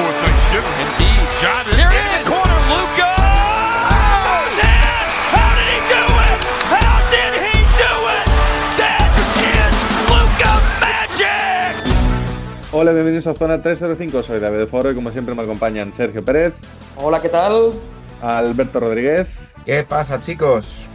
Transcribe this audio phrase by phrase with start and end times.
[0.00, 0.76] For Thanksgiving.
[0.80, 1.28] Indeed.
[1.42, 3.12] John, here in the corner, Luca.
[4.24, 5.04] Goes in!
[5.28, 6.38] How did he do it?
[6.72, 8.24] How did he do it?
[8.80, 9.12] That
[9.44, 9.76] is
[10.08, 11.76] Luca Magic!
[12.72, 14.22] Hola, bienvenidos a Zona 305.
[14.22, 16.54] Soy David Foro y como siempre me acompañan Sergio Pérez,
[16.96, 17.72] Hola, ¿qué tal?
[18.22, 20.86] Alberto Rodríguez ¿Qué pasa, chicos?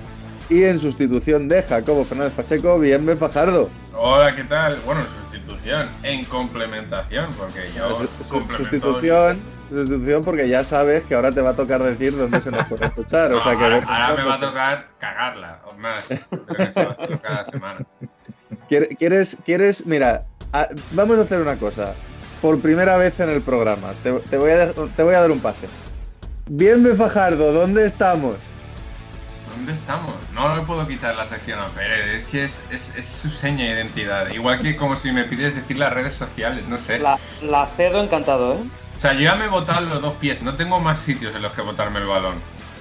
[0.49, 3.69] y en sustitución de Jacobo Fernández Pacheco, Bienve Fajardo.
[3.95, 4.79] Hola, ¿qué tal?
[4.85, 5.07] Bueno, en
[5.45, 11.31] sustitución, en complementación, porque yo Su- su- complemento- sustitución, sustitución porque ya sabes que ahora
[11.31, 13.31] te va a tocar decir dónde se nos puede escuchar.
[13.31, 13.79] No, o sea que ahora,
[14.17, 16.07] me va a tocar cagarla, o más,
[16.47, 17.85] pero eso cada semana.
[18.67, 21.93] ¿Quiere- ¿Quieres, quieres, mira, a- vamos a hacer una cosa.
[22.41, 25.39] Por primera vez en el programa, te, te voy, a, te voy a dar un
[25.39, 25.67] pase.
[26.47, 28.35] Bienve Fajardo, ¿dónde estamos?
[29.55, 30.13] ¿Dónde estamos?
[30.33, 33.65] No le puedo quitar la sección a Pérez, es que es, es- es su seña
[33.65, 34.29] de identidad.
[34.31, 36.99] Igual que como si me pides decir las redes sociales, no sé.
[36.99, 38.57] La, la cedo encantado, ¿eh?
[38.95, 41.41] O sea, yo ya me he botado los dos pies, no tengo más sitios en
[41.41, 42.35] los que botarme el balón.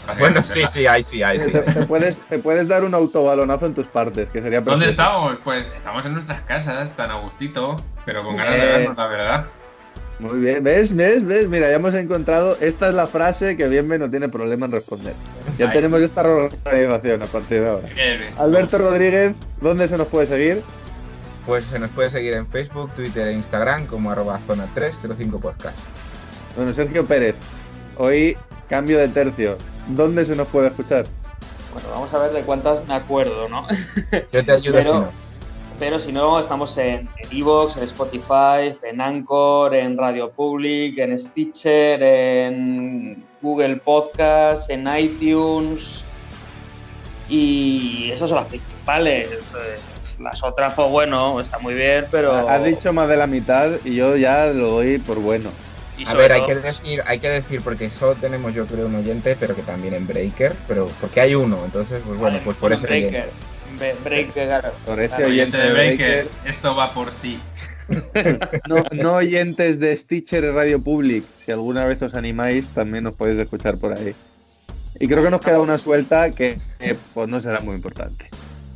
[0.06, 1.50] Así Bueno, sí, sí, ahí sí, ahí sí.
[1.50, 5.08] Te, te puedes, te puedes dar un autobalonazo en tus partes, que sería ¿Dónde precioso.
[5.10, 5.38] estamos?
[5.42, 8.72] Pues estamos en nuestras casas, tan a gustito, pero con ganas de Bien.
[8.78, 9.46] vernos, la verdad.
[10.20, 10.94] Muy bien, ¿ves?
[10.94, 11.24] ¿Ves?
[11.26, 11.48] ¿Ves?
[11.48, 12.56] Mira, ya hemos encontrado.
[12.60, 15.14] Esta es la frase que Bienve no tiene problema en responder.
[15.58, 17.88] Ya tenemos esta organización a partir de ahora.
[18.38, 20.62] Alberto Rodríguez, ¿dónde se nos puede seguir?
[21.46, 25.76] Pues se nos puede seguir en Facebook, Twitter e Instagram como arroba zona 305 podcast.
[26.56, 27.34] Bueno, Sergio Pérez,
[27.96, 28.36] hoy
[28.68, 29.58] cambio de tercio.
[29.88, 31.06] ¿Dónde se nos puede escuchar?
[31.74, 33.66] Bueno, vamos a ver de cuántas me acuerdo, ¿no?
[34.32, 35.23] Yo te ayudo Pero- si no.
[35.78, 42.00] Pero si no, estamos en Evox, en, Spotify, en Anchor, en Radio Public, en Stitcher,
[42.00, 46.04] en Google Podcast, en iTunes.
[47.28, 49.30] Y esas son las principales.
[50.20, 52.48] Las otras, pues bueno, está muy bien, pero.
[52.48, 55.50] Has dicho más de la mitad y yo ya lo doy por bueno.
[55.98, 58.94] y A ver, hay que decir, hay que decir, porque solo tenemos yo creo un
[58.94, 62.72] oyente, pero que también en Breaker, pero porque hay uno, entonces pues bueno, pues por
[62.72, 63.10] ese oyente.
[63.10, 63.53] Breaker.
[64.04, 64.72] Breaker.
[64.86, 66.28] Por ese Claro, oyente de Breaker.
[66.44, 67.38] esto va por ti.
[68.66, 71.22] No, no oyentes de Stitcher y Radio Public.
[71.36, 74.14] Si alguna vez os animáis, también os podéis escuchar por ahí.
[74.98, 78.30] Y creo que nos queda una suelta que eh, pues no será muy importante.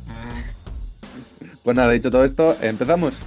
[0.05, 3.19] Mm, Pues nada, dicho todo esto, empezamos.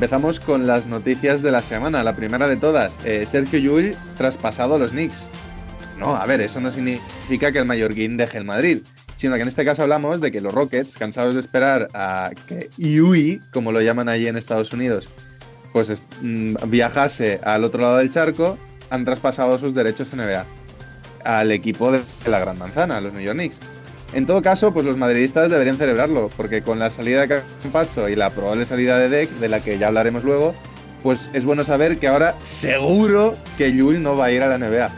[0.00, 2.02] Empezamos con las noticias de la semana.
[2.02, 5.26] La primera de todas, eh, Sergio Llull traspasado a los Knicks.
[5.98, 8.78] No, a ver, eso no significa que el mallorquín deje el Madrid,
[9.14, 12.70] sino que en este caso hablamos de que los Rockets, cansados de esperar a que
[12.78, 15.10] Yui, como lo llaman allí en Estados Unidos,
[15.74, 18.56] pues es- mm, viajase al otro lado del charco,
[18.88, 20.46] han traspasado sus derechos NBA
[21.24, 23.60] al equipo de la Gran Manzana, a los New York Knicks.
[24.12, 28.16] En todo caso, pues los madridistas deberían celebrarlo, porque con la salida de Campazzo y
[28.16, 30.54] la probable salida de Deck, de la que ya hablaremos luego,
[31.02, 34.58] pues es bueno saber que ahora seguro que Yul no va a ir a la
[34.58, 34.90] NBA.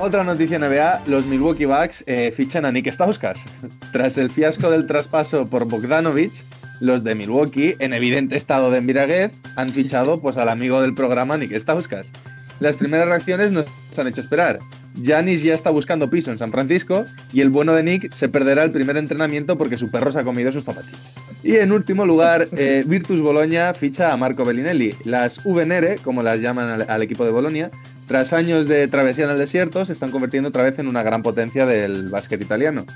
[0.00, 3.46] Otra noticia NBA, los Milwaukee Bucks eh, fichan a Nick Stauskas.
[3.92, 6.44] Tras el fiasco del traspaso por Bogdanovich,
[6.80, 11.36] los de Milwaukee, en evidente estado de embriaguez, han fichado pues, al amigo del programa
[11.36, 12.12] Nick Stauskas.
[12.60, 14.58] Las primeras reacciones nos han hecho esperar.
[15.02, 18.64] Janis ya está buscando piso en San Francisco y el bueno de Nick se perderá
[18.64, 21.00] el primer entrenamiento porque su perro se ha comido sus zapatillas.
[21.42, 24.94] Y en último lugar, eh, Virtus Bologna ficha a Marco Bellinelli.
[25.04, 27.70] Las Venere, como las llaman al, al equipo de Bolonia,
[28.06, 31.22] tras años de travesía en el desierto, se están convirtiendo otra vez en una gran
[31.22, 32.86] potencia del básquet italiano.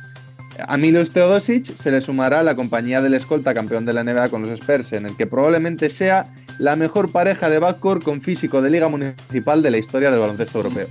[0.69, 4.29] A Milos Teodosic se le sumará a la compañía del escolta campeón de la NBA
[4.29, 8.61] con los Spurs, en el que probablemente sea la mejor pareja de backcourt con físico
[8.61, 10.89] de liga municipal de la historia del baloncesto europeo.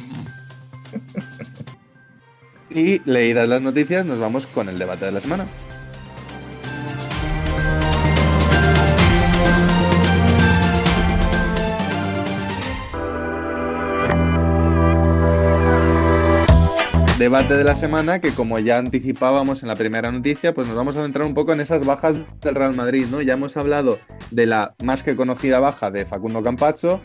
[2.73, 5.45] Y leídas las noticias, nos vamos con el debate de la semana.
[17.19, 20.97] Debate de la semana que como ya anticipábamos en la primera noticia, pues nos vamos
[20.97, 23.21] a centrar un poco en esas bajas del Real Madrid, ¿no?
[23.21, 23.99] Ya hemos hablado
[24.31, 26.99] de la más que conocida baja de Facundo Campazzo,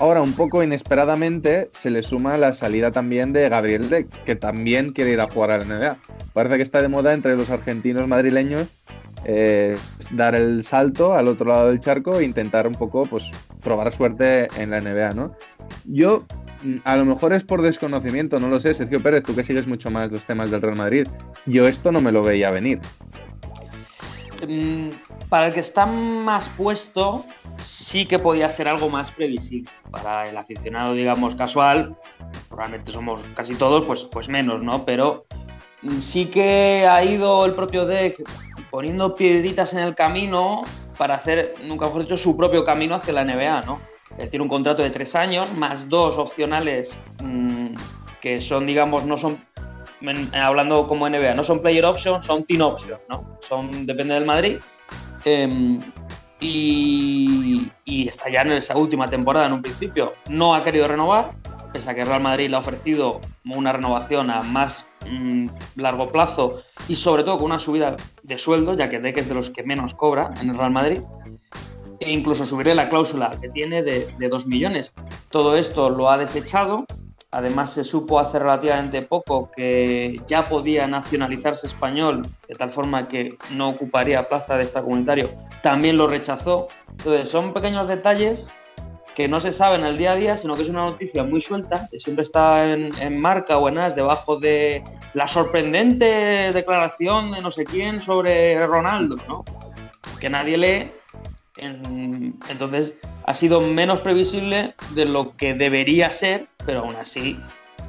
[0.00, 4.92] Ahora, un poco inesperadamente, se le suma la salida también de Gabriel Deck, que también
[4.92, 5.98] quiere ir a jugar a la NBA.
[6.32, 8.66] Parece que está de moda entre los argentinos madrileños
[9.26, 9.76] eh,
[10.12, 13.30] dar el salto al otro lado del charco e intentar un poco, pues,
[13.62, 15.36] probar suerte en la NBA, ¿no?
[15.84, 16.24] Yo,
[16.62, 19.66] mm, a lo mejor es por desconocimiento, no lo sé, Sergio Pérez, tú que sigues
[19.66, 21.06] mucho más los temas del Real Madrid,
[21.44, 22.80] yo esto no me lo veía venir.
[24.46, 24.90] Mm,
[25.28, 27.24] Para el que está más puesto,
[27.58, 29.70] sí que podía ser algo más previsible.
[29.90, 31.96] Para el aficionado, digamos, casual,
[32.48, 34.84] probablemente somos casi todos, pues, pues menos, ¿no?
[34.84, 35.24] Pero
[35.82, 38.22] mm, sí que ha ido el propio deck
[38.70, 40.62] poniendo piedritas en el camino
[40.96, 43.80] para hacer, nunca mejor dicho, su propio camino hacia la NBA, ¿no?
[44.30, 47.68] Tiene un contrato de tres años, más dos opcionales mm,
[48.20, 49.38] que son, digamos, no son,
[50.32, 53.38] hablando como NBA, no son player options, son team options, ¿no?
[53.40, 54.58] Son, depende del Madrid.
[55.24, 55.80] Em,
[56.40, 60.14] y, y está ya en esa última temporada en un principio.
[60.28, 61.32] No ha querido renovar,
[61.72, 66.62] pese a que Real Madrid le ha ofrecido una renovación a más mm, largo plazo
[66.88, 69.62] y sobre todo con una subida de sueldo, ya que Deck es de los que
[69.62, 71.00] menos cobra en el Real Madrid.
[72.00, 74.92] E incluso subiré la cláusula que tiene de, de 2 millones.
[75.28, 76.86] Todo esto lo ha desechado.
[77.32, 83.34] Además, se supo hace relativamente poco que ya podía nacionalizarse español, de tal forma que
[83.52, 85.30] no ocuparía plaza de extracomunitario.
[85.62, 86.66] También lo rechazó.
[86.90, 88.48] Entonces, son pequeños detalles
[89.14, 91.88] que no se saben el día a día, sino que es una noticia muy suelta,
[91.90, 94.82] que siempre está en, en marca o en as, debajo de
[95.14, 96.04] la sorprendente
[96.52, 99.44] declaración de no sé quién sobre Ronaldo, ¿no?
[100.18, 100.90] Que nadie lee.
[101.56, 102.94] En- entonces
[103.26, 107.36] ha sido menos previsible de lo que debería ser, pero aún así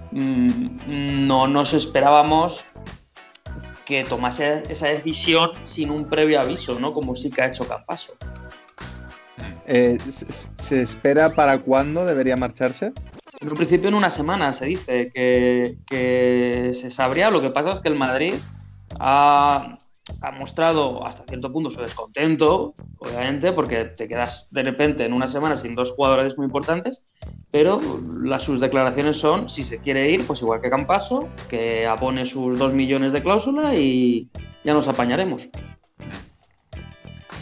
[0.09, 2.65] mm, no nos esperábamos
[3.85, 6.91] que tomase esa decisión sin un previo aviso, ¿no?
[6.91, 8.15] Como sí que ha hecho Campaso.
[9.67, 12.91] Eh, ¿se, se espera para cuándo debería marcharse?
[13.39, 17.29] En un principio, en una semana se dice que, que se sabría.
[17.29, 18.33] Lo que pasa es que el Madrid
[18.99, 19.77] ha,
[20.21, 25.27] ha mostrado hasta cierto punto su descontento, obviamente, porque te quedas de repente en una
[25.27, 27.03] semana sin dos jugadores muy importantes.
[27.51, 27.79] Pero
[28.21, 32.57] las, sus declaraciones son: si se quiere ir, pues igual que Campaso, que abone sus
[32.57, 34.29] dos millones de cláusula y
[34.63, 35.49] ya nos apañaremos.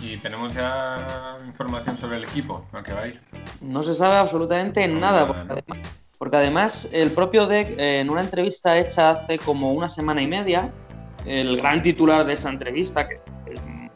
[0.01, 3.19] Y tenemos ya información sobre el equipo al que va a ir.
[3.61, 5.77] No se sabe absolutamente No, nada, porque además,
[6.17, 10.71] porque además el propio Deck, en una entrevista hecha hace como una semana y media,
[11.25, 13.89] el gran titular de esa entrevista, que eh,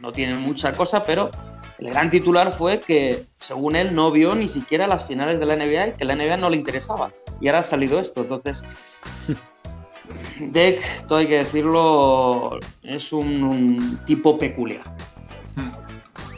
[0.00, 1.30] no tiene mucha cosa, pero
[1.78, 5.56] el gran titular fue que, según él, no vio ni siquiera las finales de la
[5.56, 7.10] NBA y que la NBA no le interesaba.
[7.40, 8.62] Y ahora ha salido esto, entonces...
[10.40, 14.82] Deck, todo hay que decirlo, es un- un tipo peculiar.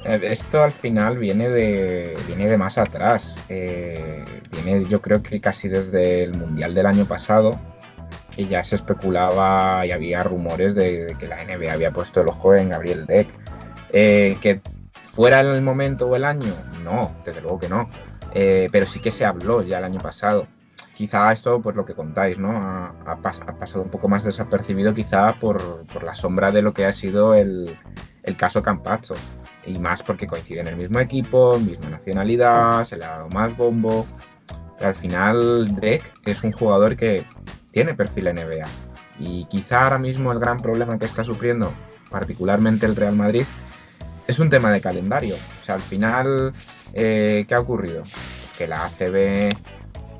[0.04, 3.36] Eh, Esto al final viene de, viene de más atrás.
[3.48, 7.50] Eh, viene, yo creo que casi desde el Mundial del año pasado,
[8.40, 12.54] que ya se especulaba y había rumores de, que la NBA había puesto el ojo
[12.54, 13.28] en Gabriel Deck.
[13.92, 14.60] Eh, que
[15.14, 17.90] fuera el momento o el año, no, desde luego que no.
[18.32, 20.46] Eh, pero sí que se habló ya el año pasado.
[20.94, 22.50] Quizá esto, pues lo que contáis, ¿no?
[22.52, 26.62] Ha, ha pas- ha pasado un poco más desapercibido, quizá por, por la sombra de
[26.62, 27.76] lo que ha sido el,
[28.22, 29.16] el caso Campazzo
[29.66, 33.54] y más porque coincide en el mismo equipo, misma nacionalidad, se le ha dado más
[33.54, 34.06] bombo.
[34.78, 37.24] Pero al final, Deck es un jugador que
[37.70, 38.66] tiene perfil NBA.
[39.18, 41.72] Y quizá ahora mismo el gran problema que está sufriendo,
[42.10, 43.44] particularmente el Real Madrid,
[44.26, 45.34] es un tema de calendario.
[45.34, 46.52] O sea, al final,
[46.94, 48.02] eh, ¿qué ha ocurrido?
[48.56, 49.50] Que la ACB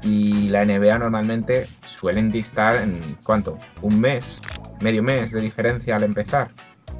[0.03, 3.59] y la NBA normalmente suelen distar en ¿cuánto?
[3.83, 4.41] Un mes,
[4.81, 6.51] medio mes de diferencia al empezar.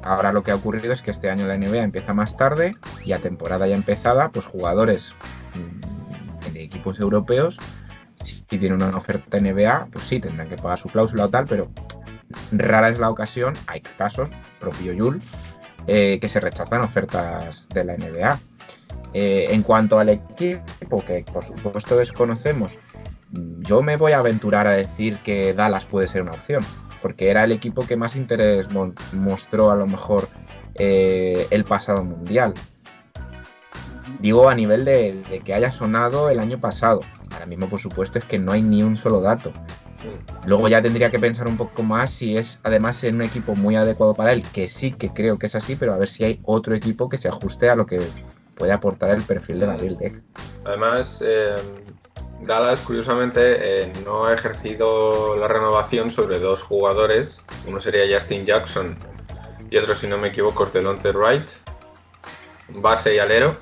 [0.03, 3.11] Ahora lo que ha ocurrido es que este año la NBA empieza más tarde y
[3.11, 5.13] a temporada ya empezada, pues jugadores
[5.53, 7.59] mm, de equipos europeos,
[8.51, 11.69] si tienen una oferta NBA, pues sí, tendrán que pagar su cláusula o tal, pero
[12.51, 14.29] rara es la ocasión, hay casos,
[14.59, 15.21] propio Yul,
[15.87, 18.39] eh, que se rechazan ofertas de la NBA.
[19.13, 22.77] Eh, en cuanto al equipo, que por supuesto desconocemos,
[23.31, 26.65] yo me voy a aventurar a decir que Dallas puede ser una opción,
[27.01, 28.67] porque era el equipo que más interés
[29.13, 30.27] mostró a lo mejor
[30.75, 32.53] eh, el pasado mundial.
[34.19, 36.99] Digo a nivel de que haya sonado el año pasado.
[37.33, 39.51] Ahora mismo, por supuesto, es que no hay ni un solo dato.
[40.45, 43.75] Luego ya tendría que pensar un poco más si es además en un equipo muy
[43.75, 46.39] adecuado para él, que sí que creo que es así, pero a ver si hay
[46.43, 48.01] otro equipo que se ajuste a lo que
[48.55, 50.21] puede aportar el perfil de Gabriel Deck.
[50.65, 51.55] Además, eh,
[52.41, 57.43] Dallas, curiosamente, eh, no ha ejercido la renovación sobre dos jugadores.
[57.67, 58.97] Uno sería Justin Jackson
[59.69, 61.47] y otro, si no me equivoco, es Delonte Wright,
[62.69, 63.55] base y alero.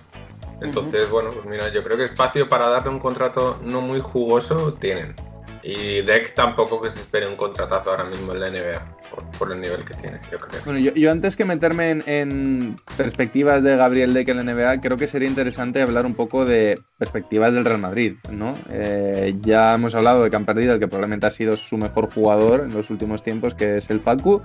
[0.61, 4.73] Entonces, bueno, pues mira, yo creo que espacio para darle un contrato no muy jugoso
[4.73, 5.15] tienen.
[5.61, 8.99] Y Deck tampoco que se espere un contratazo ahora mismo en la NBA.
[9.09, 10.61] por, por el nivel que tiene, yo creo.
[10.63, 14.81] Bueno, yo, yo antes que meterme en, en perspectivas de Gabriel Deck en la NBA,
[14.81, 18.57] creo que sería interesante hablar un poco de perspectivas del Real Madrid, ¿no?
[18.69, 22.13] Eh, ya hemos hablado de que han perdido el que probablemente ha sido su mejor
[22.13, 24.41] jugador en los últimos tiempos, que es el Facu.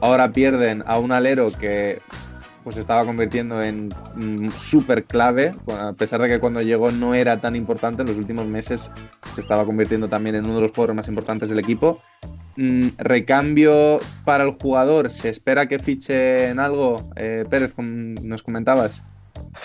[0.00, 2.00] Ahora pierden a un alero que
[2.66, 7.40] pues estaba convirtiendo en mm, súper clave, a pesar de que cuando llegó no era
[7.40, 8.90] tan importante, en los últimos meses
[9.36, 12.00] se estaba convirtiendo también en uno de los jugadores más importantes del equipo.
[12.56, 16.96] Mm, recambio para el jugador, ¿se espera que fiche en algo?
[17.14, 19.04] Eh, Pérez, nos comentabas.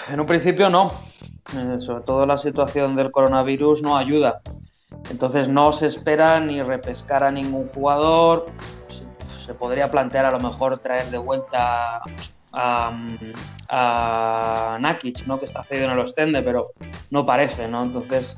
[0.07, 0.91] En un principio no.
[1.57, 4.41] Eh, sobre todo la situación del coronavirus no ayuda.
[5.09, 8.45] Entonces no se espera ni repescar a ningún jugador.
[8.89, 12.03] Se, se podría plantear a lo mejor traer de vuelta
[12.51, 12.91] a,
[13.69, 15.39] a Nakic, ¿no?
[15.39, 16.71] que está cedido en el Ostende, pero
[17.09, 17.83] no parece, ¿no?
[17.83, 18.37] Entonces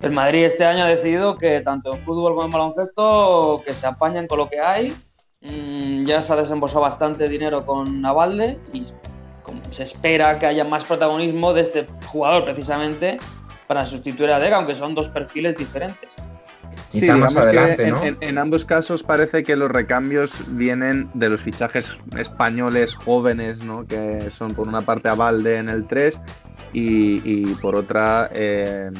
[0.00, 3.86] el Madrid este año ha decidido que tanto en fútbol como en baloncesto que se
[3.86, 4.94] apañan con lo que hay.
[5.40, 8.86] Mm, ya se ha desembolsado bastante dinero con Navalde y
[9.70, 13.18] se espera que haya más protagonismo de este jugador precisamente
[13.66, 16.10] para sustituir a Dega, aunque son dos perfiles diferentes.
[17.00, 18.04] Sí, más digamos que adelante, en, ¿no?
[18.04, 23.86] en- en ambos casos parece que los recambios vienen de los fichajes españoles jóvenes, ¿no?
[23.86, 26.20] que son por una parte a Valde en el 3
[26.72, 28.90] y, y por otra eh,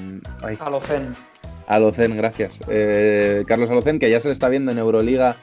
[0.42, 1.14] ay, Alocen.
[1.66, 2.60] Alocen, gracias.
[2.68, 5.36] Eh, Carlos Alocen, que ya se le está viendo en Euroliga,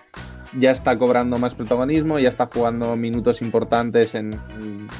[0.58, 4.38] ya está cobrando más protagonismo, ya está jugando minutos importantes en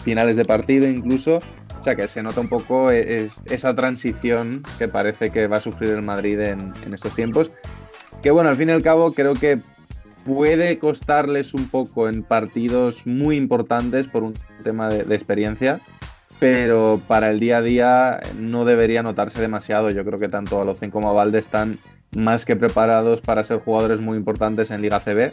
[0.04, 1.42] finales de partido incluso.
[1.80, 5.62] O sea que se nota un poco es- esa transición que parece que va a
[5.62, 7.52] sufrir el Madrid en, estos tiempos.
[8.22, 9.60] Que bueno, al fin y al cabo creo que
[10.24, 15.82] puede costarles un poco en partidos muy importantes por un tema de, experiencia,
[16.40, 19.90] pero para el día a día no debería notarse demasiado.
[19.90, 21.80] Yo creo que tanto Alocen como Valde están
[22.16, 25.32] más que preparados para ser jugadores muy importantes en Liga CB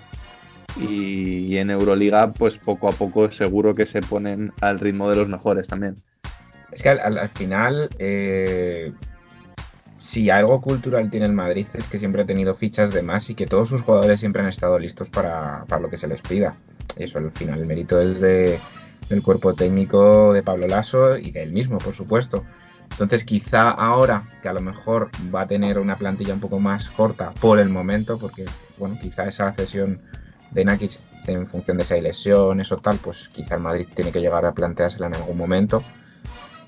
[0.81, 5.29] y, en Euroliga pues poco a poco seguro que se ponen al ritmo de los
[5.29, 5.97] mejores también.
[6.73, 8.93] Es que al final, eh,
[9.99, 13.35] si algo cultural tiene el Madrid es que siempre ha tenido fichas de más y
[13.35, 16.55] que todos sus jugadores siempre han estado listos para, para lo que se les pida.
[16.97, 18.61] Eso al final, el mérito es de,
[19.09, 22.45] del cuerpo técnico de Pablo Lasso y de él mismo, por supuesto.
[22.91, 26.89] Entonces, quizá ahora, que a lo mejor va a tener una plantilla un poco más
[26.91, 28.45] corta por el momento, porque,
[28.77, 30.01] bueno, quizá esa cesión
[30.51, 34.21] de Nakic en función de esa lesión, eso tal, pues quizá el Madrid tiene que
[34.21, 35.85] llegar a planteársela en algún momento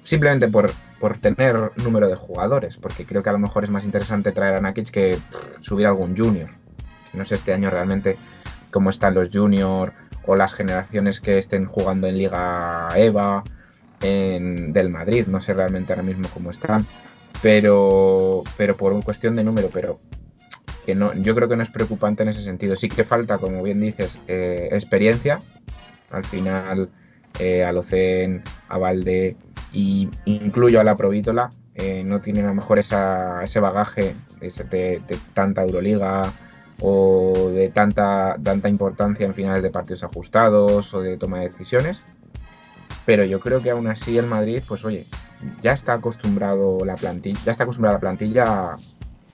[0.03, 3.85] simplemente por, por tener número de jugadores, porque creo que a lo mejor es más
[3.85, 5.19] interesante traer a Nakic que
[5.61, 6.50] subir algún junior.
[7.12, 8.17] No sé este año realmente
[8.71, 9.93] cómo están los junior
[10.27, 13.43] o las generaciones que estén jugando en Liga EVA
[14.02, 16.87] en- del Madrid, no sé realmente ahora mismo cómo están,
[17.42, 20.00] pero, pero por una cuestión de número, pero
[20.85, 22.76] que no, yo creo que no es preocupante en ese sentido.
[22.76, 25.38] Sí que falta, como bien dices, eh, experiencia.
[26.11, 26.88] Al final,
[27.38, 29.37] eh, Alocen, a Valde
[29.73, 34.64] y incluyo a la Provítola, eh, no tienen a lo mejor esa, ese bagaje ese
[34.64, 36.33] de, de tanta Euroliga
[36.80, 42.02] o de tanta, tanta importancia en finales de partidos ajustados o de toma de decisiones.
[43.07, 45.07] Pero yo creo que aún así el Madrid, pues oye,
[45.62, 48.78] ya está acostumbrado la plantilla, ya está acostumbrada la plantilla a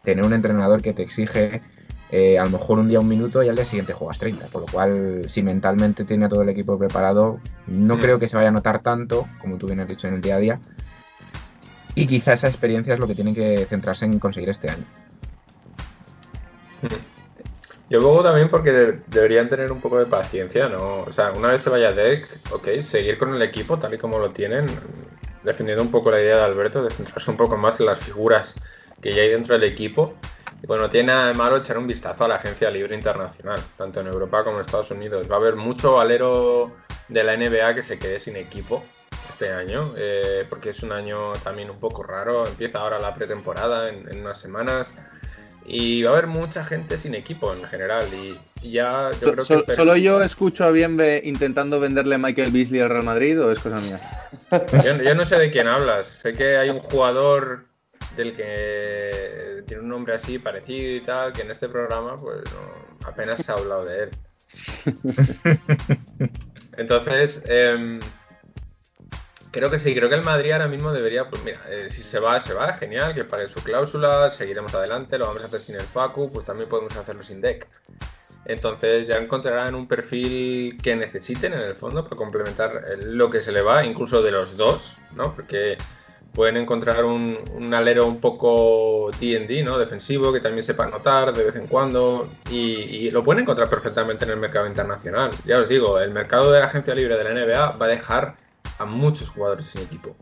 [0.02, 1.60] tener un entrenador que te exige
[2.10, 4.46] eh, a lo mejor un día un minuto y al día siguiente juegas 30.
[4.52, 8.36] Por lo cual, si mentalmente tiene a todo el equipo preparado, no creo que se
[8.36, 10.60] vaya a notar tanto, como tú bien has dicho en el día a día.
[11.94, 14.84] Y quizá esa experiencia es lo que tienen que centrarse en conseguir este año.
[17.88, 21.00] Yo luego también porque de- deberían tener un poco de paciencia, ¿no?
[21.02, 24.18] O sea, una vez se vaya Deck, ok, seguir con el equipo tal y como
[24.18, 24.66] lo tienen,
[25.44, 28.56] defendiendo un poco la idea de Alberto, de centrarse un poco más en las figuras
[29.00, 30.14] que ya hay dentro del equipo.
[30.62, 33.60] Y bueno, no tiene nada de malo echar un vistazo a la agencia libre internacional,
[33.76, 35.30] tanto en Europa como en Estados Unidos.
[35.30, 36.74] Va a haber mucho valero
[37.08, 38.82] de la NBA que se quede sin equipo
[39.28, 42.46] este año, eh, porque es un año también un poco raro.
[42.46, 44.94] Empieza ahora la pretemporada en unas semanas.
[45.68, 48.06] Y va a haber mucha gente sin equipo en general.
[48.14, 48.38] Y
[48.70, 49.72] ya yo So- creo so- que.
[49.72, 53.58] ¿Solo yo escucho a Bienve intentando venderle a Michael Beasley al Real Madrid o es
[53.58, 54.00] cosa mía?
[54.84, 56.06] Yo, yo no sé de quién hablas.
[56.06, 57.64] Sé que hay un jugador
[58.16, 63.08] del que tiene un nombre así parecido y tal, que en este programa pues no-
[63.08, 64.10] apenas se ha hablado de él.
[66.76, 68.00] Entonces, em,
[69.56, 72.20] creo que sí, creo que el Madrid ahora mismo debería, pues mira, eh, si se
[72.20, 75.76] va, se va, genial, que pague su cláusula, seguiremos adelante, lo vamos a hacer sin
[75.76, 77.66] el Facu, pues también podemos hacerlo sin deck.
[78.44, 83.40] Entonces ya encontrarán un perfil que necesiten en el fondo para complementar eh, lo que
[83.40, 85.34] se le va, incluso de los dos, ¿no?
[85.34, 85.78] Porque
[86.34, 89.78] pueden encontrar un, alero un poco D&D, ¿no?
[89.78, 94.32] Defensivo, que también sepa anotar de vez en cuando y lo pueden encontrar perfectamente en
[94.32, 95.30] el mercado internacional.
[95.46, 98.34] Ya os digo, el mercado de la agencia libre de la NBA va a dejar
[98.78, 100.16] a muchos jugadores sin equipo.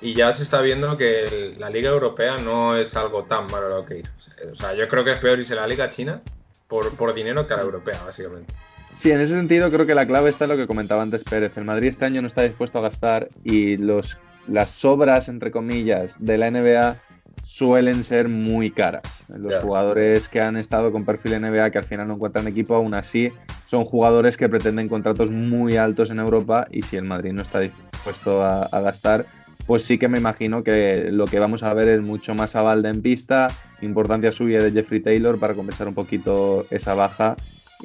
[0.00, 3.68] Y ya se está viendo que el- la Liga Europea no es algo tan malo
[3.70, 4.10] lo que ir.
[4.50, 6.20] O sea, yo creo que es peor irse a la Liga China
[6.68, 8.52] por, por dinero que a la Europea, básicamente.
[8.92, 11.56] Sí, en ese sentido creo que la clave está en lo que comentaba antes Pérez.
[11.56, 16.16] El Madrid este año no está dispuesto a gastar y los, las sobras, entre comillas,
[16.20, 17.00] de la NBA
[17.42, 19.24] suelen ser muy caras.
[19.28, 22.94] Los jugadores que han estado con perfil NBA que al final no encuentran equipo, aún
[22.94, 23.32] así
[23.64, 27.58] son jugadores que pretenden contratos muy altos en Europa y si el Madrid no está
[28.04, 29.26] dispuesto a, a gastar,
[29.66, 32.90] pues sí que me imagino que lo que vamos a ver es mucho más avalde
[32.90, 33.48] en pista,
[33.80, 37.36] importancia suya de Jeffrey Taylor para compensar un poquito esa baja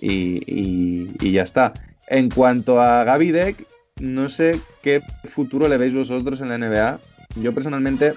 [0.02, 1.74] y, ya está.
[2.08, 3.66] En cuanto a Gaby Deck,
[4.02, 7.00] no sé qué futuro le veis vosotros en la NBA.
[7.42, 8.16] Yo personalmente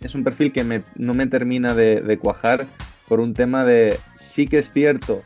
[0.00, 2.66] es un perfil que me- no me termina de, cuajar
[3.06, 5.22] por un tema de sí que es cierto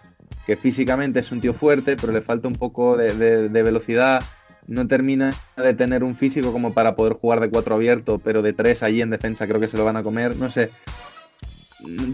[0.46, 4.22] que físicamente es un tío fuerte, pero le falta un poco de velocidad.
[4.66, 8.52] No termina de tener un físico como para poder jugar de cuatro abierto, pero de
[8.52, 10.36] tres allí en defensa creo que se lo van a comer.
[10.36, 10.70] No sé.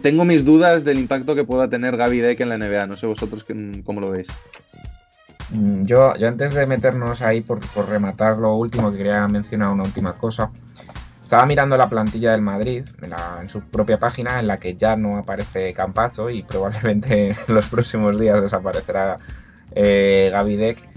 [0.02, 2.87] Tengo mis dudas del impacto que pueda tener Gaby Deck en la NBA.
[2.87, 3.45] No sé vosotros
[3.85, 4.28] cómo lo veis.
[5.50, 9.69] Mm, Yo, yo antes de meternos ahí por, por rematar lo último, que quería mencionar
[9.71, 10.50] una última cosa.
[11.23, 15.19] Estaba mirando la plantilla del Madrid en su propia página, en la que ya no
[15.19, 19.19] aparece Campazo y probablemente en los próximos días desaparecerá
[19.75, 20.88] eh, Gaby Deck.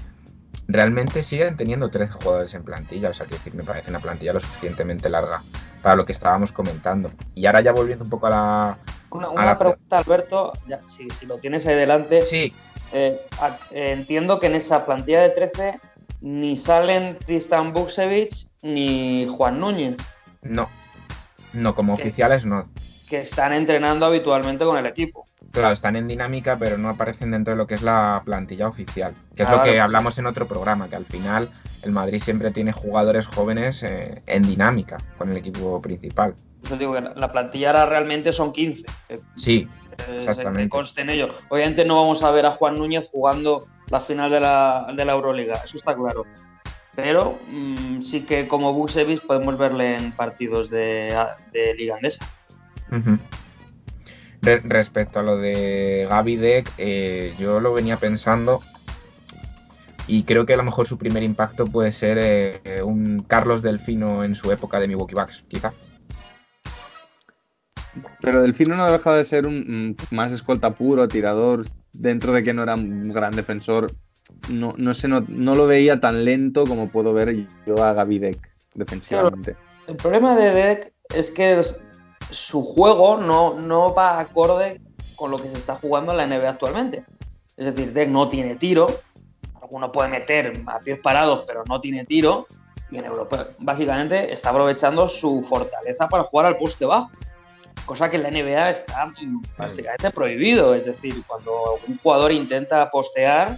[0.68, 4.34] Realmente siguen teniendo 13 jugadores en plantilla, o sea, que decir, me parece una plantilla
[4.34, 5.42] lo suficientemente larga
[5.82, 7.12] para lo que estábamos comentando.
[7.34, 8.78] Y ahora ya volviendo un poco a la...
[9.10, 12.22] Una, a una la- pregunta, Alberto, ya, si, si lo tienes ahí delante.
[12.22, 12.54] Sí,
[12.94, 15.80] eh, a- eh, entiendo que en esa plantilla de 13
[16.22, 19.98] ni salen Tristan Buksevich ni Juan Núñez,
[20.44, 20.70] no.
[21.54, 22.70] No, como oficiales no.
[23.10, 25.26] que están entrenando habitualmente con el equipo.
[25.52, 29.14] Claro, están en dinámica, pero no aparecen dentro de lo que es la plantilla oficial.
[29.36, 31.50] Que es Ah, lo que hablamos en otro programa, que al final
[31.84, 36.36] el Madrid siempre tiene jugadores jóvenes eh, en dinámica con el equipo principal.
[36.64, 38.86] Eso digo que la, la plantilla ahora realmente son 15.
[39.08, 39.68] Que, Sí,
[40.08, 40.64] eh, Exactamente.
[40.64, 41.30] que conste en ello.
[41.50, 45.12] Obviamente no vamos a ver a Juan Núñez jugando la final de la, de la
[45.14, 46.26] Euroliga, eso está claro.
[46.96, 51.18] Pero mm, sí que como Buksevich podemos verle en partidos de,
[51.52, 52.26] de Liga Andesa.
[52.92, 53.18] Ujú.
[54.42, 58.62] Re- respecto a lo de Gaby Deck, eh, yo lo venía pensando
[60.08, 64.24] y creo que a lo mejor su primer impacto puede ser eh, un Carlos Delfino
[64.24, 65.74] en su época de Milwaukee Bucks, quizá.
[68.22, 72.64] Pero Delfino no deja de ser un más escolta puro, tirador, dentro de que no
[72.64, 73.94] era un gran defensor.
[74.50, 78.20] No, no, sé, no, no lo veía tan lento como puedo ver yo a Gaby
[78.20, 79.56] Deck defensivamente.
[79.88, 81.62] El problema de Deck es que
[82.32, 84.82] su juego no, no va acorde
[85.16, 87.06] con lo que se está jugando en la NBA actualmente.
[87.58, 88.88] Es decir, Deck no tiene tiro,
[89.62, 92.48] alguno puede meter a pies parados, pero no tiene tiro,
[92.92, 97.10] y en Europa básicamente está aprovechando su fortaleza para jugar al poste bajo.
[97.86, 99.12] Cosa que en la NBA está
[99.58, 100.76] básicamente prohibido.
[100.76, 103.58] Es decir, cuando un jugador intenta postear,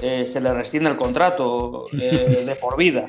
[0.00, 3.08] eh, se le rescinde el contrato eh, de por vida.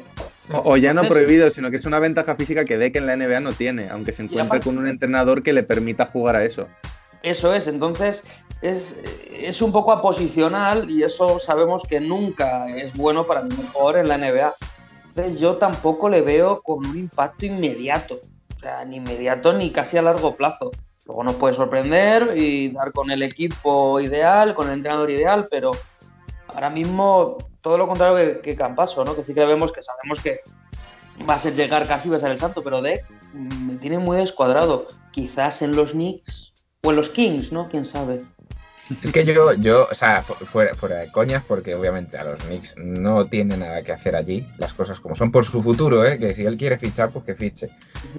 [0.53, 3.15] O, o ya no prohibido, sino que es una ventaja física que Deck en la
[3.15, 6.43] NBA no tiene, aunque se encuentre aparte- con un entrenador que le permita jugar a
[6.43, 6.67] eso.
[7.23, 8.23] Eso es, entonces
[8.61, 8.99] es,
[9.31, 14.07] es un poco aposicional y eso sabemos que nunca es bueno para ningún jugador en
[14.07, 14.53] la NBA.
[15.09, 18.19] Entonces yo tampoco le veo con un impacto inmediato,
[18.55, 20.71] o sea, ni inmediato ni casi a largo plazo.
[21.05, 25.71] Luego nos puede sorprender y dar con el equipo ideal, con el entrenador ideal, pero
[26.47, 29.15] ahora mismo todo lo contrario que, que Campaso, ¿no?
[29.15, 30.41] que sí que vemos que sabemos que
[31.29, 33.99] va a ser llegar casi va a ser el santo, pero Deck mm, me tiene
[33.99, 34.87] muy descuadrado.
[35.11, 37.67] Quizás en los Knicks o en los Kings, ¿no?
[37.67, 38.21] ¿Quién sabe?
[38.89, 42.43] Es que yo, yo, o sea, fu- fuera, fuera de coñas, porque obviamente a los
[42.43, 46.17] Knicks no tiene nada que hacer allí, las cosas como son por su futuro, ¿eh?
[46.19, 47.69] que si él quiere fichar, pues que fiche.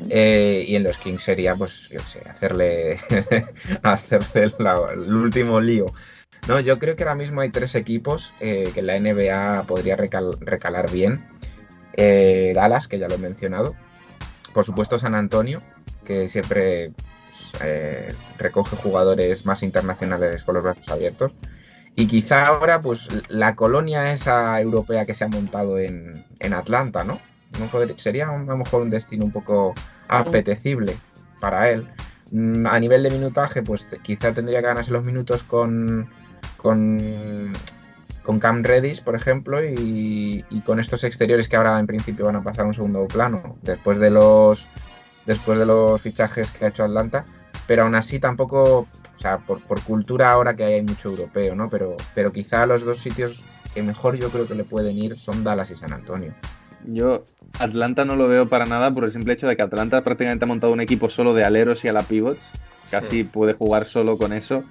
[0.09, 2.99] Eh, y en los Kings sería, pues, yo sé, hacerle,
[3.83, 5.87] hacerle la- el último lío.
[6.49, 10.37] No, yo creo que ahora mismo hay tres equipos eh, que la NBA podría recal-
[10.41, 11.25] recalar bien.
[11.97, 13.77] Eh, Dallas, que ya lo he mencionado.
[14.53, 15.61] Por supuesto, San Antonio,
[16.05, 16.93] que siempre
[17.29, 21.33] pues, eh, recoge jugadores más internacionales con los brazos abiertos.
[21.95, 27.05] Y quizá ahora, pues, la colonia esa europea que se ha montado en, en Atlanta,
[27.05, 27.21] ¿no?
[27.61, 29.75] No podría- sería a lo mejor un destino un poco
[30.09, 30.97] apetecible
[31.41, 31.87] para él.
[32.31, 36.09] Mm, A nivel de minutaje, pues quizá tendría que ganarse los minutos con,
[36.63, 37.01] con
[38.23, 42.37] con Cam Reddish, por ejemplo, y, y con estos exteriores que ahora en principio van
[42.37, 44.65] a pasar a un segundo plano, después de los
[45.27, 47.25] después de los fichajes que ha hecho Atlanta,
[47.67, 51.69] pero aún así tampoco, o sea, por, por cultura ahora que hay mucho europeo, ¿no?
[51.69, 53.41] Pero, pero quizá los dos sitios
[53.75, 56.33] que mejor yo creo que le pueden ir son Dallas y San Antonio.
[56.85, 57.25] Yo
[57.61, 60.49] Atlanta no lo veo para nada por el simple hecho de que Atlanta prácticamente ha
[60.49, 62.51] montado un equipo solo de aleros y a la pivots.
[62.91, 64.65] Casi puede jugar solo con eso.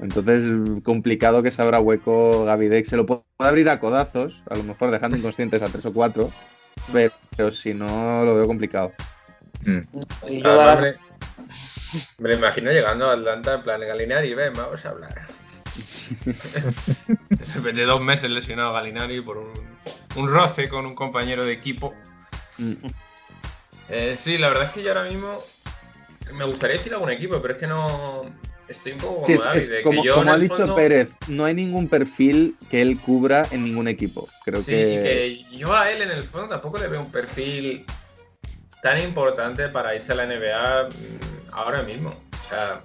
[0.00, 0.50] Entonces,
[0.82, 2.84] complicado que se abra hueco Gavidec.
[2.86, 6.32] Se lo puede abrir a codazos, a lo mejor dejando inconscientes a tres o cuatro.
[6.92, 8.92] Pero, pero si no, lo veo complicado.
[9.64, 9.80] Mm.
[10.28, 10.94] Y yo Además, dar- me,
[12.18, 15.26] me lo imagino llegando a Atlanta en plan Galinari, ven, vamos a hablar.
[15.76, 19.52] Después de dos meses lesionado Galinari por un,
[20.16, 21.94] un roce con un compañero de equipo.
[22.58, 22.74] Mm.
[23.88, 25.38] Eh, sí, la verdad es que yo ahora mismo
[26.32, 28.24] me gustaría decir algún equipo, pero es que no.
[28.70, 30.76] Estoy un poco Sí, como es- David, es de que yo como ha dicho fondo-
[30.76, 34.28] Pérez, no hay ningún perfil que él cubra en ningún equipo.
[34.44, 37.10] Creo Sí, que, y que yo a él en el fondo tampoco le veo un
[37.10, 37.84] perfil
[38.82, 42.10] tan importante para irse a la NBA mm, ahora mismo.
[42.10, 42.82] O sea,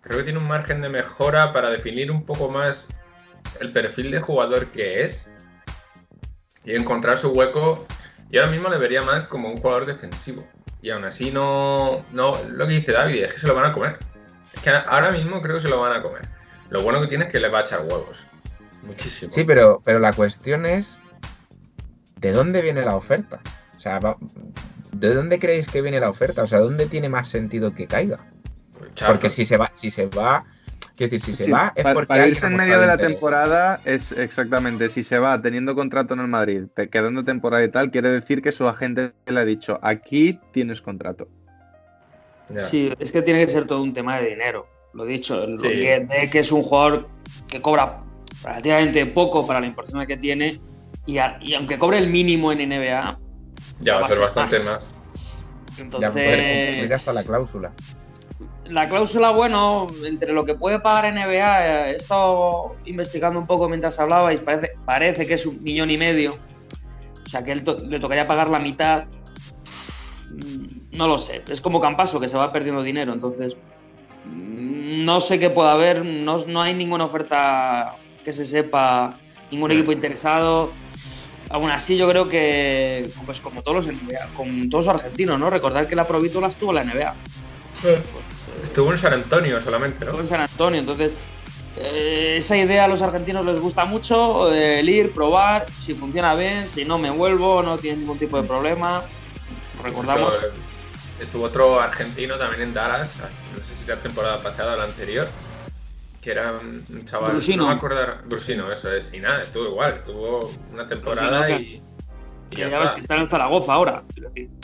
[0.00, 2.88] creo que tiene un margen de mejora para definir un poco más
[3.60, 5.32] el perfil de jugador que es
[6.64, 7.86] y encontrar su hueco.
[8.30, 10.44] Y ahora mismo le vería más como un jugador defensivo.
[10.82, 13.72] Y aún así no, no lo que dice David es que se lo van a
[13.72, 13.98] comer.
[14.58, 16.22] Es que ahora mismo creo que se lo van a comer.
[16.70, 18.26] Lo bueno que tiene es que le va a echar huevos.
[18.82, 19.32] Muchísimo.
[19.32, 20.98] Sí, pero, pero la cuestión es,
[22.20, 23.40] ¿de dónde viene la oferta?
[23.76, 24.16] O sea, va-
[24.92, 26.42] ¿de dónde creéis que viene la oferta?
[26.42, 28.18] O sea, ¿dónde tiene más sentido que caiga?
[28.94, 30.44] Chao, Porque si se va, si se va,
[30.96, 32.94] quiero decir, si se Sí, va es para, porque para irse en medio de la
[32.94, 33.12] interés.
[33.14, 37.68] temporada es exactamente, si se va teniendo contrato en el Madrid, te- quedando temporada y
[37.70, 41.28] tal, quiere decir que su agente le ha dicho, aquí tienes contrato.
[42.50, 42.60] Ya.
[42.60, 44.66] Sí, es que tiene que ser todo un tema de dinero.
[44.94, 45.68] Lo dicho, Sí.
[45.80, 47.08] que, de que es un jugador
[47.46, 48.00] que cobra
[48.44, 50.58] relativamente poco para la importancia que tiene
[51.06, 53.18] y, a- y aunque cobre el mínimo en NBA,
[53.80, 54.66] Ya va a ser bastante más.
[54.66, 55.00] más.
[55.78, 57.72] Ya va a poder cumplir hasta la entonces cláusula.
[58.64, 63.68] la cláusula, bueno, entre lo que puede pagar NBA, eh, he estado investigando un poco
[63.68, 66.36] mientras hablabais, parece, parece que es un millón y medio.
[67.24, 69.04] O sea que él to- le tocaría pagar la mitad.
[70.98, 73.56] No lo sé, es como Campaso que se va perdiendo dinero, entonces
[74.24, 79.08] mm, no sé qué pueda haber, no, no hay ninguna oferta que se sepa,
[79.52, 79.76] ningún Sí.
[79.76, 80.70] equipo interesado.
[81.50, 85.48] Aún así, yo creo que, pues como todos los NBA, con todos los argentinos, ¿no?
[85.48, 87.14] Recordar que la Provítola estuvo en la NBA.
[88.62, 90.22] Estuvo en San Antonio solamente, Estuvo ¿no?
[90.22, 91.14] en San Antonio, entonces
[91.78, 96.34] eh, esa idea a los argentinos les gusta mucho, eh, el ir, probar, si funciona
[96.34, 99.04] bien, si no me vuelvo, no tiene ningún tipo de problema.
[99.82, 100.48] Recordamos, eh,
[101.20, 103.16] estuvo otro argentino también en Dallas,
[103.56, 105.26] no sé si la temporada pasada o la anterior,
[106.22, 107.32] que era un chaval.
[107.32, 107.64] Brusino.
[107.64, 107.98] No me acuerdo.
[108.26, 109.12] Brusino, eso es.
[109.14, 111.82] Y nada, estuvo igual, estuvo una temporada Brusino, y.
[112.50, 114.04] que ya ya ves que está en Zaragoza ahora.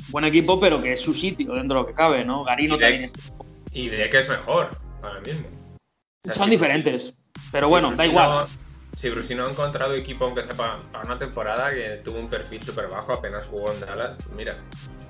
[0.09, 2.45] Buen equipo, pero que es su sitio dentro de lo que cabe, ¿no?
[2.45, 3.13] Garino también es-
[3.73, 4.71] Y de que es mejor
[5.03, 5.47] ahora mismo.
[5.49, 7.15] O sea, Son si diferentes,
[7.53, 8.47] pero si bueno, da igual.
[8.97, 12.63] Si Brusino ha encontrado equipo, aunque sea para, para una temporada que tuvo un perfil
[12.63, 14.57] súper bajo, apenas jugó en Dallas, mira.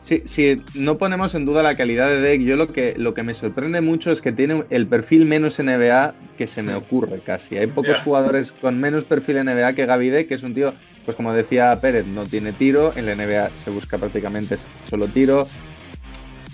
[0.05, 3.23] Si, si no ponemos en duda la calidad de Deck, yo lo que, lo que
[3.23, 7.57] me sorprende mucho es que tiene el perfil menos NBA que se me ocurre casi.
[7.57, 10.75] Hay pocos jugadores con menos perfil NBA que Gaby Deck, que es un tío,
[11.07, 15.49] pues como decía Pérez, no tiene tiro, en la NBA se busca prácticamente solo tiro.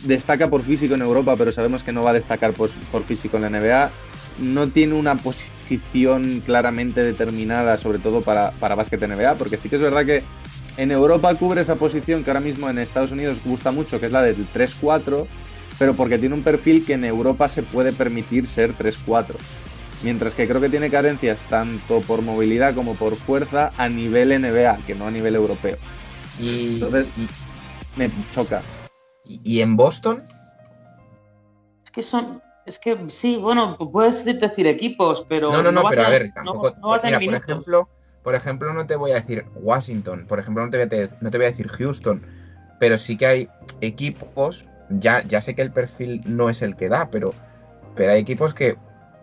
[0.05, 3.37] Destaca por físico en Europa, pero sabemos que no va a destacar por, por físico
[3.37, 3.91] en la NBA.
[4.41, 9.77] No tiene una posición claramente determinada, sobre todo para, para básquet NBA, porque sí que
[9.77, 10.23] es verdad que
[10.77, 14.13] en Europa cubre esa posición que ahora mismo en Estados Unidos gusta mucho, que es
[14.13, 15.27] la del 3-4,
[15.79, 19.35] pero porque tiene un perfil que en Europa se puede permitir ser 3-4.
[20.03, 24.79] Mientras que creo que tiene carencias tanto por movilidad como por fuerza a nivel NBA,
[24.87, 25.77] que no a nivel europeo.
[26.39, 27.09] Y, Entonces-
[27.97, 28.63] Me choca.
[29.27, 30.25] y- y en Boston,
[31.85, 32.41] Es que son.
[32.71, 35.51] Es que sí, bueno, puedes decir equipos, pero.
[35.51, 36.71] no, no, no, va pero a tener- ver, tampoco.
[36.71, 37.89] No, no va a tener mira, por ejemplo,
[38.23, 41.11] por ejemplo, no te voy a decir Washington, por ejemplo, no te voy a, te-
[41.21, 42.23] no te voy a decir Houston,
[42.79, 43.49] pero sí que hay
[43.81, 47.35] equipos, ya, ya sé que el perfil no es el que da, pero,
[47.97, 48.77] pero hay equipos que,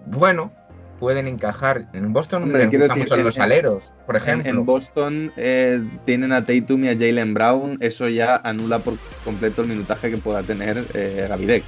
[0.07, 0.51] bueno,
[0.99, 1.85] pueden encajar.
[1.93, 4.49] En Boston Hombre, me decir, mucho en- los en- aleros, por En, ejemplo.
[4.49, 9.61] en Boston eh, tienen a Tatum y a Jalen Brown, eso ya anula por completo
[9.61, 11.63] el minutaje que pueda tener eh, Gavidec.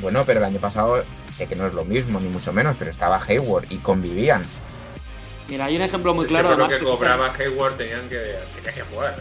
[0.00, 2.90] Bueno, pero el año pasado sé que no es lo mismo, ni mucho menos, pero
[2.90, 4.44] estaba Hayward y convivían.
[5.48, 6.48] Mira, hay un ejemplo muy Es claro.
[6.50, 9.16] además, que que cobraba Hayward tenían que, tenían que jugar,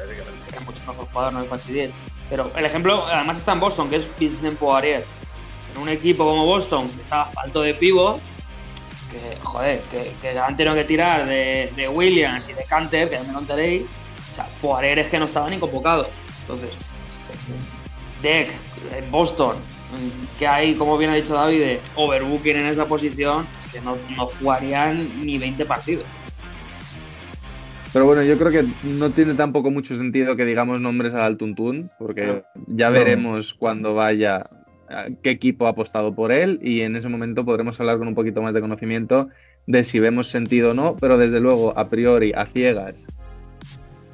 [0.48, 1.92] era mucho mejor jugador, no fastidies.
[2.30, 5.04] Pero el ejemplo, además está en Boston, que es Vincent Poirier.
[5.76, 8.20] En un equipo como Boston, que estaba falto de pivo,
[9.12, 13.16] que, joder, que, que han tenido que tirar de, de Williams y de Canter, que
[13.16, 13.88] ya me lo enteréis.
[14.32, 16.08] O sea, Poirier es que no estaba ni convocado.
[16.42, 16.70] Entonces,
[18.22, 18.50] Deck,
[18.96, 19.56] en Boston,
[20.38, 23.98] que hay, como bien ha dicho David, de overbooking en esa posición, es que no,
[24.16, 26.06] no jugarían ni 20 partidos.
[27.92, 31.90] Pero bueno, yo creo que no tiene tampoco mucho sentido que digamos nombres al Tuntún,
[31.98, 32.94] porque ya No.
[32.94, 34.44] veremos cuando vaya
[35.24, 38.42] qué equipo ha apostado por él y en ese momento podremos hablar con un poquito
[38.42, 39.30] más de conocimiento
[39.68, 43.08] de si vemos sentido o no, pero desde luego, a priori, a ciegas,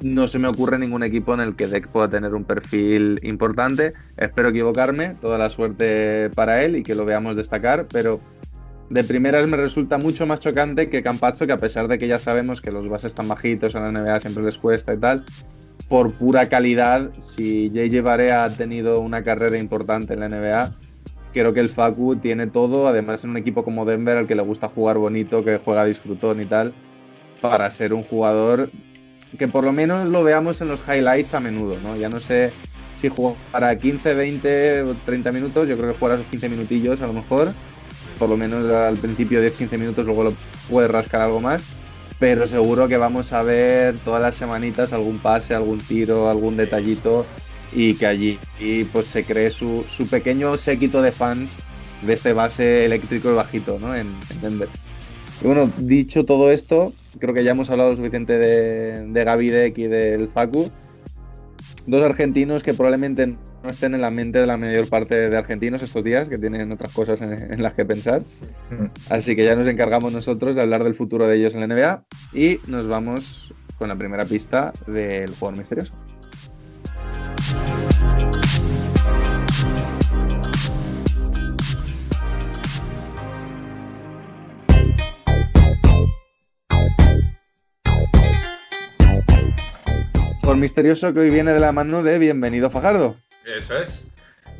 [0.02, 3.94] no se me ocurre ningún equipo en el que Deck pueda tener un perfil importante.
[4.16, 8.20] Espero equivocarme, toda la suerte para él y que lo veamos destacar, pero
[8.90, 12.18] de primeras me resulta mucho más chocante que Campazzo, que a pesar de que ya
[12.18, 15.24] sabemos que los bases tan bajitos en la NBA siempre les cuesta y tal,
[15.88, 20.74] por pura calidad, si JJ Barea ha tenido una carrera importante en la NBA,
[21.32, 24.42] creo que el Facu tiene todo, además en un equipo como Denver al que le
[24.42, 26.74] gusta jugar bonito, que juega disfrutón y tal,
[27.40, 28.70] para ser un jugador
[29.36, 31.96] que por lo menos lo veamos en los highlights a menudo, ¿no?
[31.96, 32.52] Ya no sé
[32.94, 37.06] si jugará 15, 20 o 30 minutos, yo creo que jugará esos 15 minutillos a
[37.06, 37.52] lo mejor,
[38.18, 40.34] por lo menos al principio 10-15 minutos, luego lo
[40.70, 41.64] puede rascar algo más,
[42.18, 47.26] pero seguro que vamos a ver todas las semanitas algún pase, algún tiro, algún detallito
[47.72, 51.58] y que allí y, pues se cree su, su pequeño séquito de fans
[52.02, 53.94] de este base eléctrico y bajito ¿no?
[53.94, 54.68] en, en Denver.
[55.42, 59.50] Y bueno, dicho todo esto, creo que ya hemos hablado lo suficiente de, de Gaby
[59.50, 60.70] Deck y del Facu.
[61.86, 65.82] Dos argentinos que probablemente no estén en la mente de la mayor parte de argentinos
[65.82, 68.22] estos días, que tienen otras cosas en, en las que pensar.
[69.08, 72.04] Así que ya nos encargamos nosotros de hablar del futuro de ellos en la NBA
[72.32, 75.94] y nos vamos con la primera pista del jugador misterioso.
[90.60, 93.16] Misterioso que hoy viene de la mano de Bienvenido Fajardo.
[93.44, 94.06] Eso es.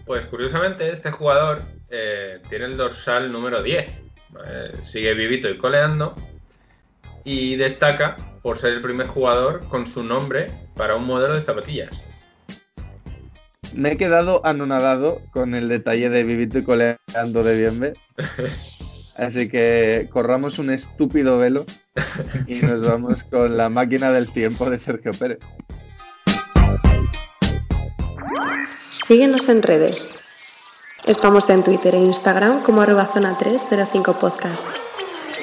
[0.05, 4.03] Pues curiosamente, este jugador eh, tiene el dorsal número 10.
[4.31, 4.85] ¿vale?
[4.85, 6.15] sigue vivito y coleando.
[7.25, 12.05] Y destaca por ser el primer jugador con su nombre para un modelo de zapatillas.
[13.75, 17.93] Me he quedado anonadado con el detalle de vivito y coleando de Bienve.
[19.17, 21.65] Así que corramos un estúpido velo
[22.47, 25.39] y nos vamos con la máquina del tiempo de Sergio Pérez.
[29.05, 30.11] Síguenos en redes.
[31.05, 34.67] Estamos en Twitter e Instagram como arroba zona 305 podcast.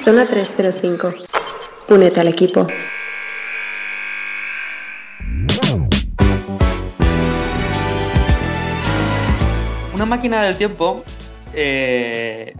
[0.04, 1.12] Zona 305.
[1.88, 2.66] Únete al equipo.
[9.94, 11.04] Una máquina del tiempo
[11.54, 12.54] eh,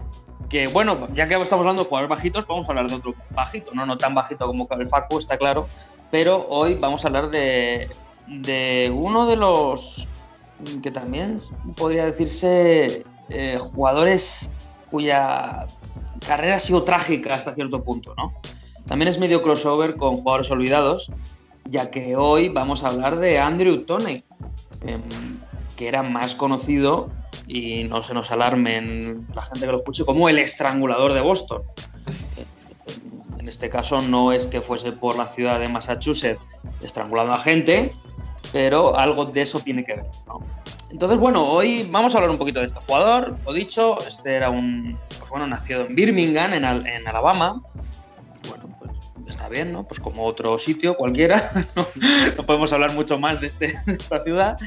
[0.49, 3.73] que, bueno, ya que estamos hablando de jugadores bajitos, vamos a hablar de otro bajito,
[3.75, 5.67] no, no tan bajito como el Facu, está claro,
[6.09, 7.89] pero hoy vamos a hablar de,
[8.27, 10.07] de uno de los
[10.81, 11.39] que también
[11.75, 14.49] podría decirse eh, jugadores
[14.89, 15.65] cuya
[16.25, 18.33] carrera ha sido trágica hasta cierto punto, ¿no?
[18.87, 21.11] También es medio crossover con jugadores olvidados,
[21.65, 24.23] ya que hoy vamos a hablar de Andrew Toney,
[24.85, 25.01] em,
[25.75, 27.09] que era más conocido,
[27.47, 31.63] y no se nos alarmen la gente que lo escuche, como el estrangulador de Boston.
[33.39, 36.41] En este caso no es que fuese por la ciudad de Massachusetts
[36.81, 37.89] estrangulando a gente,
[38.51, 40.05] pero algo de eso tiene que ver.
[40.91, 43.35] Entonces, bueno, hoy vamos a hablar un poquito de este jugador.
[43.45, 47.61] Lo dicho, este era un, pues bueno, nacido en Birmingham, en, Al- en Alabama.
[48.47, 48.91] Bueno, pues
[49.27, 49.83] está bien, ¿no?
[49.83, 51.51] Pues como otro sitio cualquiera.
[52.37, 54.57] no, podemos hablar mucho más de, este, esta ciudad.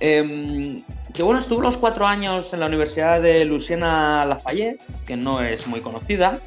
[0.00, 0.82] Em,
[1.14, 5.66] que bueno, estuvo los cuatro años en la Universidad de Louisiana Lafayette, que no es
[5.66, 6.40] muy conocida,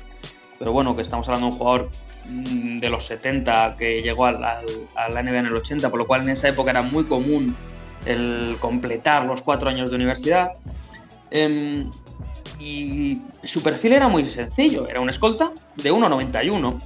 [0.60, 1.90] pero bueno, que estamos hablando de un jugador
[2.80, 4.66] de los 70 que llegó al- al-
[4.96, 7.56] a la NBA en el 80, por lo cual en esa época era muy común
[8.06, 10.52] el completar los cuatro años de universidad.
[11.30, 11.90] Em,
[12.60, 16.82] y su perfil era muy sencillo, era un escolta de 1,91,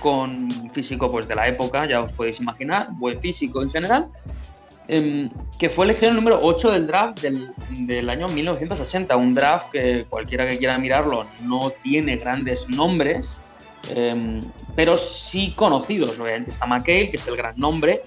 [0.00, 4.06] con físico pues, de la época, ya os podéis imaginar, buen físico en general,
[4.88, 7.50] em, que fue elegido el número 8 del draft del,
[7.86, 13.42] del año 1980, un draft que cualquiera que quiera mirarlo no tiene grandes nombres,
[13.94, 14.40] em,
[14.76, 18.02] pero sí conocidos, obviamente está McHale, que es el gran nombre,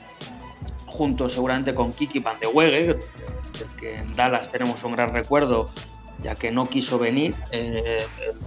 [0.87, 2.97] junto seguramente con Kiki Van de Wege,
[3.79, 5.69] que en Dallas tenemos un gran recuerdo,
[6.23, 7.97] ya que no quiso venir, eh,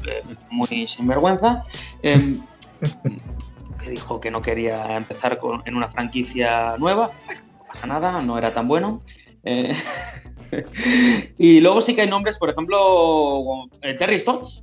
[0.06, 1.64] eh, muy sinvergüenza,
[2.02, 2.32] eh,
[3.82, 7.10] que dijo que no quería empezar con- en una franquicia nueva.
[7.58, 9.02] No pasa nada, no era tan bueno.
[9.44, 9.74] Eh,
[11.38, 13.66] y luego sí que hay nombres, por ejemplo,
[13.98, 14.62] Terry Stotts.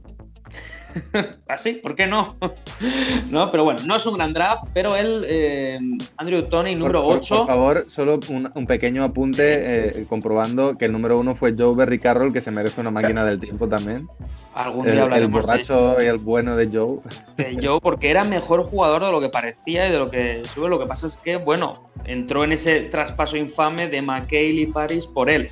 [1.48, 2.36] Así, ¿por qué no?
[3.32, 5.80] no, pero bueno, no es un gran draft, pero él, eh,
[6.18, 7.38] Andrew Tony, número por, por- 8.
[7.38, 11.76] Por favor, solo un, un pequeño apunte eh, comprobando que el número uno fue Joe
[11.76, 14.08] Berry Carroll, que se merece una máquina del tiempo también.
[14.54, 17.00] algún El, día el hablaremos de- borracho y el bueno de Joe.
[17.38, 20.70] de Joe porque era mejor jugador de lo que parecía y de lo que sube.
[20.70, 25.08] Lo que pasa es que, bueno, entró en ese traspaso infame de McHale y Paris
[25.08, 25.48] por él.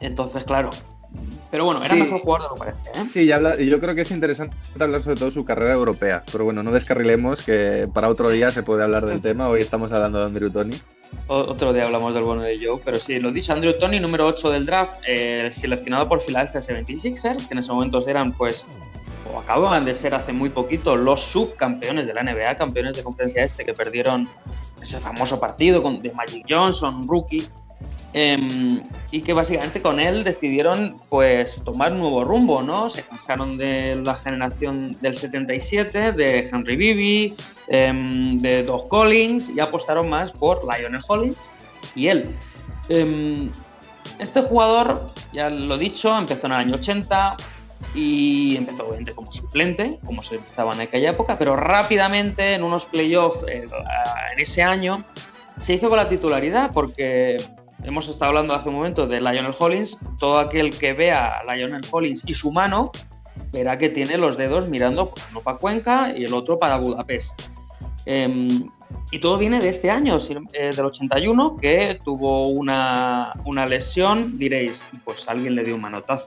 [0.00, 0.70] Entonces, claro.
[1.50, 2.00] Pero bueno, era Sí.
[2.02, 3.02] mejor jugador de lo que parecía.
[3.02, 3.04] ¿eh?
[3.04, 6.22] Sí, y habla- yo creo que es interesante hablar sobre todo su carrera europea.
[6.32, 9.48] Pero bueno, no descarrilemos que para otro día se puede hablar del tema.
[9.48, 10.76] Hoy estamos hablando de Andrew Tony.
[11.28, 14.50] Otro día hablamos del bueno de Joe, pero sí, lo dicho, Andrew Tony, número 8
[14.50, 18.66] del draft, eh, seleccionado por Philadelphia 76ers, que en ese momento eran, pues,
[19.32, 23.44] o acababan de ser hace muy poquito los subcampeones de la NBA, campeones de conferencia
[23.44, 24.28] este, que perdieron
[24.82, 27.46] ese famoso partido con, de Magic Johnson, rookie,
[28.12, 32.88] em, y que básicamente con él decidieron, pues, tomar un nuevo rumbo, ¿no?
[32.90, 37.34] Se cansaron de la generación del 77, de Henry Bibi,
[37.68, 41.52] em, de Doug Collins y apostaron más por Lionel Hollins
[41.94, 42.34] y él.
[42.88, 43.50] Em,
[44.18, 47.36] este jugador, ya lo he dicho, empezó en el año 80
[47.94, 52.86] y empezó obviamente como suplente, como se empezaba en aquella época, pero rápidamente en unos
[52.86, 53.68] playoffs eh,
[54.32, 55.04] en ese año
[55.60, 57.36] se hizo con la titularidad porque
[57.84, 61.82] hemos estado hablando hace un momento de Lionel Hollins, todo aquel que vea a Lionel
[61.90, 62.90] Hollins y su mano
[63.52, 67.42] verá que tiene los dedos mirando pues, uno para Cuenca y el otro para Budapest.
[68.06, 68.68] Em,
[69.10, 70.18] y todo viene de este año,
[70.52, 74.38] eh, del 81, que tuvo una, una lesión.
[74.38, 76.26] Diréis, pues alguien le dio un manotazo.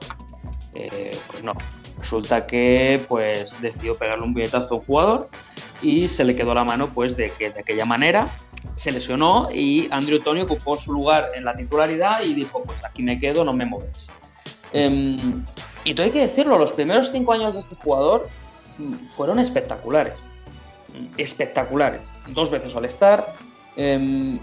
[0.80, 1.54] Eh, pues no,
[1.98, 5.26] resulta que pues decidió pegarle un puñetazo a un jugador
[5.82, 8.28] y se le quedó la mano pues de, que, de aquella manera.
[8.76, 13.02] Se lesionó y Andrew Tony ocupó su lugar en la titularidad y dijo, pues aquí
[13.02, 14.08] me quedo, no me movéis.
[14.72, 15.44] Em,
[15.82, 18.28] y todo hay que decirlo, los primeros cinco años de este jugador
[18.78, 20.20] mm, fueron espectaculares.
[20.88, 22.02] Mm, Espectaculares.
[22.28, 23.34] Dos veces All-Star.
[23.76, 24.40] em, eh,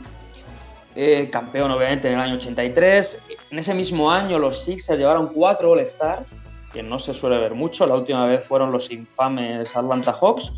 [1.32, 3.24] campeón, obviamente, en el año 83.
[3.52, 6.38] En ese mismo año, los Sixers llevaron cuatro All-Stars,
[6.72, 7.86] que no se suele ver mucho.
[7.86, 10.52] La última vez fueron los infames Atlanta Hawks.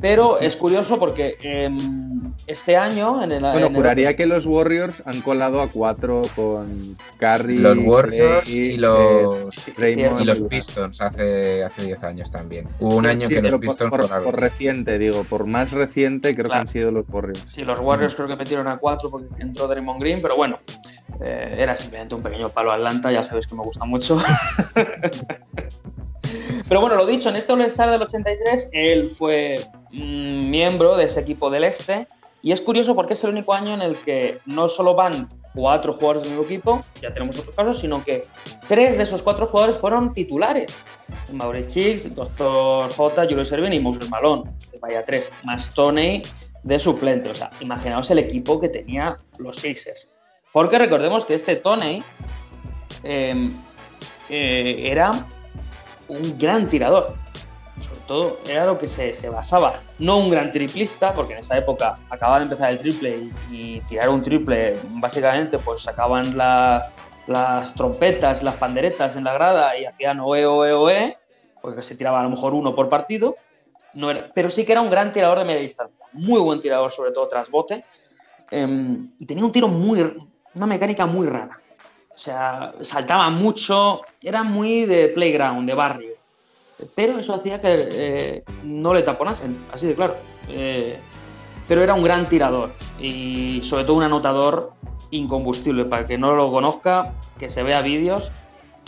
[0.00, 3.40] Pero es curioso porque em, este año, en el.
[3.42, 8.44] Bueno, en el- juraría que los Warriors han colado a cuatro con Curry, Los Warriors
[8.44, 12.68] Clay, y los, eh, Draymond y los Pistons hace, hace 10 años también.
[12.78, 14.24] Hubo un Sí, año sí, que los por- Pistons por, colaron.
[14.24, 16.60] por reciente, digo, por más reciente creo que Claro.
[16.60, 17.42] han sido los Warriors.
[17.46, 20.60] Sí, los Warriors creo que metieron a cuatro porque entró Draymond Green, pero bueno,
[21.24, 24.16] eh, era simplemente un pequeño palo a Atlanta, ya sabéis que me gusta mucho.
[26.68, 29.56] pero bueno, lo dicho, en este All-Star del 83, él fue
[29.90, 32.08] mm, miembro de ese equipo del Este,
[32.42, 35.92] y es curioso porque es el único año en el que no solo van cuatro
[35.92, 38.26] jugadores del mismo equipo, ya tenemos otros casos, sino que
[38.68, 40.78] tres de esos cuatro jugadores fueron titulares.
[41.32, 42.92] Maurice Chicks, Dr.
[42.92, 44.50] J, Julius Erving y Moses Malone.
[44.80, 46.22] Vaya tres, más Tony
[46.62, 47.30] de suplente.
[47.30, 50.14] O sea, imaginaos el equipo que tenía los Sixers.
[50.52, 52.02] Porque recordemos que este Tony
[53.02, 53.48] eh,
[54.28, 55.10] eh, era
[56.08, 57.14] un gran tirador.
[57.80, 59.80] Sobre todo era lo que se, se basaba.
[59.98, 63.80] No un gran triplista, porque en esa época acababa de empezar el triple y, y
[63.82, 66.82] tirar un triple, básicamente, pues sacaban la-
[67.28, 71.18] las trompetas, las panderetas en la grada y hacían oe, oe, oe,
[71.60, 73.36] porque se tiraba a lo mejor uno por partido.
[73.94, 76.06] No era- pero sí que era un gran tirador de media distancia.
[76.12, 77.84] Muy buen tirador, sobre todo tras bote.
[78.50, 80.00] Em, y tenía un tiro muy.
[80.54, 81.60] una mecánica muy rara.
[82.18, 86.10] O sea, saltaba mucho, era muy de playground, de barrio.
[86.96, 90.16] Pero eso hacía que eh, no le taponasen, así de claro.
[90.48, 90.98] Eh,
[91.68, 94.72] pero era un gran tirador y sobre todo un anotador
[95.12, 95.84] incombustible.
[95.84, 98.32] Para que no lo conozca, que se vea vídeos,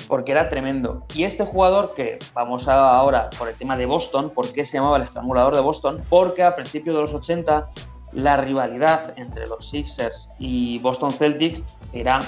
[0.08, 1.04] porque era tremendo.
[1.14, 4.78] Y este jugador que vamos a ahora por el tema de Boston, ¿por qué se
[4.78, 6.02] llamaba el estrangulador de Boston?
[6.08, 7.70] Porque a principios de los 80
[8.10, 12.18] la rivalidad entre los Sixers y Boston Celtics era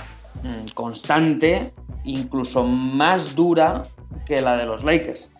[0.75, 1.61] constante,
[2.05, 3.83] incluso más dura
[4.27, 5.33] que la de los Lakers,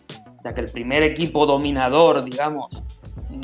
[0.43, 2.83] ya que el primer equipo dominador, digamos,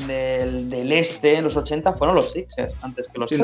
[0.08, 3.42] del, del este en los 80 fueron los Sixers, antes que los Sí,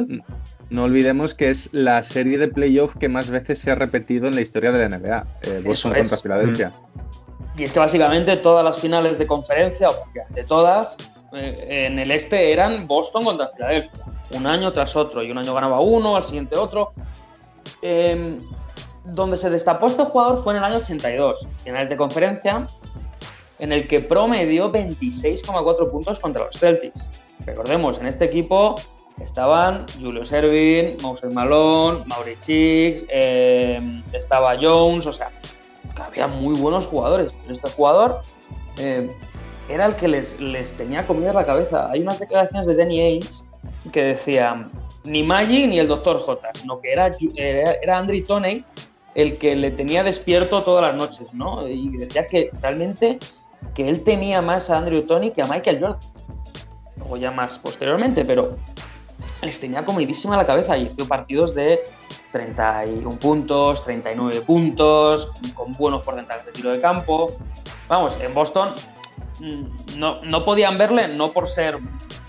[0.70, 4.36] no olvidemos que es la serie de playoff que más veces se ha repetido en
[4.36, 5.28] la historia de la NBA.
[5.41, 6.00] eh, Boston es.
[6.00, 6.74] contra Filadelfia.
[7.58, 10.97] Y es que básicamente todas las finales de conferencia, o prácticamente todas,
[11.34, 13.91] eh, en el este eran Boston contra Filadelfia.
[14.32, 15.24] Un año tras otro.
[15.24, 16.93] Y un año ganaba uno, al siguiente otro.
[17.82, 18.39] Eh,
[19.05, 22.66] donde se destapó este jugador fue en el año 82, finales de conferencia,
[23.59, 27.07] en el que promedió 26,4 puntos contra los Celtics.
[27.45, 28.76] Recordemos, en este equipo
[29.22, 33.78] estaban Julius Erving, Moses Malone, Mauri Chicks, eh,
[34.11, 35.32] estaba Jones, o sea,
[36.03, 37.32] había muy buenos jugadores.
[37.41, 38.22] Pero este jugador
[38.78, 39.09] eh,
[39.70, 41.89] era el que les, les tenía comida en la cabeza.
[41.91, 43.43] Hay unas declaraciones de Danny Ainge
[43.91, 44.72] que decían
[45.06, 46.20] ni Maggi ni el Dr.
[46.20, 48.66] J, sino que era, era, era Andrew Toney
[49.16, 51.56] el que le tenía despierto todas las noches, ¿no?
[51.68, 53.18] Y decía que realmente
[53.74, 55.99] que él temía más a Andrew Toney que a Michael Jordan.
[56.97, 58.58] Luego ya más posteriormente, pero
[59.41, 61.80] les tenía comidísima la cabeza y hizo partidos de
[62.32, 67.38] 31 puntos, 39 puntos, con buenos porcentajes de tiro de campo.
[67.88, 68.76] Vamos, en Boston
[69.39, 71.80] mm, no, no podían verle, no por ser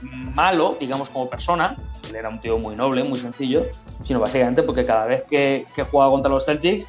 [0.02, 1.76] malo, digamos, como persona,
[2.08, 3.64] él era un tío muy noble, muy sencillo,
[4.04, 6.86] sino básicamente porque cada vez que, que jugaba contra los Celtics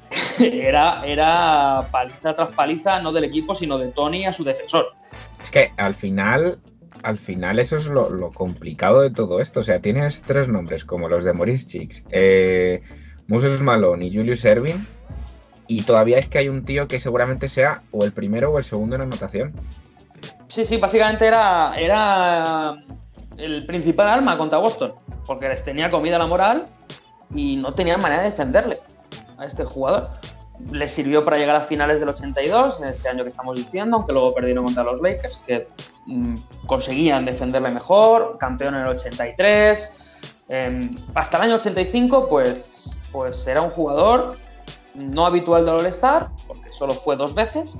[0.40, 4.94] era, era paliza tras paliza, no del equipo, sino de Tony a su defensor.
[5.42, 6.58] Es que al final,
[7.02, 9.60] al final eso es lo, lo complicado de todo esto.
[9.60, 12.82] O sea, tienes tres nombres como los de Maurice Chicks, eh,
[13.26, 14.86] Moses Malone y Julius Erving,
[15.66, 18.64] y todavía es que hay un tío que seguramente sea o el primero o el
[18.64, 19.52] segundo en anotación.
[20.48, 22.76] Sí, sí, básicamente era, era
[23.40, 24.94] el principal alma contra Boston,
[25.26, 26.66] porque les tenía comida la moral
[27.34, 28.80] y no tenían manera de defenderle
[29.38, 30.10] a este jugador.
[30.70, 34.12] Les sirvió para llegar a finales del 82, en ese año que estamos diciendo, aunque
[34.12, 35.68] luego perdieron contra los Lakers, que
[36.06, 36.34] mm,
[36.66, 39.92] conseguían defenderle mejor, campeón en el 83.
[40.50, 40.78] Eh,
[41.14, 44.36] hasta el año 85, pues, pues era un jugador
[44.94, 47.78] no habitual del All-Star, porque solo fue dos veces,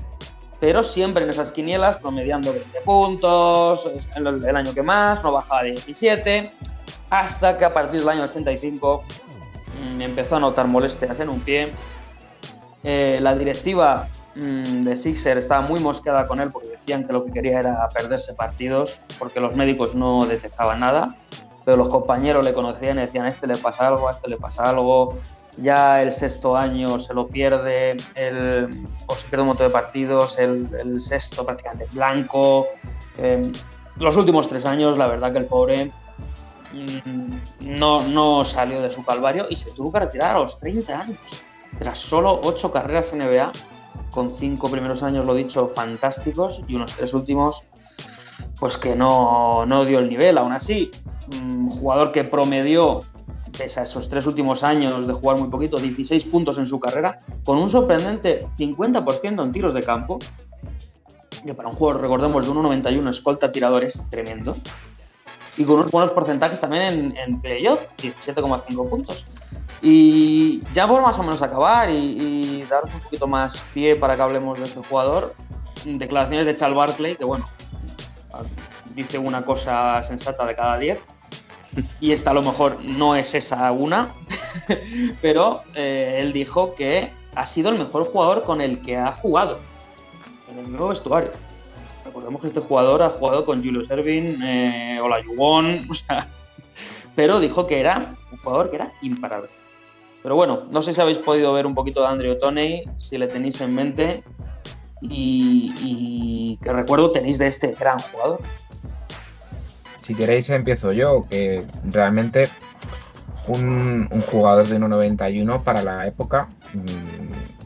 [0.61, 5.71] pero siempre en esas quinielas promediando 20 puntos, el, año que más, no bajaba de
[5.71, 6.53] 17,
[7.09, 9.03] hasta que a partir del año 85
[9.81, 11.73] mm, empezó a notar molestias en un pie.
[12.85, 17.25] Eh, la directiva mm, de Sixer estaba muy mosqueada con él porque decían que lo
[17.25, 21.17] que quería era perderse partidos porque los médicos no detectaban nada,
[21.65, 24.37] pero los compañeros le conocían y decían a este le pasa algo, a este le
[24.37, 25.19] pasa algo,
[25.57, 30.39] ya el sexto año se lo pierde, el, o se pierde un montón de partidos,
[30.39, 32.67] el, sexto prácticamente blanco.
[33.19, 33.51] Eh,
[33.97, 35.93] los últimos tres años, la verdad que el pobre
[36.73, 41.01] mm, no, no salió de su calvario y se tuvo que retirar a los 30
[41.01, 41.19] años,
[41.79, 43.53] tras solo ocho carreras NBA,
[44.11, 47.63] con cinco primeros años, lo dicho, fantásticos y unos tres últimos,
[48.59, 50.39] pues que no, no dio el nivel.
[50.39, 50.91] Aún así,
[51.41, 52.99] un jugador que promedió
[53.57, 57.21] pese a esos tres últimos años de jugar muy poquito, 16 puntos en su carrera,
[57.45, 60.19] con un sorprendente 50% en tiros de campo,
[61.45, 64.57] que para un jugador, recordemos, de 1,91 escolta tirador es tremendo,
[65.57, 69.27] y con unos buenos porcentajes también en, en playoff, 17,5 puntos.
[69.83, 74.15] Y ya por más o menos acabar y, y, daros un poquito más pie para
[74.15, 75.35] que hablemos de este jugador,
[75.85, 77.45] declaraciones de Charles Barkley, que bueno,
[78.95, 81.01] dice una cosa sensata de cada 10,
[82.01, 84.15] y esta a lo mejor no es esa una,
[85.23, 89.59] pero eh, él dijo que ha sido el mejor jugador con el que ha jugado
[90.51, 91.31] en el nuevo vestuario.
[92.05, 96.29] Recordemos que este jugador ha jugado con Julius Erving, eh, Olajuwon, o sea,
[97.15, 99.49] pero dijo que era un jugador que era imparable.
[100.23, 103.27] Pero bueno, no sé si habéis podido ver un poquito de Andrew Toney, si le
[103.27, 104.23] tenéis en mente
[105.01, 108.41] y, y que recuerdo tenéis de este gran jugador
[110.01, 112.49] si queréis empiezo yo, que realmente
[113.49, 117.61] un, jugador de 1.91 para la época mmm,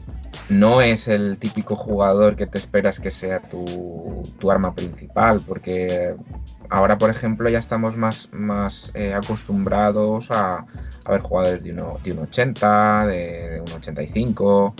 [0.49, 6.15] no es el típico jugador que te esperas que sea tu, arma principal, porque
[6.69, 10.65] ahora, por ejemplo, ya estamos más, más eh, acostumbrados a,
[11.09, 14.73] ver jugadores de 1,80, de, de 1,85,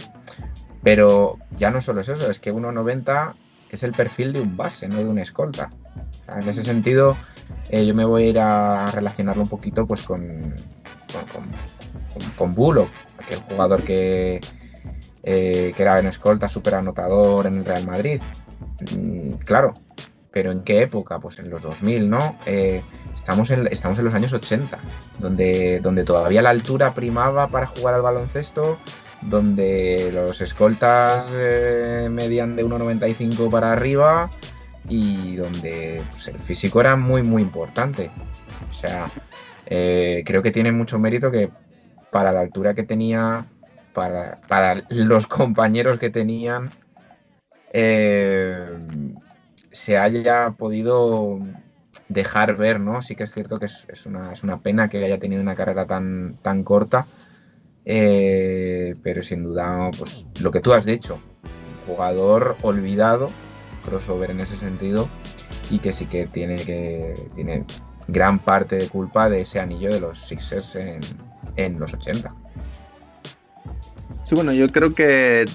[0.83, 3.33] pero ya no solo es eso, es que 1,90
[3.71, 5.71] es el perfil de un base, no de un escolta.
[6.27, 7.15] En ese sentido,
[7.69, 10.53] eh, yo me voy a ir a relacionarlo un poquito pues con,
[11.11, 11.43] con,
[12.13, 12.89] con, con Bullock,
[13.19, 14.41] aquel jugador que,
[15.23, 18.21] eh, que era en escolta, súper anotador en el Real Madrid.
[18.97, 19.73] Mm, claro,
[20.31, 21.19] pero ¿en qué época?
[21.19, 22.37] Pues en los 2000, ¿no?
[22.45, 22.81] Eh,
[23.15, 24.77] estamos, en, estamos en los años 80,
[25.19, 28.77] donde, donde todavía la altura primaba para jugar al baloncesto,
[29.21, 34.29] donde los escoltas medían de 1,95 para arriba
[34.89, 38.11] y donde pues, el físico era muy, muy importante.
[38.69, 39.09] O sea,
[39.65, 41.49] eh, creo que tiene mucho mérito que
[42.11, 43.45] para la altura que tenía,
[43.93, 46.69] para, para los compañeros que tenían,
[47.73, 48.69] eh,
[49.71, 51.39] se haya podido
[52.07, 53.01] dejar ver, ¿no?
[53.01, 55.55] Sí que es cierto que es, es, una, es una, pena que haya tenido una
[55.55, 57.05] carrera tan, tan corta,
[57.83, 61.19] eh, pero sin duda, pues lo que tú has dicho,
[61.85, 63.29] jugador olvidado,
[63.85, 65.07] crossover en ese sentido,
[65.69, 67.63] y que sí que tiene, que, tiene
[68.07, 70.99] gran parte de culpa de ese anillo de los Sixers en,
[71.55, 72.33] en los 80.
[74.23, 75.45] Sí, bueno, yo creo que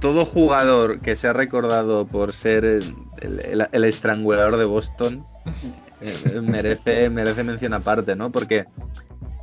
[0.00, 5.22] todo jugador que se ha recordado por ser el, el- el estrangulador de Boston
[6.00, 8.30] eh, merece, merece mención aparte, ¿no?
[8.32, 8.66] Porque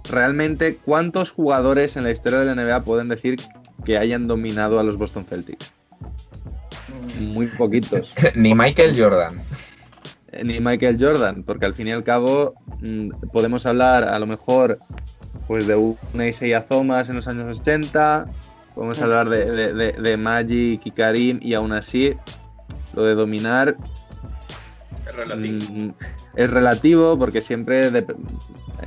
[0.09, 3.39] realmente, ¿cuántos jugadores en la historia de la NBA pueden decir
[3.85, 5.71] que hayan dominado a los Boston Celtics?
[7.33, 8.13] Muy poquitos.
[8.35, 9.41] Ni Michael Jordan.
[10.31, 14.25] Eh, Ni Michael Jordan, porque al fin y al cabo mm, podemos hablar a lo
[14.27, 14.77] mejor
[15.47, 18.27] pues de una Isaiah Thomas en los años 80,
[18.75, 22.15] podemos hablar de, de, de- de Magic y Karim y aún así
[22.95, 23.75] lo de dominar
[25.05, 25.59] Es relativo.
[25.71, 25.89] mm,
[26.35, 27.91] es relativo porque siempre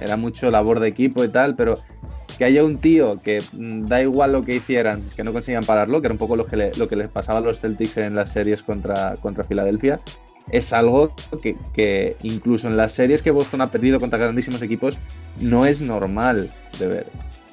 [0.01, 1.75] era mucho labor de equipo y tal, pero
[2.39, 6.01] que haya un tío que mm, da igual lo que hicieran, que no consigan pararlo,
[6.01, 8.15] que era un poco lo que, le- lo que les pasaba a los Celtics en
[8.15, 10.01] las series contra, contra Filadelfia,
[10.51, 11.13] es algo
[11.43, 14.99] que, que incluso en las series que Boston ha perdido contra grandísimos equipos
[15.41, 17.07] no es normal de ver.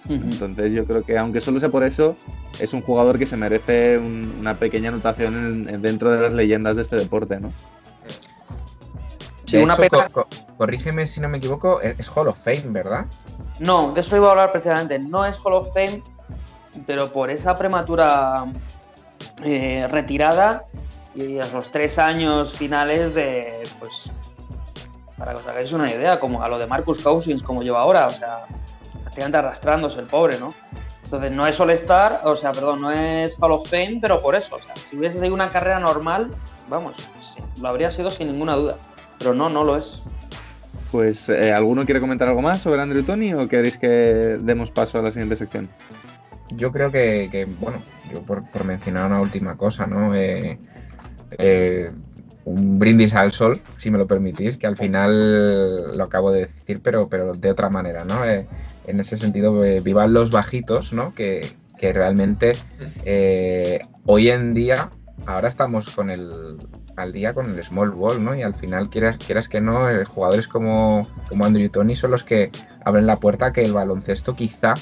[0.09, 2.17] Entonces yo creo que aunque solo sea por eso,
[2.59, 5.33] es un jugador que se merece un- una pequeña anotación
[5.67, 7.53] en- en- dentro de las leyendas de este deporte, ¿no?
[9.57, 10.27] De una hecho, pena- co- co-
[10.57, 13.05] corrígeme si no me equivoco, es es Hall of Fame, ¿verdad?
[13.59, 14.99] No, de eso iba a hablar precisamente.
[14.99, 16.01] No es Hall of Fame,
[16.85, 18.45] pero por esa prematura
[19.43, 20.63] eh, retirada
[21.15, 24.11] y a los tres años finales de, pues,
[25.17, 28.07] para que os hagáis una idea, como a lo de Marcus Cousins, como lleva ahora,
[28.07, 28.45] o sea,
[29.13, 30.53] prácticamente arrastrándose el pobre, ¿no?
[31.03, 34.55] Entonces no es All-Star, o sea, perdón, no es Hall of Fame, pero por eso,
[34.55, 36.31] o sea, si hubiese seguido una carrera normal,
[36.67, 38.77] vamos, sí, lo habría sido sin ninguna duda,
[39.19, 40.01] pero no, no lo es.
[40.91, 44.97] Pues, eh, ¿alguno quiere comentar algo más sobre Andrew Tony o queréis que demos paso
[44.97, 45.69] a la siguiente sección?
[46.55, 47.79] Yo creo que, que, bueno,
[48.11, 50.15] yo por, por mencionar una última cosa, ¿no?
[50.15, 50.57] Eh,
[51.37, 51.91] eh,
[52.45, 56.81] un brindis al sol, si me lo permitís, que al final lo acabo de decir,
[56.81, 58.25] pero, pero de otra manera, ¿no?
[58.25, 58.47] Eh,
[58.85, 61.13] en ese sentido, eh, vivan los bajitos, ¿no?
[61.13, 62.53] Que, que realmente
[63.05, 64.89] eh, hoy en día,
[65.25, 66.57] ahora estamos con el
[66.95, 68.35] al día con el small ball, ¿no?
[68.35, 72.51] Y al final, quieras, quieras que no, jugadores como, como Andrew Tony son los que
[72.85, 74.75] abren la puerta que el baloncesto quizá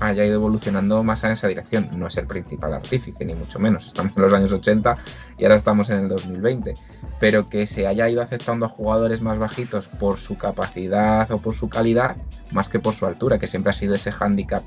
[0.00, 1.88] haya ido evolucionando más en esa dirección.
[1.96, 3.86] No es el principal artífice, ni mucho menos.
[3.86, 4.96] Estamos en los años 80
[5.38, 6.74] y ahora estamos en el 2020.
[7.18, 11.54] Pero que se haya ido aceptando a jugadores más bajitos por su capacidad o por
[11.54, 12.16] su calidad,
[12.50, 14.62] más que por su altura, que siempre ha sido ese hándicap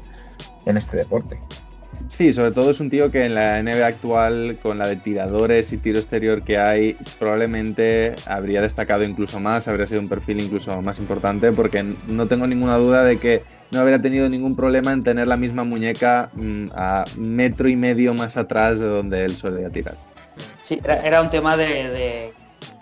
[0.66, 1.40] en este deporte.
[2.08, 5.72] Sí, sobre todo es un tío que en la NBA actual, con la de tiradores
[5.74, 10.82] y tiro exterior que hay, probablemente habría destacado incluso más, habría sido un perfil incluso
[10.82, 15.04] más importante, porque no tengo ninguna duda de que no habría tenido ningún problema en
[15.04, 19.70] tener la misma muñeca mm, a metro y medio más atrás de donde él solía
[19.70, 19.96] tirar.
[20.62, 22.34] Sí, era, un tema de,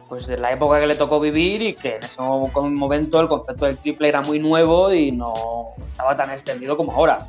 [0.07, 3.27] pues de la época que le tocó vivir y que en ese mo- momento el
[3.27, 5.33] concepto del triple era muy nuevo y no
[5.87, 7.27] estaba tan extendido como ahora.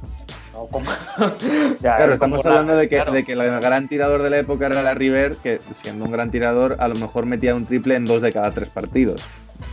[0.61, 3.13] No como- o sea, Claro, es estamos como hablando de que, claro.
[3.13, 6.31] de que el gran tirador de la época era la River, que siendo un gran
[6.31, 9.23] tirador, a lo mejor metía un triple en dos de cada tres partidos.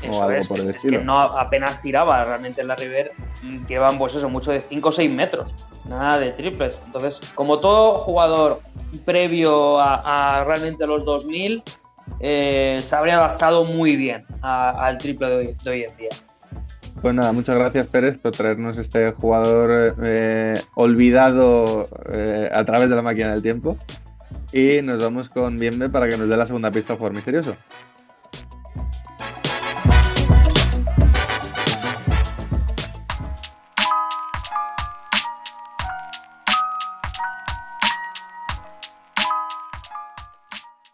[0.09, 0.99] o algo es, por el es estilo.
[0.99, 3.11] que no apenas tiraba realmente en la River,
[3.43, 5.53] mm, tiraban pues eso, mucho de 5 o 6 metros,
[5.85, 6.81] nada de triples.
[6.85, 8.61] Entonces, como todo jugador
[9.05, 11.63] previo a, a realmente los 2000,
[12.21, 16.09] eh, se habría adaptado muy bien al triple de hoy, de hoy en día.
[17.01, 22.95] Pues nada, muchas gracias Pérez por traernos este jugador eh, olvidado eh, a través de
[22.95, 23.77] la máquina del tiempo.
[24.51, 27.55] Y nos vamos con Bienve para que nos dé la segunda pista al jugador misterioso.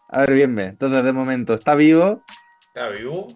[0.08, 0.64] A ver, Bienve.
[0.64, 2.22] Entonces, de momento, está vivo,
[2.68, 3.26] Está vivo.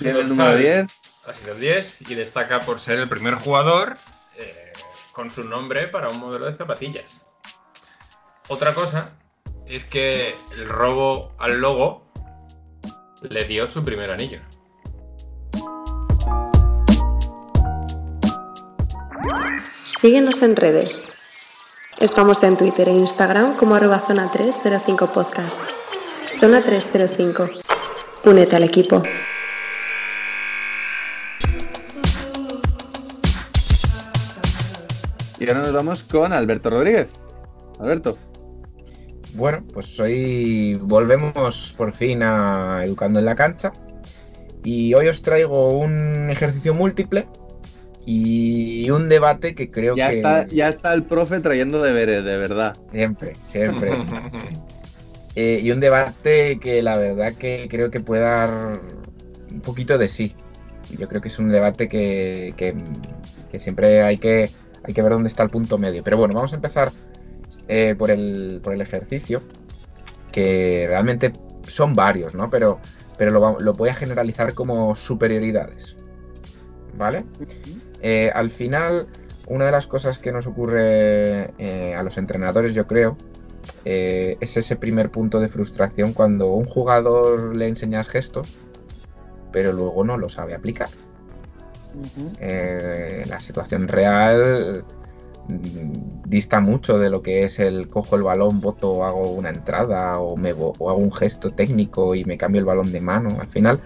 [0.00, 0.86] tiene el número 10.
[1.26, 3.96] Ha sido el 10 y destaca por ser el primer jugador
[4.36, 4.72] eh,
[5.10, 7.26] con su nombre para un modelo de zapatillas.
[8.46, 9.10] Otra cosa
[9.66, 12.06] es que el robo al logo
[13.22, 14.40] le dio su primer anillo.
[19.84, 21.08] Síguenos en redes.
[21.98, 25.58] Estamos en Twitter e Instagram como arroba zona 305 podcast.
[26.38, 27.48] Zona 305.
[28.24, 29.02] Únete al equipo.
[35.46, 37.20] Y ahora nos vamos con Alberto Rodríguez.
[37.78, 38.18] Alberto.
[39.34, 43.72] Bueno, pues hoy volvemos por fin a Educando en la Cancha.
[44.64, 47.28] Y hoy os traigo un ejercicio múltiple
[48.04, 50.16] y un debate que creo Ya que.
[50.16, 52.76] está, ya está el profe trayendo deberes, de verdad.
[52.90, 53.92] Siempre, siempre.
[55.38, 58.80] Eh, y un debate que la verdad que creo que puede dar
[59.52, 60.34] un poquito de sí.
[60.98, 62.74] Yo creo que es un debate que, que-
[63.52, 64.48] que siempre hay que,
[64.86, 66.02] hay que ver dónde está el punto medio.
[66.02, 66.90] Pero bueno, vamos a empezar
[67.68, 69.42] eh, por, el, por el ejercicio,
[70.30, 71.32] que realmente
[71.66, 72.48] son varios, ¿no?
[72.48, 72.78] Pero,
[73.18, 75.96] pero lo, lo voy a generalizar como superioridades.
[76.96, 77.24] ¿Vale?
[78.00, 79.06] Eh, al final,
[79.48, 83.16] una de las cosas que nos ocurre eh, a los entrenadores, yo creo,
[83.84, 88.56] es ese primer punto de frustración cuando un jugador le enseñas gestos,
[89.52, 90.88] pero luego no lo sabe aplicar.
[92.40, 94.84] Eh, la situación real
[95.48, 100.18] mm, dista mucho de lo que es el cojo el balón, voto, hago una entrada
[100.18, 103.28] o, me, o hago un gesto técnico y me cambio el balón de mano.
[103.40, 103.80] Al final,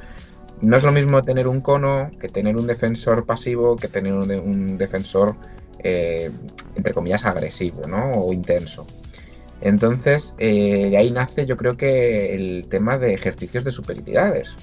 [0.62, 4.76] no es lo mismo tener un cono que tener un defensor pasivo que tener un
[4.76, 5.34] defensor,
[5.82, 6.30] eh,
[6.76, 8.12] entre comillas, agresivo ¿no?
[8.12, 8.86] o intenso.
[9.60, 14.54] Entonces, eh, de ahí nace yo creo que el tema de ejercicios de superioridades.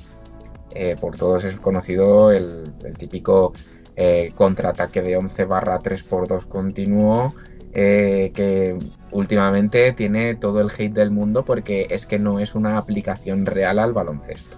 [0.76, 3.54] Eh, por todos es conocido el, el típico
[3.96, 7.34] eh, contraataque de 11 barra 3x2 continuo,
[7.74, 8.78] eh, que
[9.12, 13.80] últimamente tiene todo el hate del mundo porque es que no es una aplicación real
[13.80, 14.58] al baloncesto.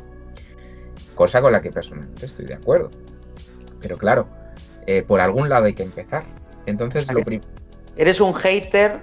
[1.16, 2.92] Cosa con la que personalmente estoy de acuerdo.
[3.82, 4.28] Pero claro,
[5.08, 6.24] por algún lado hay que empezar.
[6.66, 7.42] Entonces, sea lo que- prim-
[7.96, 9.02] Eres un hater,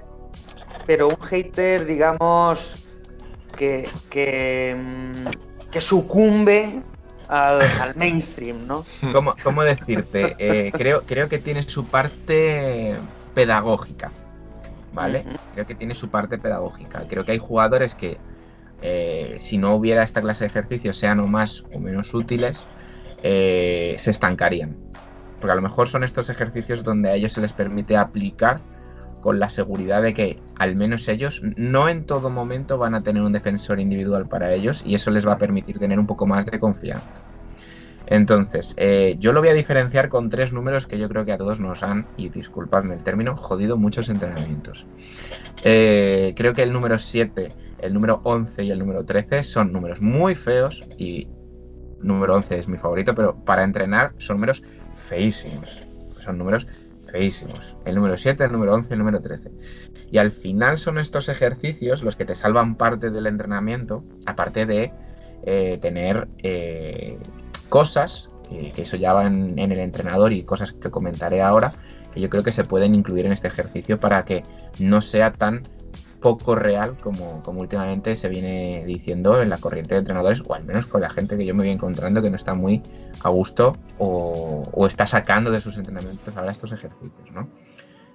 [0.87, 2.87] pero un hater, digamos,
[3.57, 6.83] que, que, mm, que sucumbe
[7.29, 8.85] al, al mainstream, ¿no?
[9.13, 10.37] ¿Cómo, cómo decirte?
[10.39, 12.97] Eh, creo, creo que tiene su parte
[13.35, 14.13] pedagógica,
[14.93, 15.25] ¿vale?
[15.55, 17.05] Creo que tiene su parte pedagógica.
[17.09, 18.19] Creo que hay jugadores que,
[18.83, 22.67] eh, si no hubiera esta clase de ejercicios, sean o más o menos útiles,
[23.23, 24.77] eh, se estancarían.
[25.39, 28.61] Porque a lo mejor son estos ejercicios donde a ellos se les permite aplicar
[29.27, 33.25] con la seguridad de que al menos ellos no en todo momento van a tener
[33.25, 36.47] un defensor individual para ellos y eso les va a permitir tener un poco más
[36.47, 37.11] de confianza.
[38.07, 41.39] Entonces, eh, yo lo voy a diferenciar con tres números que yo creo que a
[41.39, 44.87] todos nos han, y disculpadme el término, jodido muchos entrenamientos.
[45.65, 50.01] Eh, creo que el número 7, el número 11 y el número 13 son números
[50.01, 51.27] muy feos y
[52.01, 54.63] número 11 es mi favorito, pero para entrenar son números
[55.09, 55.83] feísimos.
[56.21, 56.69] Son números
[57.11, 57.77] feísimos.
[57.85, 59.51] El número 7, el número 11 y el número 13.
[60.11, 64.93] Y al final son estos ejercicios los que te salvan parte del entrenamiento, aparte de
[65.45, 67.19] eh, tener eh,
[67.69, 71.73] cosas, eh, que eso ya va en, en el entrenador y cosas que comentaré ahora,
[72.13, 74.43] que yo creo que se pueden incluir en este ejercicio para que
[74.79, 75.63] no sea tan
[76.21, 80.87] poco real como, últimamente se viene diciendo en la corriente de entrenadores, o al menos
[80.87, 82.83] con la gente que yo me voy encontrando que no está muy
[83.23, 87.49] a gusto o, está sacando de sus entrenamientos ahora estos ejercicios, ¿no?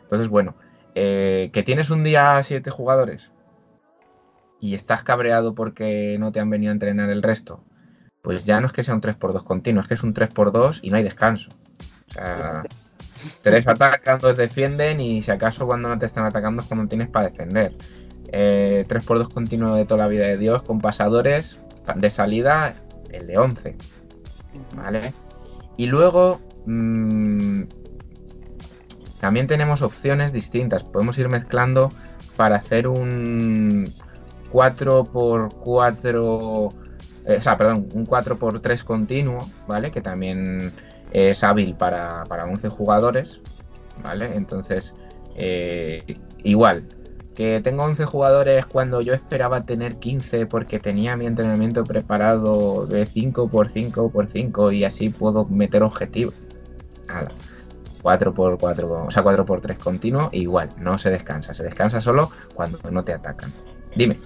[0.03, 0.55] Entonces, bueno,
[0.95, 3.31] eh, que tienes un día siete jugadores
[4.59, 7.63] y estás cabreado porque no te han venido a entrenar el resto,
[8.21, 10.89] pues ya no es que sea un 3x2 continuo, es que es un 3x2 y
[10.89, 11.49] no hay descanso.
[12.09, 12.63] O sea,
[13.41, 17.09] tres atacan, dos defienden y si acaso cuando no te están atacando es cuando tienes
[17.09, 17.73] para defender.
[18.33, 21.59] Eh, 3x2 continuo de toda la vida de Dios con pasadores
[21.95, 22.73] de salida
[23.11, 23.75] el de 11.
[24.75, 25.13] ¿Vale?
[25.77, 27.63] Y luego mm,
[29.19, 30.83] también tenemos opciones distintas.
[30.83, 31.89] Podemos ir mezclando
[32.37, 33.91] para hacer un
[34.51, 36.73] 4x4,
[37.25, 39.89] eh, o sea, perdón, un 4x3 continuo, ¿vale?
[39.91, 40.71] Que también
[41.11, 43.41] es hábil para, para 11 jugadores,
[44.03, 44.35] ¿vale?
[44.35, 44.93] Entonces,
[45.35, 46.83] eh, igual,
[47.35, 53.07] que tengo 11 jugadores cuando yo esperaba tener 15 porque tenía mi entrenamiento preparado de
[53.07, 56.35] 5x5x5 y así puedo meter objetivos.
[57.07, 57.31] Nada.
[58.03, 63.13] 4x4, o sea, 4x3 continuo, igual, no se descansa, se descansa solo cuando no te
[63.13, 63.51] atacan.
[63.95, 64.17] Dime.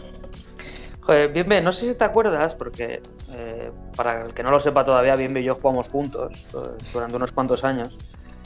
[1.05, 2.99] Joder, Bienve, no sé si te acuerdas, porque
[3.35, 7.15] eh, para el que no lo sepa todavía, Bienve y yo jugamos juntos eh, durante
[7.15, 7.95] unos cuantos años.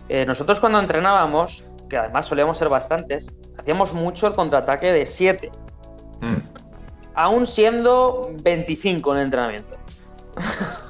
[0.10, 5.50] Eh, nosotros cuando entrenábamos, que además solíamos ser bastantes, hacíamos mucho el contraataque de 7,
[7.16, 9.78] aún siendo 25 en el entrenamiento.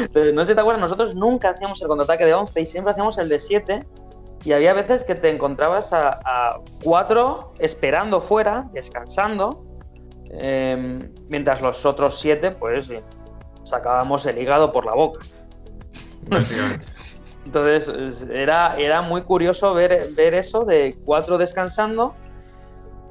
[0.00, 2.92] Entonces, no sé si te acuerdas, nosotros nunca hacíamos el contraataque de 11 y siempre
[2.92, 3.84] hacíamos el de 7.
[4.44, 9.71] Y había veces que te encontrabas a 4 esperando fuera, descansando,
[10.32, 12.90] eh, mientras los otros 7, pues
[13.64, 15.20] sacábamos el hígado por la boca.
[16.28, 16.86] Básicamente.
[17.44, 22.14] Entonces es- era, era muy curioso ver, ver eso de 4 descansando,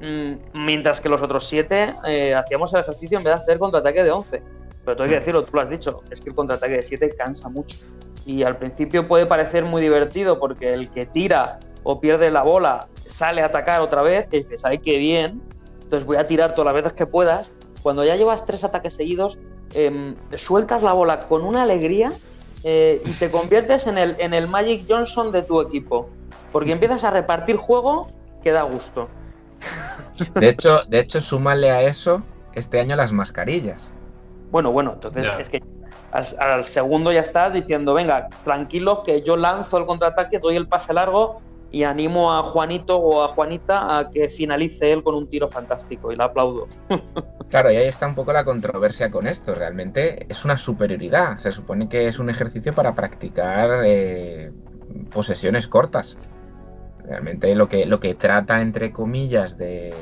[0.00, 0.32] mm,
[0.64, 1.94] mientras que los otros 7
[2.36, 4.42] hacíamos el ejercicio en vez de hacer contraataque de 11.
[4.84, 7.48] Pero hay que decirlo, tú lo has dicho, es que el contraataque de 7 cansa
[7.48, 7.76] mucho.
[8.24, 12.88] Y al principio puede parecer muy divertido porque el que tira o pierde la bola
[13.06, 15.42] sale a atacar otra vez y dices, ¡ay, qué bien!
[15.92, 17.52] Entonces voy a tirar todas las veces que puedas.
[17.82, 19.38] Cuando ya llevas tres ataques seguidos,
[19.74, 22.10] em, sueltas la bola con una alegría
[22.64, 26.08] eh, y te conviertes en el, en el Magic Johnson de tu equipo.
[26.50, 28.10] Porque empiezas a repartir juego
[28.42, 29.10] que da gusto.
[30.34, 32.22] De hecho, de hecho, súmale a eso
[32.54, 33.90] este año las mascarillas.
[34.50, 35.38] Bueno, bueno, entonces Ya.
[35.40, 35.62] es que
[36.10, 40.68] al, al segundo ya estás diciendo, venga, tranquilos que yo lanzo el contraataque, doy el
[40.68, 41.42] pase largo
[41.72, 46.12] y animo a Juanito o a Juanita a que finalice él con un tiro fantástico
[46.12, 46.68] y le aplaudo.
[47.48, 49.54] Claro, y ahí está un poco la controversia con esto.
[49.54, 51.36] Realmente es una superioridad.
[51.36, 54.50] Se supone que es un ejercicio para practicar eh,
[55.12, 56.16] posesiones cortas.
[57.04, 59.92] Realmente lo que, lo que trata, entre comillas, de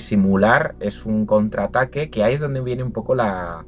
[0.00, 3.64] simular es un contraataque, que ahí es donde viene un poco la,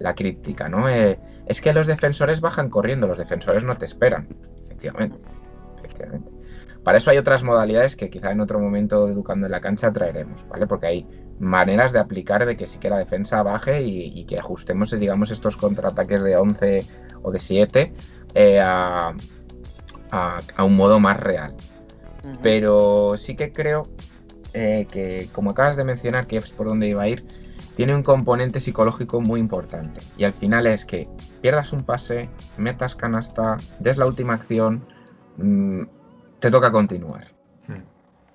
[0.00, 0.88] la crítica, ¿no?
[0.88, 4.26] Eh, es que los defensores bajan corriendo, los defensores no te esperan.
[4.64, 5.18] Efectivamente.
[5.80, 6.30] Efectivamente.
[6.84, 9.92] Para eso hay otras modalidades que quizá en otro momento de Educando en la Cancha
[9.92, 10.66] traeremos, ¿vale?
[10.66, 11.06] Porque hay
[11.38, 15.30] maneras de aplicar de que sí que la defensa baje y, y que ajustemos, digamos,
[15.30, 16.84] estos contraataques de 11
[17.22, 17.92] o de 7
[18.34, 19.12] eh, a,
[20.10, 21.54] a- a un modo más real.
[22.42, 23.86] Pero sí que creo
[24.52, 27.24] eh, que, como acabas de mencionar, que es por donde iba a ir,
[27.76, 30.00] tiene un componente psicológico muy importante.
[30.18, 31.08] Y al final es que
[31.40, 32.28] pierdas un pase,
[32.58, 34.84] metas canasta, des la última acción,
[35.36, 35.82] mm,
[36.38, 37.28] te toca continuar.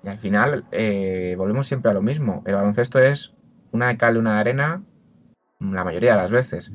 [0.02, 2.42] Y al final eh, volvemos siempre a lo mismo.
[2.46, 3.34] El baloncesto es
[3.72, 4.82] una de cal y una de arena
[5.58, 6.70] la mayoría de las veces.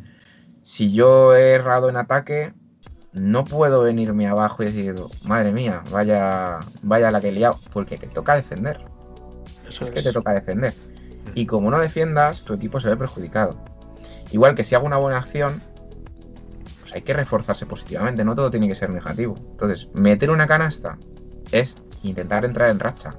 [0.64, 2.54] Si yo he errado en ataque,
[3.14, 4.96] no puedo venirme abajo y decir,
[5.26, 8.80] madre mía, vaya, vaya la que he liado, porque te toca defender.
[9.68, 10.74] es que te toca defender.
[11.36, 13.56] Y como no defiendas, tu equipo se ve perjudicado.
[14.32, 15.62] Igual que si hago una buena acción,
[16.92, 19.36] pues hay que reforzarse positivamente, no todo tiene que ser negativo.
[19.52, 20.98] Entonces, meter una canasta
[21.52, 23.14] es intentar entrar en racha.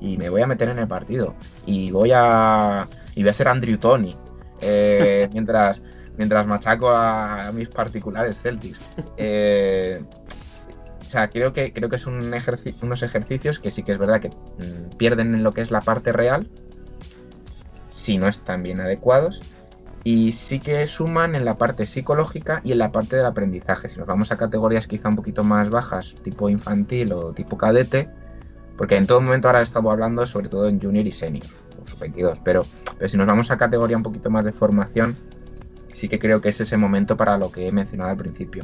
[0.00, 1.34] Y me voy a meter en el partido.
[1.64, 2.86] Y voy a.
[3.14, 4.14] Y voy a ser Andrew Tony.
[4.60, 5.80] eh, mientras,
[6.16, 8.94] mientras machaco a, a mis particulares Celtics.
[9.16, 10.02] Eh,
[11.00, 13.98] o sea, creo que, creo que es un ejerci- unos ejercicios que sí que es
[13.98, 16.46] verdad que mm, pierden en lo que es la parte real,
[17.88, 19.40] si no están bien adecuados,
[20.06, 23.88] y sí que suman en la parte psicológica y en la parte del aprendizaje.
[23.88, 28.08] Si nos vamos a categorías quizá un poquito más bajas, tipo infantil o tipo cadete,
[28.78, 31.44] porque en todo momento ahora estamos hablando sobre todo en junior y senior,
[31.82, 32.64] o sub-22, pero,
[32.96, 35.16] pero si nos vamos a categoría un poquito más de formación,
[35.92, 38.62] sí que creo que es ese momento para lo que he mencionado al principio.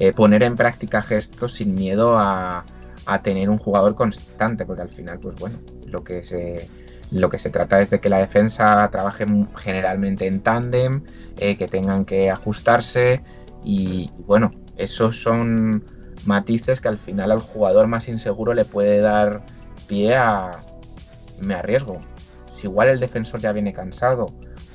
[0.00, 2.64] Eh, poner en práctica gestos sin miedo a,
[3.06, 6.68] a tener un jugador constante, porque al final, pues bueno, lo que se,
[7.12, 11.04] lo que se trata es de que la defensa trabaje generalmente en tándem,
[11.38, 13.20] eh, que tengan que ajustarse
[13.64, 15.84] y, y bueno, esos son
[16.24, 19.42] matices que al final al jugador más inseguro le puede dar
[19.86, 20.52] pie a
[21.40, 22.00] me arriesgo.
[22.56, 24.26] Si igual el defensor ya viene cansado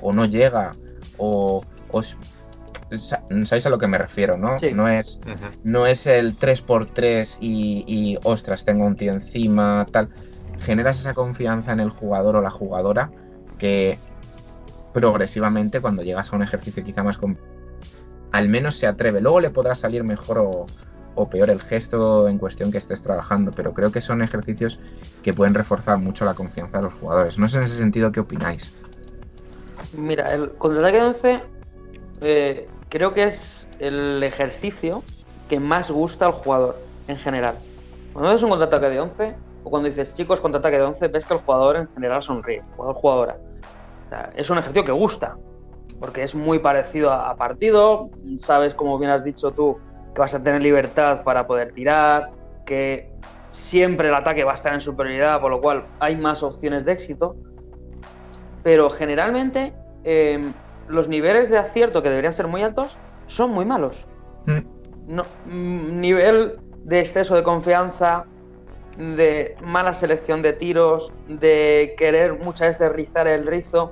[0.02, 0.72] o no llega
[1.18, 2.02] o, o
[3.44, 4.56] sabéis a lo que me refiero, ¿no?
[4.74, 5.20] No es
[5.64, 10.10] no es el 3x3 y, y, ostras, tengo un tío encima, tal.
[10.62, 13.10] Generas esa confianza en el jugador o la jugadora
[13.58, 13.98] que
[14.94, 17.36] progresivamente cuando llegas a un ejercicio quizá más com-
[18.32, 19.22] al menos se atreve.
[19.22, 20.40] Luego le podrá salir mejor
[21.16, 24.80] o, peor el gesto en cuestión que estés trabajando, pero creo que son ejercicios
[25.24, 27.38] que pueden reforzar mucho la confianza de los jugadores.
[27.40, 28.74] No sé en ese sentido qué opináis.
[29.98, 31.42] Mira, el contraataque de 11
[32.22, 35.02] eh, creo que es el ejercicio
[35.50, 36.78] que más gusta al jugador
[37.08, 37.56] en general.
[38.14, 39.34] Cuando haces un contraataque de 11
[39.68, 42.96] o cuando dices chicos contraataque de 11, ves que el jugador en general sonríe, jugador
[42.96, 43.38] jugadora.
[44.06, 45.38] O sea, es un ejercicio que gusta,
[46.00, 48.10] porque es muy parecido a, a partido,
[48.40, 49.78] sabes como bien has dicho tú
[50.16, 52.32] que vas a tener libertad para poder tirar,
[52.66, 53.12] que
[53.52, 56.94] siempre el ataque va a estar en superioridad, por lo cual hay más opciones de
[56.94, 57.36] éxito
[58.68, 60.52] pero generalmente eh,
[60.90, 64.10] los niveles de acierto que deberían ser muy altos son muy malos.
[65.08, 68.26] No, mm, nivel de exceso de confianza,
[68.98, 73.92] de mala selección de tiros, de querer muchas veces rizar el rizo.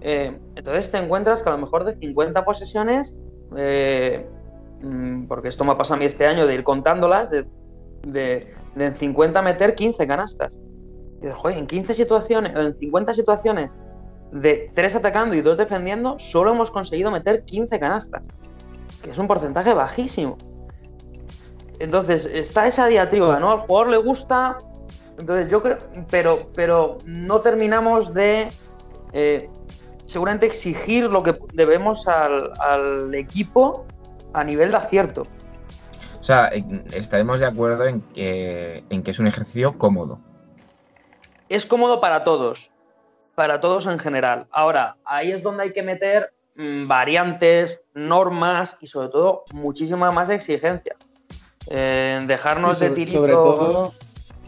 [0.00, 3.22] Eh, entonces te encuentras que a lo mejor de 50 posesiones,
[3.56, 4.26] eh,
[4.82, 7.46] mm, porque esto me ha pasado a mí este año de ir contándolas, de,
[8.02, 10.60] de, de en 50 meter 15 canastas.
[11.18, 13.78] Y dices, joder, en 15 situaciones, en 50 situaciones
[14.30, 18.28] de 3 atacando y 2 defendiendo, solo hemos conseguido meter 15 canastas.
[19.02, 20.36] Que es un porcentaje bajísimo.
[21.78, 23.50] Entonces, está esa diatriba, ¿no?
[23.50, 24.58] Al jugador le gusta.
[25.18, 25.78] Entonces, yo creo.
[26.10, 28.48] Pero, pero no terminamos de.
[29.12, 29.48] eh,
[30.06, 33.86] seguramente exigir lo que debemos al, al equipo
[34.34, 35.26] a nivel de acierto.
[36.20, 36.50] O sea,
[36.92, 40.20] estaremos de acuerdo en que, en que es un ejercicio cómodo.
[41.48, 42.70] es cómodo para todos,
[43.34, 44.46] para todos en general.
[44.50, 50.30] Ahora, ahí es donde hay que meter mm, variantes, normas y sobre todo muchísima más
[50.30, 50.96] exigencia.
[51.68, 53.14] Eh, dejarnos Sí, de tiritos.
[53.14, 53.92] sobre todo,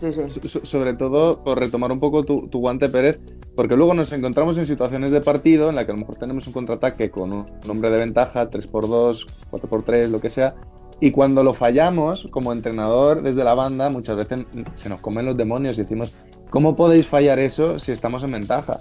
[0.01, 0.21] Sí, sí.
[0.29, 3.19] So- so- sobre todo por retomar un poco tu, tu guante Pérez,
[3.55, 6.47] porque luego nos encontramos en situaciones de partido en la que a lo mejor tenemos
[6.47, 10.55] un contraataque con un hombre de ventaja, 3x2, 4x3, lo que sea,
[11.01, 14.45] y cuando lo fallamos como entrenador desde la banda, muchas veces
[14.75, 16.13] se nos comen los demonios y decimos,
[16.51, 18.81] ¿cómo podéis fallar eso si estamos en ventaja?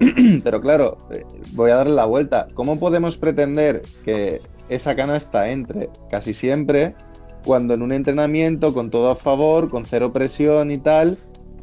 [0.42, 2.48] Pero claro, eh, voy a darle la vuelta.
[2.54, 6.94] ¿Cómo podemos pretender que esa canasta entre casi siempre
[7.48, 11.16] cuando en un entrenamiento con todo a favor, con cero presión y tal,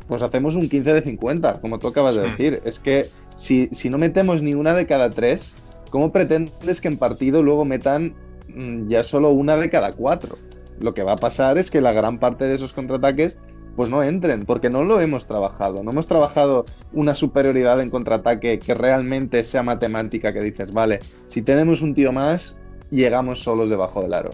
[0.08, 2.60] pues hacemos un 15 de 50, como tú acabas de decir?
[2.66, 5.54] Es que si, si no metemos ni una de cada tres,
[5.92, 8.16] ¿cómo pretendes que en partido luego metan
[8.48, 10.40] mm, ya solo una de cada cuatro?
[10.80, 13.38] Lo que va a pasar es que la gran parte de esos contraataques
[13.76, 15.84] pues no entren, porque no lo hemos trabajado.
[15.84, 21.44] No hemos trabajado una superioridad en contraataque que realmente sea matemática, que dices, vale, si
[21.44, 22.58] tenemos un tío más,
[22.90, 24.32] llegamos solos debajo del aro.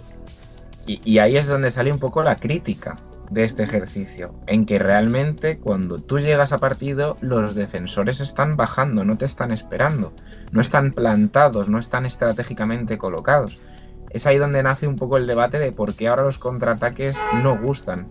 [0.85, 2.97] Y, ahí es donde sale un poco la crítica
[3.29, 9.05] de este ejercicio, en que realmente cuando tú llegas a partido los defensores están bajando,
[9.05, 10.11] no te están esperando,
[10.51, 13.61] no están plantados, no están estratégicamente colocados.
[14.09, 17.57] Es ahí donde nace un poco el debate de por qué ahora los contraataques no
[17.57, 18.09] gustan.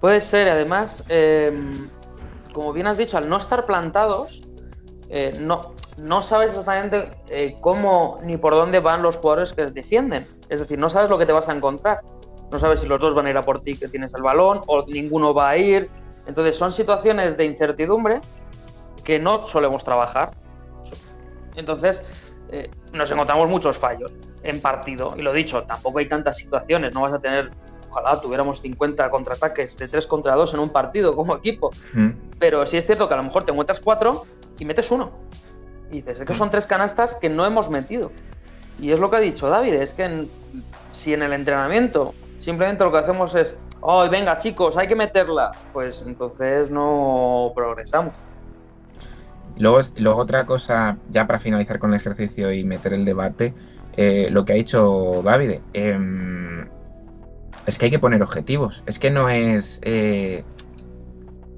[0.00, 1.70] Puede ser, además, eh,
[2.52, 4.42] como bien has dicho, al no estar plantados,
[5.08, 10.26] eh, no, no sabes exactamente eh, cómo ni por dónde van los jugadores que defienden.
[10.48, 12.00] Es decir, no sabes lo que te vas a encontrar.
[12.50, 14.60] No sabes si los dos van a ir a por ti que tienes el balón
[14.66, 15.90] o ninguno va a ir.
[16.28, 18.20] Entonces son situaciones de incertidumbre
[19.04, 20.30] que no solemos trabajar.
[21.56, 22.04] Entonces
[22.50, 25.14] eh, nos encontramos muchos fallos en partido.
[25.16, 26.94] Y lo dicho, tampoco hay tantas situaciones.
[26.94, 27.50] No vas a tener,
[27.90, 31.70] ojalá tuviéramos 50 contraataques de 3 contra 2 en un partido como equipo.
[31.94, 32.10] Mm.
[32.38, 34.24] Pero sí es cierto que a lo mejor te encuentras 4
[34.58, 35.12] y metes uno.
[35.90, 38.10] Y dices, es que son tres canastas que no hemos metido.
[38.78, 40.26] Y es lo que ha dicho David, es que
[40.92, 45.52] si en el entrenamiento simplemente lo que hacemos es, oh, venga chicos, hay que meterla,
[45.72, 48.22] pues entonces no progresamos.
[49.58, 53.54] Luego, luego otra cosa, ya para finalizar con el ejercicio y meter el debate,
[53.96, 56.68] eh, lo que ha dicho David, em,
[57.64, 58.82] es que hay que poner objetivos.
[58.86, 59.80] Es que no es...
[59.82, 60.44] eh,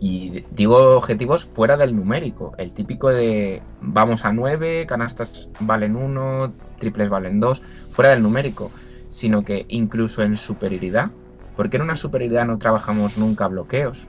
[0.00, 2.54] y digo objetivos fuera del numérico.
[2.58, 8.70] El típico de vamos a 9, canastas valen 1, triples valen 2, fuera del numérico.
[9.08, 11.10] Sino que incluso en superioridad,
[11.56, 14.06] ¿por qué en una superioridad no trabajamos nunca bloqueos?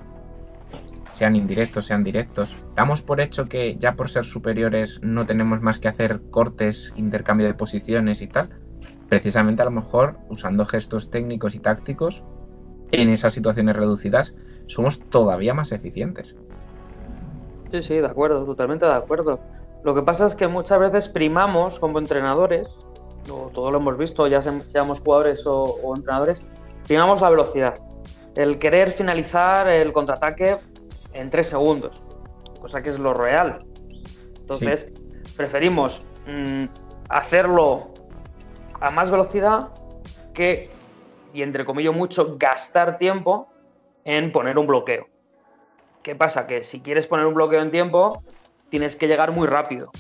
[1.20, 2.56] sean indirectos, sean directos.
[2.78, 7.46] Damos por hecho que ya por ser superiores no tenemos más que hacer cortes, intercambio
[7.46, 8.48] de posiciones y tal.
[9.10, 12.24] Precisamente a lo mejor usando gestos técnicos y tácticos
[12.92, 14.34] en esas situaciones reducidas
[14.70, 16.36] somos todavía más eficientes.
[17.72, 19.40] Sí, sí, de acuerdo, totalmente de acuerdo.
[19.84, 22.86] Lo que pasa es que muchas veces primamos como entrenadores,
[23.32, 26.44] o todo lo hemos visto, ya se- seamos jugadores o, o entrenadores,
[26.88, 27.76] primamos la velocidad.
[28.36, 30.58] El querer finalizar el contraataque
[31.14, 32.02] en tres segundos,
[32.62, 33.66] cosa que es lo real.
[34.42, 34.92] Entonces,
[35.38, 36.66] preferimos mm,
[37.10, 37.90] hacerlo
[38.82, 39.70] a más velocidad
[40.34, 40.72] que,
[41.34, 43.48] y entre comillas mucho, gastar tiempo
[44.06, 45.08] en poner un bloqueo.
[46.04, 46.48] ¿Qué pasa?
[46.48, 48.24] Que si quieres poner un bloqueo en tiempo,
[48.70, 49.92] tienes que llegar muy rápido.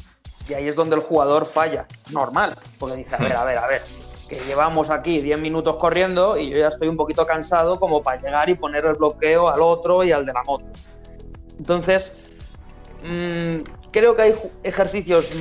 [0.47, 1.86] Y ahí es donde el jugador falla.
[2.12, 3.82] Normal, porque dice, a ver, a ver, a ver,
[4.30, 8.22] que llevamos aquí 10 minutos corriendo y yo ya estoy un poquito cansado como para
[8.22, 10.66] llegar y poner el bloqueo al otro y al de la moto.
[11.58, 12.16] Entonces,
[13.04, 15.32] mm, creo que hay ejercicios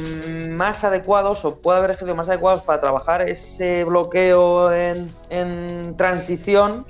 [0.48, 6.86] más adecuados o puede haber ejercicios más adecuados para trabajar ese bloqueo en, en transición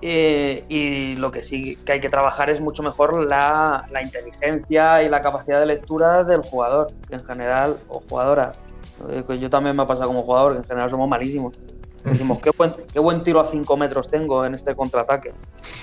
[0.00, 5.02] eh, y lo que sí que hay que trabajar es mucho mejor la, la inteligencia
[5.02, 8.52] y la capacidad de lectura del jugador, que en general, o jugadora.
[9.10, 11.54] eh, yo también me ha pasado como jugador, que en general somos malísimos.
[12.04, 15.32] Decimos, qué buen, qué buen tiro a 5 metros tengo en este contraataque.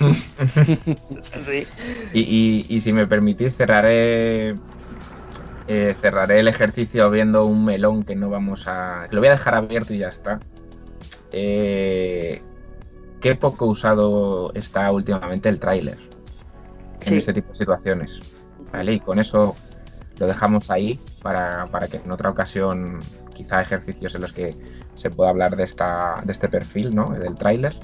[1.40, 1.66] sí.
[2.12, 4.56] Y, y- y si me permitís, cerraré,
[5.68, 9.06] eh, cerraré el ejercicio viendo un melón que no vamos a...
[9.10, 10.40] Lo voy a dejar abierto y ya está.
[11.32, 12.40] Eh,
[13.20, 15.98] qué poco usado está últimamente el tráiler
[17.04, 18.20] en este tipo de situaciones.
[18.72, 18.94] ¿Vale?
[18.94, 19.54] Y con eso
[20.18, 22.98] lo dejamos ahí para, para que en otra ocasión,
[23.34, 24.54] quizá ejercicios en los que
[24.94, 27.10] se pueda hablar de, esta, de este perfil, ¿no?
[27.10, 27.76] Del tráiler.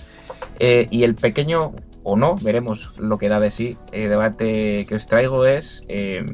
[0.59, 1.73] Eh, y el pequeño,
[2.03, 6.25] o no, veremos lo que da de sí, eh, debate que os traigo es eh,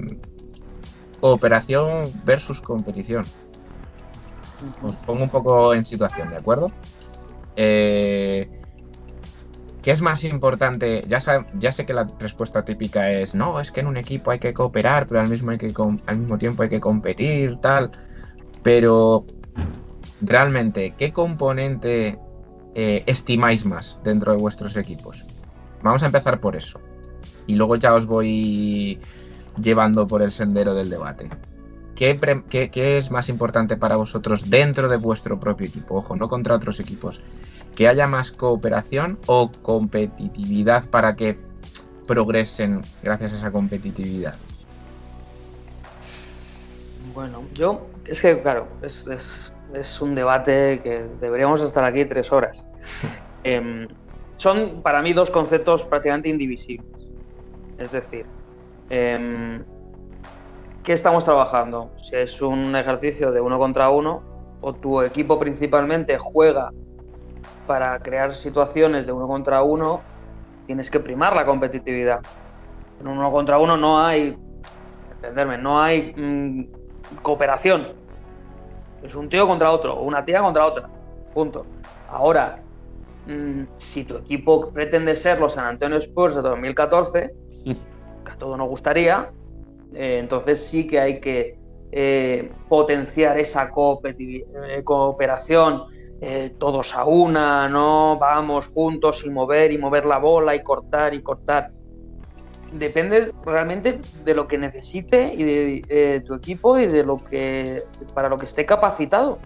[1.20, 3.24] cooperación versus competición.
[4.82, 6.72] Os pongo un poco en situación, ¿de acuerdo?
[7.56, 8.57] Eh,
[9.88, 11.02] ¿Qué es más importante?
[11.08, 14.52] Ya, sé que la respuesta típica es no, es que en un equipo hay que
[14.52, 15.72] cooperar, pero al mismo, hay que
[16.04, 17.90] al mismo tiempo hay que competir, tal.
[18.62, 19.24] Pero
[20.20, 22.18] realmente, ¿qué componente
[22.74, 25.24] eh, estimáis más dentro de vuestros equipos?
[25.82, 26.78] Vamos a empezar por eso.
[27.46, 29.00] Y luego ya os voy
[29.58, 31.30] llevando por el sendero del debate.
[31.94, 35.96] ¿Qué, pre- qué- qué es más importante para vosotros dentro de vuestro propio equipo?
[35.96, 37.22] Ojo, no contra otros equipos.
[37.78, 41.38] ¿Que haya más cooperación o competitividad para que
[42.08, 44.34] progresen gracias a esa competitividad?
[47.14, 52.32] Bueno, yo, es que claro, es, es- es un debate que deberíamos estar aquí tres
[52.32, 52.66] horas.
[53.44, 53.86] Em,
[54.38, 57.06] son para mí dos conceptos prácticamente indivisibles.
[57.78, 58.26] Es decir,
[58.90, 59.62] em,
[60.82, 61.92] ¿qué estamos trabajando?
[62.02, 64.20] Si es un ejercicio de uno contra uno
[64.62, 66.72] o tu equipo principalmente juega
[67.68, 70.00] para crear situaciones de uno contra uno,
[70.66, 72.20] tienes que primar la competitividad.
[73.00, 74.36] En un uno contra uno no hay,
[75.12, 77.92] entenderme, no hay mm, cooperación.
[79.02, 80.88] Es un tío contra otro, o una tía contra otra.
[81.32, 81.66] Punto.
[82.08, 82.60] Ahora,
[83.26, 87.34] mm, si tu equipo pretende ser los San Antonio Spurs de 2014,
[88.24, 89.30] que a todos nos gustaría,
[89.94, 91.58] eh, entonces sí que hay que
[91.92, 95.84] eh, potenciar esa eh, cooperación,
[96.20, 98.18] eh, todos a una, ¿no?
[98.18, 101.70] Vamos juntos y mover y mover la bola y cortar y cortar.
[102.72, 107.80] Depende realmente de lo que necesite y de eh, tu equipo y de lo que
[108.14, 109.38] para lo que esté capacitado.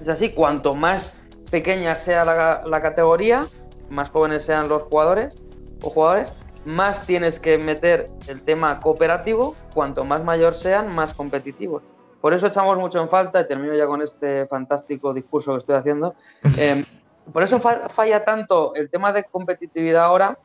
[0.00, 3.46] Es así, cuanto más pequeña sea la, la categoría,
[3.88, 5.42] más jóvenes sean los jugadores
[5.82, 6.32] o jugadores,
[6.66, 11.82] más tienes que meter el tema cooperativo, cuanto más mayor sean, más competitivos.
[12.26, 15.76] Por eso echamos mucho en falta, y termino ya con este fantástico discurso que estoy
[15.76, 16.16] haciendo,
[16.58, 16.84] eh,
[17.32, 20.36] por eso fa- falla tanto el tema de competitividad ahora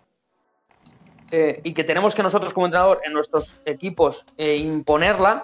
[1.32, 5.44] eh, y que tenemos que nosotros como entrenador en nuestros equipos eh, imponerla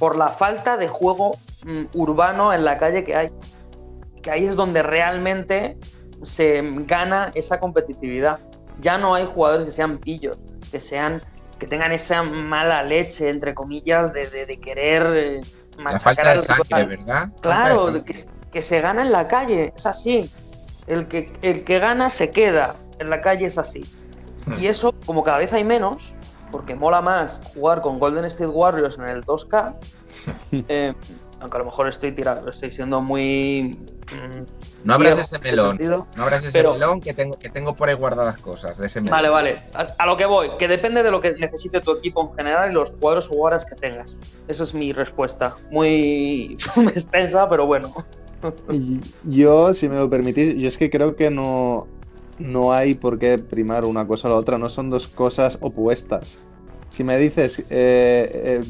[0.00, 3.28] por la falta de juego mm, urbano en la calle que hay.
[4.22, 5.76] Que ahí es donde realmente
[6.22, 8.40] se gana esa competitividad.
[8.80, 10.36] Ya no hay jugadores que sean pillos,
[10.72, 11.20] que sean
[11.60, 15.40] que tengan esa mala leche, entre comillas, de, de- de querer eh,
[15.78, 16.86] La falta de sangre, rival.
[16.86, 17.28] ¿verdad?
[17.40, 18.14] Claro, que,
[18.52, 20.30] que se gana en la calle, es así.
[20.86, 23.84] El que, el que gana se queda, en la calle es así.
[24.58, 26.14] Y eso, como cada vez hay menos,
[26.52, 29.74] porque mola más jugar con Golden State Warriors en el 2K,
[30.68, 30.94] eh,
[31.40, 33.78] aunque a lo mejor estoy tirando, estoy siendo muy...
[34.86, 35.76] No abras ese melón.
[35.76, 36.06] sentido.
[36.16, 39.00] No abras ese Pero- melón que tengo, que tengo por ahí guardadas cosas de ese
[39.00, 39.12] melón.
[39.16, 39.56] Vale, vale.
[39.74, 42.70] A, a lo que voy, que depende de lo que necesite tu equipo en general
[42.70, 44.16] y los jugadores o jugadoras que tengas.
[44.48, 45.54] Esa es mi respuesta.
[45.70, 46.56] Muy
[46.94, 47.92] extensa, pero bueno.
[49.24, 51.86] Yo, si me lo permitís, yo es que creo que no,
[52.38, 56.38] no hay por qué primar una cosa a la otra, no son dos cosas opuestas.
[56.88, 58.64] Si me dices, eh, eh,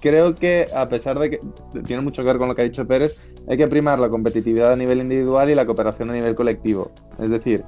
[0.00, 1.40] creo que a pesar de que
[1.86, 3.16] tiene mucho que ver con lo que ha dicho Pérez,
[3.48, 6.90] hay que primar la competitividad a nivel individual y la cooperación a nivel colectivo.
[7.18, 7.64] Es decir,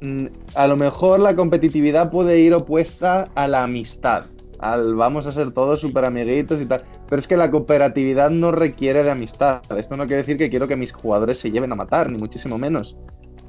[0.00, 4.24] mm, a lo mejor la competitividad puede ir opuesta a la amistad,
[4.58, 6.82] al vamos a ser todos súper amiguitos y tal.
[7.08, 9.60] Pero es que la cooperatividad no requiere de amistad.
[9.76, 12.58] Esto no quiere decir que quiero que mis jugadores se lleven a matar, ni muchísimo
[12.58, 12.96] menos.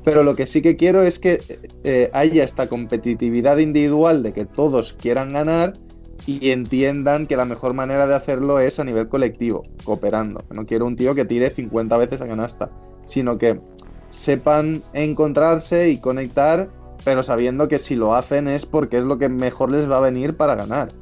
[0.03, 1.41] Pero lo que sí que quiero es que
[1.83, 5.73] eh, haya esta competitividad individual de que todos quieran ganar
[6.25, 10.43] y entiendan que la mejor manera de hacerlo es a nivel colectivo, cooperando.
[10.53, 12.69] No quiero un tío que tire 50 veces a canasta,
[13.05, 13.59] sino que
[14.09, 16.69] sepan encontrarse y conectar,
[17.03, 20.01] pero sabiendo que si lo hacen es porque es lo que mejor les va a
[20.01, 20.93] venir para ganar.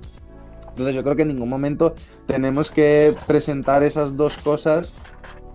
[0.70, 1.94] Entonces yo creo que en ningún momento
[2.26, 4.96] tenemos que presentar esas dos cosas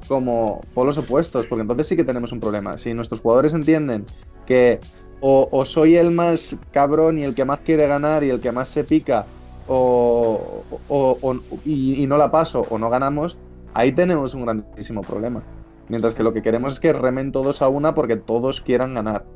[0.07, 2.79] como polos opuestos, porque entonces sí que tenemos un problema.
[2.79, 4.11] Si nuestros jugadores entienden
[4.45, 4.85] que
[5.21, 8.53] o, o soy el más cabrón y el que más quiere ganar y el que
[8.53, 9.31] más se pica,
[9.67, 13.41] o, o- o- y, y no la paso o no ganamos,
[13.75, 15.45] ahí tenemos un grandísimo problema.
[15.89, 19.27] Mientras que lo que queremos es que remen todos a una porque todos quieran ganar.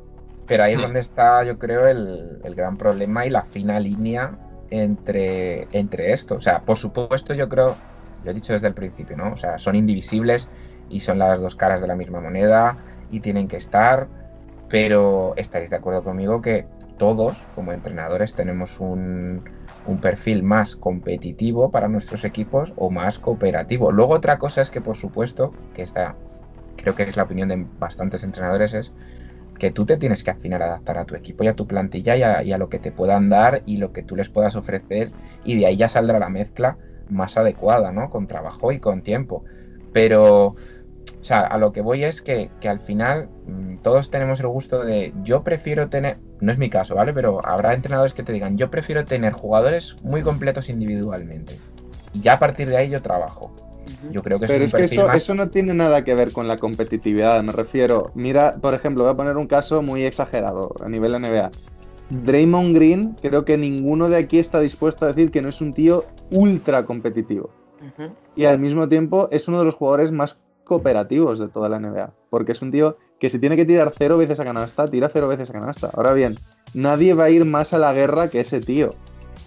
[0.47, 4.37] Pero ahí es donde está, yo creo, el, el gran problema y la fina línea
[4.69, 6.35] entre, entre esto.
[6.35, 7.79] O sea, por supuesto, yo creo,
[8.23, 9.33] lo he dicho desde el principio, ¿no?
[9.33, 10.47] O sea, son indivisibles
[10.89, 12.77] y son las dos caras de la misma moneda
[13.09, 14.07] y tienen que estar,
[14.69, 16.65] pero estaréis de acuerdo conmigo que
[16.97, 19.43] todos, como entrenadores, tenemos un,
[19.87, 23.91] un perfil más competitivo para nuestros equipos o más cooperativo.
[23.91, 26.15] Luego otra cosa es que, por supuesto, que esta
[26.77, 28.91] creo que es la opinión de bastantes entrenadores, es
[29.59, 32.17] que tú te tienes que afinar a adaptar a tu equipo y a tu plantilla
[32.17, 34.55] y a, y a lo que te puedan dar y lo que tú les puedas
[34.55, 35.11] ofrecer
[35.43, 36.77] y de ahí ya saldrá la mezcla
[37.11, 38.09] más adecuada, ¿no?
[38.09, 39.43] Con trabajo y con tiempo.
[39.93, 44.39] Pero, o sea, a lo que voy es que, que al final mm, todos tenemos
[44.39, 47.13] el gusto de, yo prefiero tener, no es mi caso, ¿vale?
[47.13, 51.55] Pero habrá entrenadores que te digan, yo prefiero tener jugadores muy completos individualmente.
[52.13, 53.51] Y ya a partir de ahí yo trabajo.
[54.11, 56.31] Yo creo que Pero es es que eso, más- eso no tiene nada que ver
[56.31, 58.11] con la competitividad, me refiero.
[58.15, 61.51] Mira, por ejemplo, voy a poner un caso muy exagerado a nivel NBA.
[62.11, 65.73] Draymond Green, creo que ninguno de aquí está dispuesto a decir que no es un
[65.73, 67.49] tío ultra competitivo.
[68.35, 72.13] Y al mismo tiempo es uno de los jugadores más cooperativos de toda la NBA.
[72.29, 75.27] Porque es un tío que si tiene que tirar cero veces a canasta, tira cero
[75.27, 75.89] veces a canasta.
[75.93, 76.37] Ahora bien,
[76.73, 78.93] nadie va a ir más a la guerra que ese tío.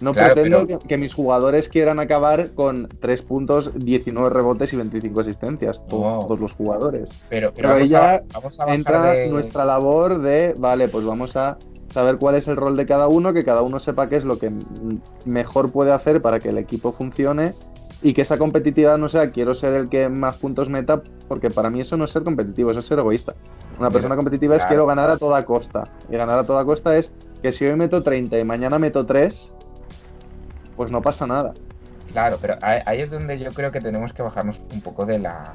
[0.01, 4.73] No Claro, pretendo pero- que, que mis jugadores quieran acabar con 3 puntos, 19 rebotes
[4.73, 5.85] y 25 asistencias.
[5.87, 7.11] Todos los jugadores.
[7.29, 10.89] Pero, Pero vamos ahí ya a- vamos a bajar Entra de- nuestra labor de, vale,
[10.89, 11.57] pues vamos a
[11.95, 14.37] saber cuál es el rol de cada uno, que cada uno sepa qué es lo
[14.37, 14.51] que
[15.23, 17.53] mejor puede hacer para que el equipo funcione
[18.01, 21.69] y que esa competitividad no sea quiero ser el que más puntos meta, porque para
[21.69, 23.33] mí eso no es ser competitivo, eso es ser egoísta.
[23.79, 25.87] Una persona competitiva es quiero ganar a toda costa.
[26.09, 29.53] Y ganar a toda costa es que si hoy meto 30 y mañana meto 3,
[30.75, 31.53] pues no pasa nada.
[32.11, 35.19] Claro, pero ahí, ahí es donde yo creo que tenemos que bajarnos un poco de
[35.19, 35.53] la,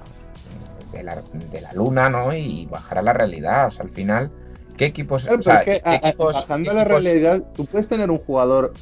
[0.93, 1.17] de la,
[1.53, 2.33] de la luna, ¿no?
[2.33, 3.69] Y bajar a la realidad.
[3.69, 4.31] O sea, al final,
[4.77, 5.23] ¿qué equipos...
[5.25, 8.73] Claro, o sea, es que a- equipos- bajando la realidad, tú puedes tener un jugador.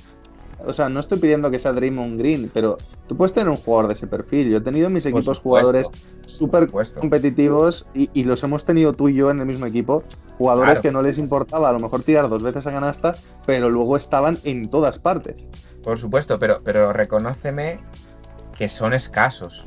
[0.67, 3.87] O sea, no estoy pidiendo que sea Draymond Green, pero tú puedes tener un jugador
[3.87, 4.51] de ese perfil.
[4.51, 5.87] Yo he tenido en mis equipos supuesto, jugadores
[6.27, 6.69] súper
[6.99, 10.03] competitivos y, y los hemos tenido tú y yo en el mismo equipo.
[10.37, 10.83] Jugadores Claro.
[10.83, 13.15] que no les importaba a lo mejor tirar dos veces a canasta,
[13.47, 15.49] pero luego estaban en todas partes.
[15.85, 17.79] Por supuesto, pero, pero reconóceme
[18.57, 19.65] que son escasos.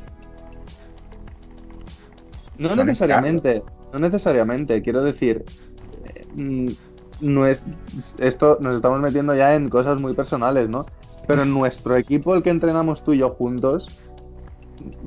[2.58, 3.62] No Son necesariamente,
[3.94, 5.44] no necesariamente, quiero decir,
[6.36, 7.62] no es,
[8.18, 10.86] esto nos estamos metiendo ya en cosas muy personales, ¿no?
[11.26, 13.90] Pero en nuestro equipo, el que entrenamos tú y yo juntos,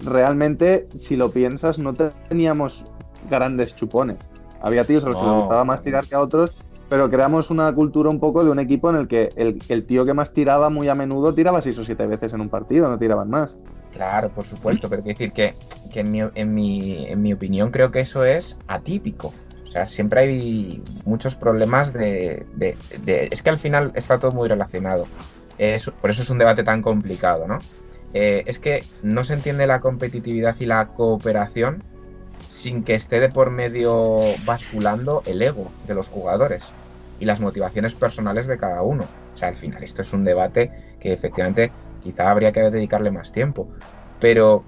[0.03, 2.87] realmente, si lo piensas, no teníamos
[3.29, 4.17] grandes chupones.
[4.61, 5.37] Había tíos a los que les No.
[5.41, 6.51] gustaba más tirar que a otros,
[6.89, 10.05] pero creamos una cultura un poco de un equipo en el que el, el tío
[10.05, 12.97] que más tiraba muy a menudo tiraba seis o siete veces en un partido, no
[12.97, 13.57] tiraban más.
[13.91, 15.53] Claro, por supuesto, pero quiero decir que,
[15.91, 19.33] que en, mi, en, mi, en mi opinión creo que eso es atípico.
[19.75, 25.05] Sea, siempre hay muchos problemas de, de- Es que al final está todo muy relacionado.
[25.99, 27.57] Por eso es un debate tan complicado, ¿no?
[28.13, 31.83] Eh, es que no se entiende la competitividad y la cooperación
[32.47, 36.77] sin que esté de por medio basculando el ego de los jugadores
[37.19, 39.03] y las motivaciones personales de cada uno.
[39.33, 40.71] O sea, al final esto es un debate
[41.01, 43.67] que efectivamente quizá habría que dedicarle más tiempo.
[44.19, 44.63] Pero,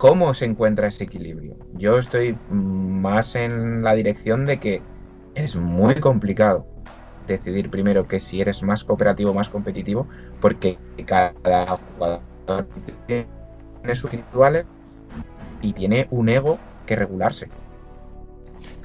[0.00, 1.58] ¿cómo se encuentra ese equilibrio?
[1.72, 4.86] Yo estoy más en la dirección de que
[5.34, 6.68] es muy complicado
[7.26, 10.08] decidir primero que si eres más cooperativo o más competitivo,
[10.40, 11.34] porque cada
[11.76, 12.24] jugador
[13.06, 13.30] tiene
[13.94, 14.66] sus rituales
[15.60, 17.52] y tiene un ego que regularse.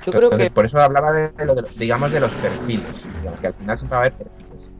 [0.05, 3.11] Yo creo Entonces, que por eso hablaba de, lo de- digamos, de los perfiles.
[3.13, 4.73] Digamos que al final siempre va a haber perfiles.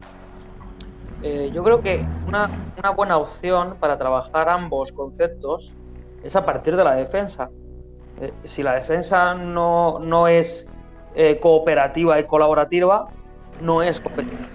[1.20, 5.76] Eh, yo creo que una, una buena opción para trabajar ambos conceptos
[6.26, 7.50] es a partir de la defensa.
[8.20, 10.68] Eh, si la defensa no, no es
[11.14, 13.08] eh, cooperativa y colaborativa,
[13.60, 14.46] no es competitiva.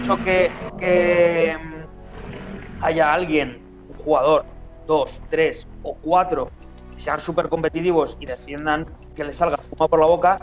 [0.00, 4.44] Eso que, que mm, haya alguien, un jugador,
[4.86, 6.48] dos, tres o cuatro,
[6.94, 10.38] que sean súper competitivos y defiendan que les salga fuma por la boca,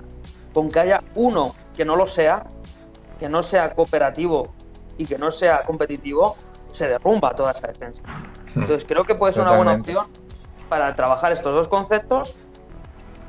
[0.53, 2.45] con que haya uno que no lo sea,
[3.19, 4.53] que no sea cooperativo
[4.97, 6.35] y que no sea competitivo,
[6.71, 8.03] se derrumba toda esa defensa.
[8.47, 10.07] Entonces creo que puede ser una buena opción
[10.69, 12.35] para trabajar estos dos conceptos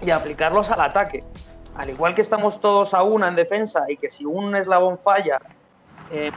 [0.02, 1.24] y aplicarlos al ataque.
[1.76, 5.40] Al igual que estamos todos a una en defensa y que si un eslabón falla,
[6.10, 6.30] eh,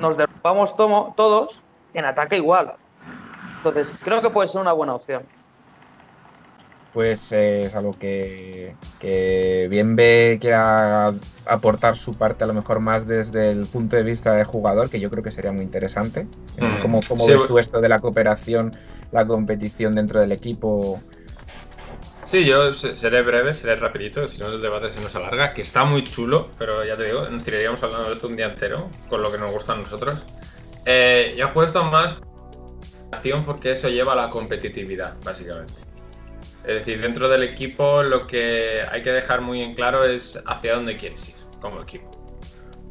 [0.00, 1.62] nos derrumbamos tomo- todos,
[1.94, 2.74] en ataque igual.
[3.58, 5.22] Entonces creo que puede ser una buena opción.
[6.96, 11.12] Pues eh, es algo que, que bien ve quiera
[11.46, 14.98] aportar su parte a lo mejor más desde el punto de vista de jugador, que
[14.98, 16.26] yo creo que sería muy interesante.
[16.58, 18.74] Mm, ¿Cómo, cómo sí, ves tú esto de la cooperación,
[19.12, 20.98] la competición dentro del equipo?
[22.24, 25.60] Sí, yo se- seré breve, seré rapidito, si no el debate se nos alarga, que
[25.60, 28.88] está muy chulo, pero ya te digo, nos tiraríamos hablando de esto un día entero,
[29.10, 30.24] con lo que nos gusta a nosotros.
[30.86, 32.16] Eh, yo apuesto más
[33.44, 35.74] porque eso lleva a la competitividad, básicamente.
[36.66, 40.74] Es decir, dentro del equipo lo que hay que dejar muy en claro es hacia
[40.74, 42.10] dónde quieres ir como equipo.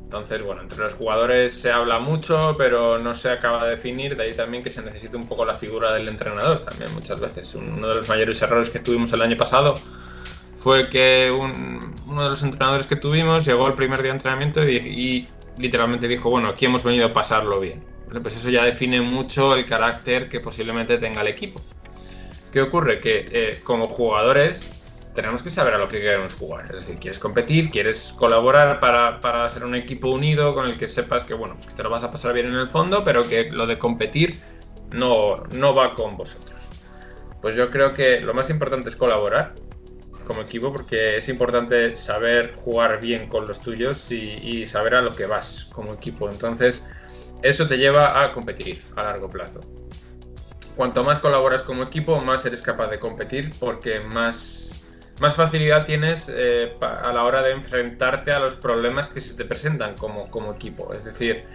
[0.03, 4.23] Entonces, bueno, entre los jugadores se habla mucho, pero no se acaba de definir, de
[4.23, 7.53] ahí también que se necesita un poco la figura del entrenador también muchas veces.
[7.55, 9.73] Uno de los mayores errores que tuvimos el año pasado
[10.57, 14.63] fue que un- uno de los entrenadores que tuvimos llegó el primer día de entrenamiento
[14.63, 15.27] y,
[15.57, 17.83] literalmente dijo, bueno, aquí hemos venido a pasarlo bien.
[18.21, 21.61] Pues eso ya define mucho el carácter que posiblemente tenga el equipo.
[22.55, 23.01] ¿Qué ocurre?
[23.01, 24.81] Que eh, como jugadores
[25.13, 26.63] tenemos que saber a lo que queremos jugar.
[26.67, 30.87] Es decir, quieres competir, quieres colaborar para, para ser un equipo unido con el que
[30.87, 33.27] sepas que, bueno, pues que te lo vas a pasar bien en el fondo, pero
[33.27, 34.39] que lo de competir
[34.93, 36.69] no, no va con vosotros.
[37.41, 39.53] Pues yo creo que lo más importante es colaborar
[40.25, 45.01] como equipo porque es importante saber jugar bien con los tuyos y, y saber a
[45.01, 46.29] lo que vas como equipo.
[46.29, 46.87] Entonces,
[47.41, 49.59] eso te lleva a competir a largo plazo.
[50.75, 54.85] Cuanto más colaboras como equipo, más eres capaz de competir porque más,
[55.21, 59.45] más facilidad tienes eh, a la hora de enfrentarte a los problemas que se te
[59.45, 60.93] presentan como, como equipo.
[60.93, 61.45] Es decir,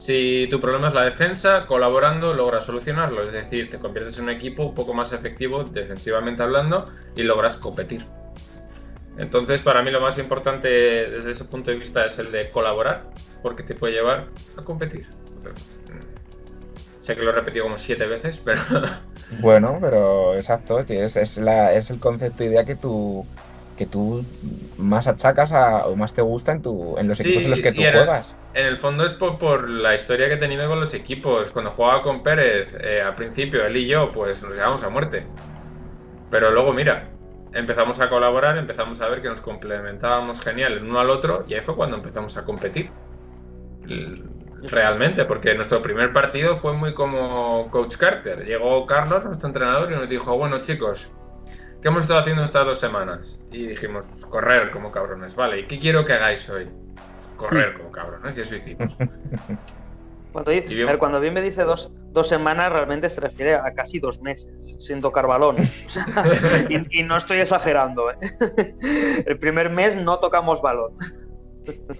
[0.00, 3.22] si tu problema es la defensa, colaborando logras solucionarlo.
[3.22, 7.58] Es decir, te conviertes en un equipo un poco más efectivo defensivamente hablando y logras
[7.58, 8.06] competir.
[9.18, 13.10] Entonces, para mí lo más importante desde ese punto de vista es el de colaborar,
[13.42, 15.06] porque te puede llevar a competir.
[15.26, 15.52] Entonces,
[15.90, 16.09] mm,
[17.00, 18.60] sé que lo he repetido como siete veces, pero
[19.28, 23.30] Bueno, pero exacto, tío, es, es, la, es el concepto idea que tú
[23.76, 24.28] que tú
[24.76, 27.60] más achacas a, o más te gusta en, tu, en los Sí, equipos en los
[27.62, 28.38] que tú el- juegas.
[28.52, 31.52] en el fondo es por, por la historia que he tenido con los equipos.
[31.52, 35.34] Cuando jugaba con Pérez, eh, al principio, él y yo, pues nos llevábamos a muerte.
[36.30, 37.18] Pero luego, mira,
[37.52, 41.54] empezamos a colaborar, empezamos a ver que nos complementábamos genial el uno al otro y
[41.54, 43.00] ahí fue cuando empezamos a competir.
[44.62, 48.44] Realmente, porque nuestro primer partido fue muy como Coach Carter.
[48.44, 51.10] Llegó Carlos, nuestro entrenador, y nos dijo, bueno chicos,
[51.80, 53.42] ¿qué hemos estado haciendo estas dos semanas?
[53.50, 56.68] Y dijimos, pues, correr como cabrones, vale, ¿y qué quiero que hagáis hoy?
[56.94, 58.96] Pues, correr como cabrones, y eso hicimos.
[60.32, 64.20] Cuando, bien- cuando bien me dice dos, dos semanas, realmente se refiere a casi dos
[64.20, 65.56] meses sin tocar balón.
[65.86, 66.04] O sea,
[66.68, 68.12] y, y no estoy exagerando.
[68.12, 68.16] ¿eh?
[69.26, 70.92] El primer mes no tocamos balón.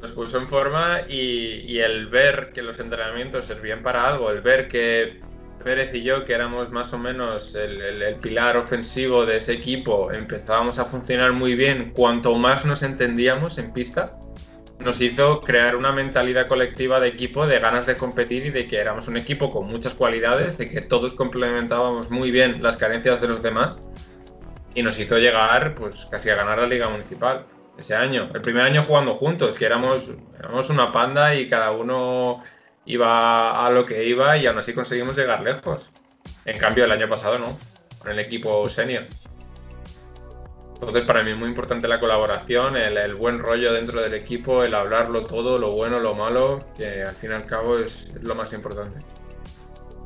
[0.01, 4.41] Nos puso en forma y, y el ver que los entrenamientos servían para algo, el
[4.41, 5.21] ver que
[5.63, 9.53] Pérez y yo, que éramos más o menos el, el- el pilar ofensivo de ese
[9.53, 14.19] equipo, empezábamos a funcionar muy bien, cuanto más nos entendíamos en pista,
[14.79, 18.79] nos hizo crear una mentalidad colectiva de equipo, de ganas de competir y de que
[18.79, 23.29] éramos un equipo con muchas cualidades, de que todos complementábamos muy bien las carencias de
[23.29, 23.83] los demás
[24.75, 27.45] y nos hizo llegar pues casi a ganar la liga municipal
[27.81, 28.31] ese año.
[28.33, 32.41] El primer año jugando juntos, que éramos, éramos una panda y cada uno
[32.87, 35.91] iba a lo que iba y aún así conseguimos llegar lejos.
[36.45, 37.59] En cambio, el año pasado no,
[37.99, 39.03] con el equipo senior.
[40.75, 44.75] Entonces, para mí es muy importante la colaboración, el, buen rollo dentro del equipo, el
[44.75, 48.55] hablarlo todo, lo bueno, lo malo, que al fin y al cabo es lo más
[48.55, 48.99] importante.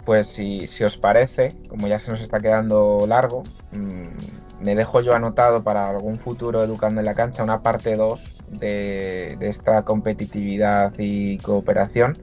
[0.05, 5.15] Pues si, os parece, como ya se nos está quedando largo, mm, me dejo yo
[5.15, 8.21] anotado para algún futuro Educando en la Cancha una parte 2
[8.51, 12.19] de, de esta competitividad y cooperación,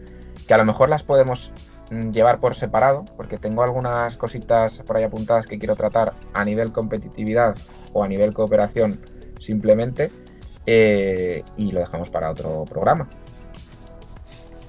[0.48, 1.52] que a lo mejor las podemos
[1.90, 6.46] mm, llevar por separado, porque tengo algunas cositas por ahí apuntadas que quiero tratar a
[6.46, 7.56] nivel competitividad
[7.94, 9.00] o a nivel cooperación
[9.40, 10.12] simplemente,
[10.68, 13.10] eh, y lo dejamos para otro programa.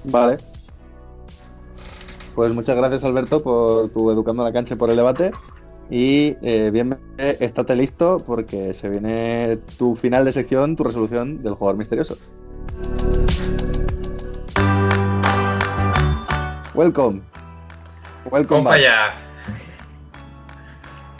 [0.03, 0.52] Vale.
[2.35, 5.31] Pues muchas gracias, Alberto, por tu Educando la Cancha y por el debate.
[5.89, 11.53] Y eh, bien, estate listo porque se viene tu final de sección, tu resolución del
[11.53, 12.17] jugador misterioso.
[16.73, 17.21] Welcome.
[18.31, 18.81] Welcome back.
[18.81, 19.09] ya.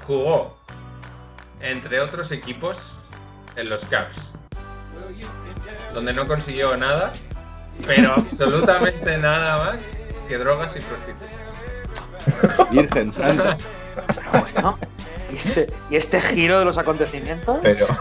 [0.08, 0.58] Jugó,
[1.60, 2.98] entre otros equipos,
[3.56, 4.40] en los Caps,
[5.94, 7.14] donde no consiguió nada,
[7.86, 9.82] pero absolutamente nada más
[10.28, 11.30] que drogas y prostitutas.
[12.72, 13.58] Virgen santa.
[14.32, 14.78] Bueno,
[15.32, 17.60] ¿y este, y este giro de los acontecimientos?
[17.62, 17.86] Pero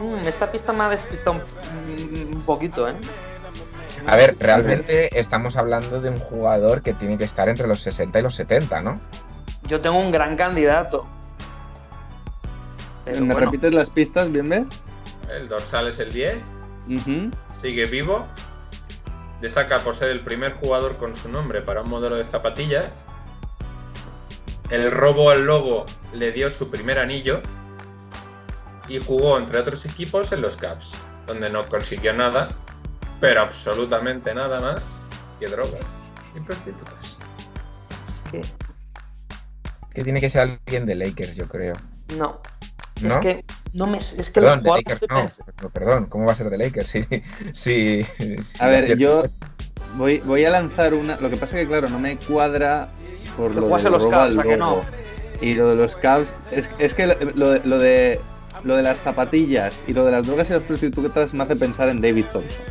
[0.00, 2.94] Mm, esta pista me ha despistado un, un poquito, ¿eh?
[4.06, 8.18] A ver, realmente estamos hablando de un jugador que tiene que estar entre los 60
[8.18, 8.94] y los 70, ¿no?
[9.64, 11.02] Yo tengo un gran candidato.
[13.04, 14.66] Pero ¿Me bueno, repites las pistas, bien?
[15.30, 16.38] El dorsal es el 10,
[16.88, 17.30] Ujú.
[17.60, 18.26] Sigue vivo,
[19.40, 23.06] destaca por ser el primer jugador con su nombre para un modelo de zapatillas.
[24.70, 25.84] El robo al lobo
[26.14, 27.40] le dio su primer anillo
[28.88, 30.94] y jugó entre otros equipos en los Caps,
[31.26, 32.48] donde no consiguió nada,
[33.20, 35.02] pero absolutamente nada más
[35.38, 36.00] que drogas
[36.34, 37.18] y prostitutas.
[38.08, 38.42] es que
[39.92, 41.74] Que tiene que ser alguien de Lakers, yo creo.
[42.16, 42.40] no.
[43.02, 43.14] ¿No?
[43.14, 45.70] Es que no me es que Perdón, los de Lakers no.
[45.70, 46.88] Perdón, ¿cómo va a ser de Lakers?
[46.88, 47.04] Sí,
[47.52, 49.22] sí, sí, A ver, yo
[49.96, 51.16] voy, voy a lanzar una.
[51.18, 52.88] Lo que pasa es que, claro, no me cuadra
[53.36, 54.84] por lo del en los Cavs, al ¿a que no?
[55.40, 56.34] Y lo de los Cavs.
[56.50, 58.20] Es, es que lo, lo de, lo, de,
[58.64, 61.88] lo de las zapatillas y lo de las drogas y las prostitutas me hace pensar
[61.88, 62.64] en David Thompson.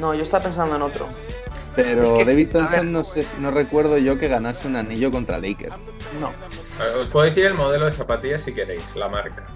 [0.00, 1.08] No, yo estaba pensando en otro.
[1.76, 5.38] Pero Es que, David Thompson no, sé, no recuerdo yo que ganase un anillo contra
[5.38, 5.74] Lakers.
[6.20, 6.32] No.
[7.00, 9.46] Os puedo decir el modelo de zapatillas si queréis, la marca.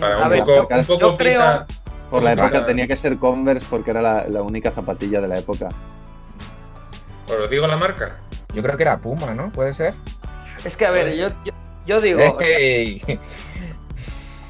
[0.00, 1.66] Para un ver, poco, yo un poco creo- pista-
[2.10, 5.38] Por la época tenía que ser Converse porque era la, la única zapatilla de la
[5.38, 5.68] época.
[7.42, 8.12] ¿Os digo la marca?
[8.52, 9.44] Yo creo que era Puma, ¿no?
[9.52, 9.94] ¿Puede ser?
[10.64, 11.52] Es que, a ver, yo, yo,
[11.86, 12.20] yo digo.
[12.40, 13.00] ¡Ey!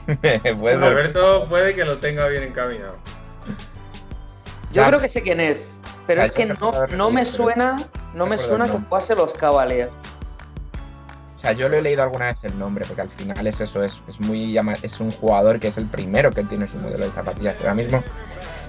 [0.06, 0.40] Puede
[0.78, 0.84] ser.
[0.84, 2.96] Alberto puede que lo tenga bien encaminado.
[4.70, 4.88] Yo Ya.
[4.88, 7.76] creo que sé quién es, pero O sea, es que no, no me suena,
[8.12, 9.92] no me suena que fuese los Cavaliers.
[11.44, 13.82] O sea, yo lo he leído alguna vez el nombre, porque al final es eso,
[13.84, 17.04] es, es muy llama- es un jugador que es el primero que tiene su modelo
[17.04, 18.02] de zapatillas, pero ahora mismo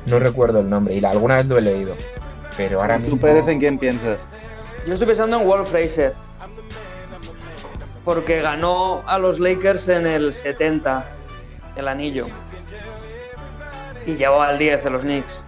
[0.07, 1.95] no recuerdo el nombre, y la- alguna vez lo he leído.
[2.57, 3.15] Pero ahora mismo.
[3.15, 4.27] ¿Tú, Pérez, en quién piensas?
[4.85, 6.11] Yo estoy pensando en Walt Fraser.
[8.03, 11.05] Porque ganó a los Lakers en el 70
[11.77, 12.27] el anillo.
[14.05, 15.43] Y llevó al 10 de los Knicks.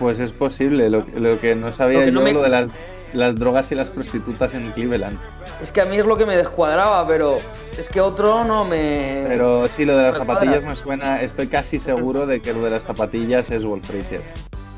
[0.00, 0.88] Pues es posible.
[0.88, 2.68] Lo, lo que no sabía Lo que yo, no me- lo de las,
[3.16, 5.18] las drogas y las prostitutas en Cleveland.
[5.60, 7.38] Es que a mí es lo que me descuadraba, pero
[7.78, 9.24] es que otro no me.
[9.28, 10.68] Pero sí, lo de las Me zapatillas cuadra.
[10.68, 11.20] me suena.
[11.22, 14.22] Estoy casi seguro de que lo de las zapatillas es Wolf Fraser.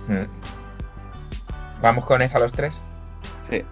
[0.06, 0.24] Mm.
[1.82, 2.74] ¿Vamos con esa los tres?
[3.42, 3.64] Sí.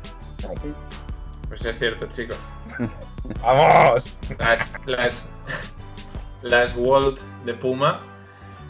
[1.49, 2.39] Pues es cierto, chicos.
[3.43, 4.19] ¡Vamos!
[4.39, 5.33] Las, las,
[6.43, 8.01] las World de Puma.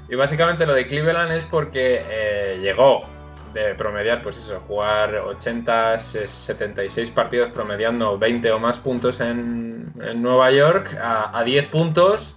[0.08, 3.15] Y básicamente lo de Cleveland es porque eh, llegó
[3.52, 10.22] de promediar, pues eso, jugar 80, 76 partidos promediando 20 o más puntos en, en
[10.22, 12.36] Nueva York a, a 10 puntos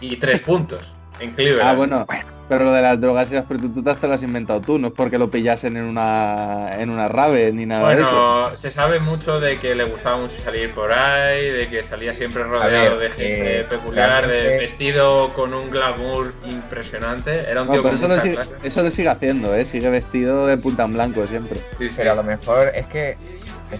[0.00, 1.68] y 3 puntos en Cleveland.
[1.68, 2.06] Ah, bueno.
[2.48, 4.94] Pero lo de las drogas y las prostitutas te lo has inventado tú, no es
[4.94, 8.10] porque lo pillasen en una, en una rave ni nada de eso.
[8.10, 12.14] Bueno, se sabe mucho de que le gustaba mucho salir por ahí, de que salía
[12.14, 17.40] siempre rodeado ver, de gente eh, peculiar, de vestido con un glamour impresionante.
[17.50, 18.54] Era un No, tío pero con eso lo, sigue, clase.
[18.64, 19.66] eso lo sigue haciendo, ¿eh?
[19.66, 21.58] Sigue vestido de punta en blanco siempre.
[21.78, 21.94] Sí, sí.
[21.98, 23.18] Pero a lo mejor es que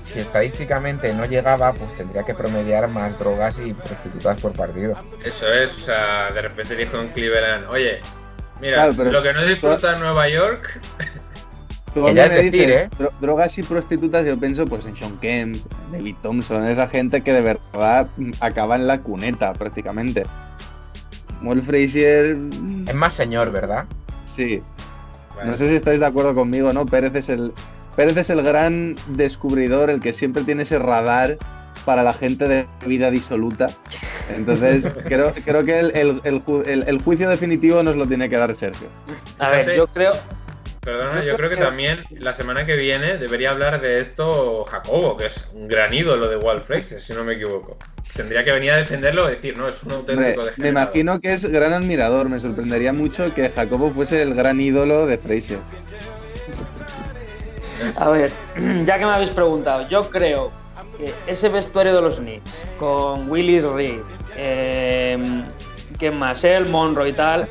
[0.05, 4.97] si estadísticamente no llegaba, pues tendría que promediar más drogas y prostitutas por partido.
[5.25, 8.01] Eso es, o sea, de repente dijo en Cleveland, oye,
[8.61, 10.81] mira, Claro, pero- lo que no disfruta en Nueva York,
[11.95, 12.91] Tú Que ya es me decir, dices ¿eh?
[12.99, 15.57] dro- drogas y prostitutas, yo pienso pues en Sean Kemp,
[15.87, 20.23] en David Thompson, esa gente que de verdad mm, acaba en la cuneta prácticamente.
[21.41, 23.85] Wolf Frazier, mm, Es más señor, ¿verdad?
[24.25, 24.59] sí.
[25.45, 26.85] No sé si estáis de acuerdo conmigo, ¿no?
[26.85, 27.53] Pérez es el
[27.99, 31.37] Pérez es el gran descubridor, el que siempre tiene ese radar
[31.85, 33.67] para la gente de vida disoluta.
[34.37, 38.29] Entonces, creo, creo que el, el- el ju- el- el juicio definitivo nos lo tiene
[38.29, 38.87] que dar Sergio.
[39.41, 40.13] A ver, yo creo.
[40.81, 44.65] perdona, Yo yo, creo que, que- también la semana que viene debería hablar de esto
[44.65, 47.79] Jacobo, que es un gran ídolo de Walt Fraser, si no me equivoco.
[48.15, 50.85] Tendría que venir a defenderlo y decir, no, es un Hombre, auténtico me degenerado.
[50.87, 52.29] imagino que es gran admirador.
[52.29, 55.59] Me sorprendería mucho que Jacobo fuese el gran ídolo de Frazier.
[57.97, 58.31] A ver,
[58.87, 60.51] ya que me habéis preguntado, yo creo
[60.97, 64.01] que ese vestuario de los Knicks, con Willis Reed,
[64.37, 65.45] eh,
[65.99, 66.45] ¿quién más?
[66.45, 67.49] El Monroe y tal,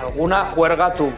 [0.00, 1.12] alguna juerga tuvo.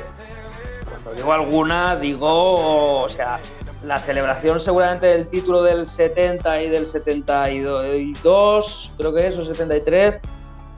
[0.91, 3.39] Cuando digo alguna, digo, o sea,
[3.85, 10.21] la celebración seguramente del título del 70 y del 72, creo que es, o 73,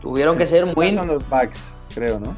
[0.00, 0.90] tuvieron que ser muy...
[0.90, 2.36] Son los Bucks, creo, ¿no?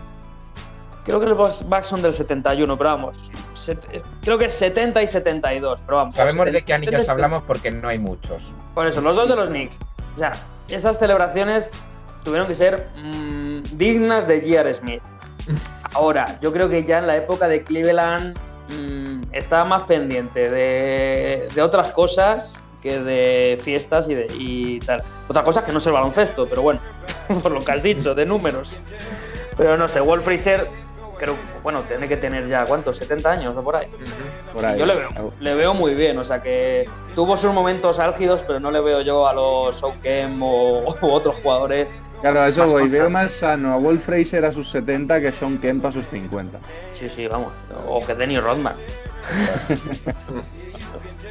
[1.05, 3.31] Creo que los Bucks son del 71, pero vamos.
[3.67, 6.15] Set- creo que es 70 y 72, pero vamos.
[6.15, 7.13] Sabemos de 70 qué anillos 70.
[7.13, 8.53] hablamos porque no hay muchos.
[8.75, 9.79] Por eso, los dos de los Knicks.
[10.15, 10.33] O sea,
[10.69, 11.71] esas celebraciones
[12.25, 14.73] tuvieron que ser mm, dignas de J.R.
[14.75, 15.03] Smith.
[15.95, 18.39] Ahora, yo creo que ya en la época de Cleveland
[18.79, 25.03] mm, estaba más pendiente de, de otras cosas que de fiestas y, de, y tal.
[25.29, 26.81] Otra cosa es que no es el baloncesto, pero bueno,
[27.43, 28.79] por lo que has dicho, de números.
[29.57, 30.67] Pero no sé, Walt Fraser,
[31.19, 33.01] creo, bueno, tiene que tener ya, ¿cuántos?
[33.01, 33.87] ¿70 años o por ahí?
[33.87, 34.55] Ujú.
[34.55, 34.79] Por ahí.
[34.79, 38.61] Yo le veo, le veo muy bien, o sea que tuvo sus momentos álgidos, pero
[38.61, 41.95] no le veo yo a los Oukem o, u otros jugadores.
[42.21, 42.73] Claro, a eso voy.
[42.73, 42.99] constante.
[42.99, 46.59] Veo más sano a Wolf Fraser a sus 70 que Sean Kemp a sus 50.
[46.95, 47.53] Sí, sí, vamos.
[47.87, 48.75] O que Denny Rodman.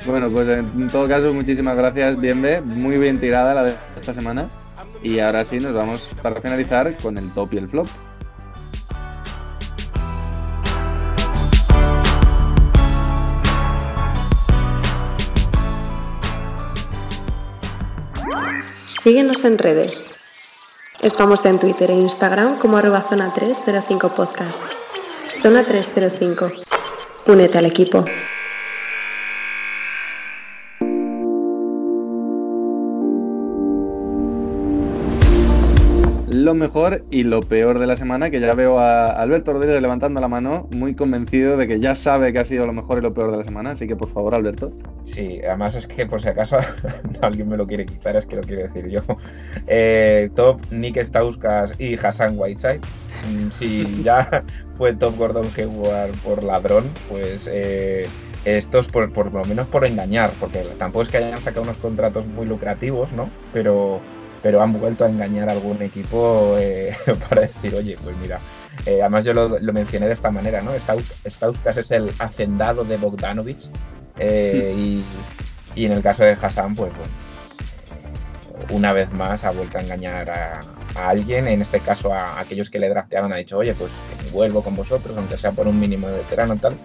[0.06, 2.62] Bueno, pues en todo caso, muchísimas gracias, Bienve.
[2.62, 4.45] Muy bien tirada la de esta semana.
[5.02, 7.88] Y ahora sí, nos vamos para finalizar con el top y el flop.
[19.06, 20.07] Síguenos en redes.
[21.03, 24.60] Estamos en Twitter e Instagram como arroba zona 305 podcast.
[25.44, 26.49] Zona 305.
[27.27, 28.03] Únete al equipo.
[36.45, 40.22] Lo mejor y lo peor de la semana, que ya veo a Alberto Rodríguez levantando
[40.22, 43.15] la mano, muy convencido de que ya sabe que ha sido lo mejor y lo
[43.15, 43.72] peor de la semana.
[43.72, 44.69] Así que por favor, Alberto.
[45.03, 46.57] Sí, además es que por si acaso
[47.22, 49.01] alguien me lo quiere quitar, es que lo quiero decir yo.
[49.67, 52.85] Eh, top Nick Stauskas y Hassan Whiteside.
[53.22, 58.13] Mm, Si ya fue top Gordon Hayward por ladrón, pues eh,
[58.43, 61.77] Esto es por, por lo menos por engañar, porque tampoco es que hayan sacado unos
[61.77, 63.35] contratos muy lucrativos, ¿no?
[63.51, 64.05] Pero,
[64.45, 66.95] pero han vuelto a engañar a algún equipo eh,
[67.30, 68.39] para decir, oye, pues mira,
[68.85, 70.72] eh, además yo lo, lo mencioné de esta manera, ¿no?
[70.76, 73.67] Staus- Stauskas es el hacendado de Bogdanovich
[74.19, 75.03] eh, y,
[75.73, 77.11] y en el caso de Hassan, pues bueno,
[77.95, 80.59] eh, una vez más ha vuelto a engañar a,
[80.95, 83.89] a alguien, en este caso a aquellos que le draftearon, ha dicho, oye, pues
[84.31, 86.76] vuelvo con vosotros, aunque sea por un mínimo de veterano tal.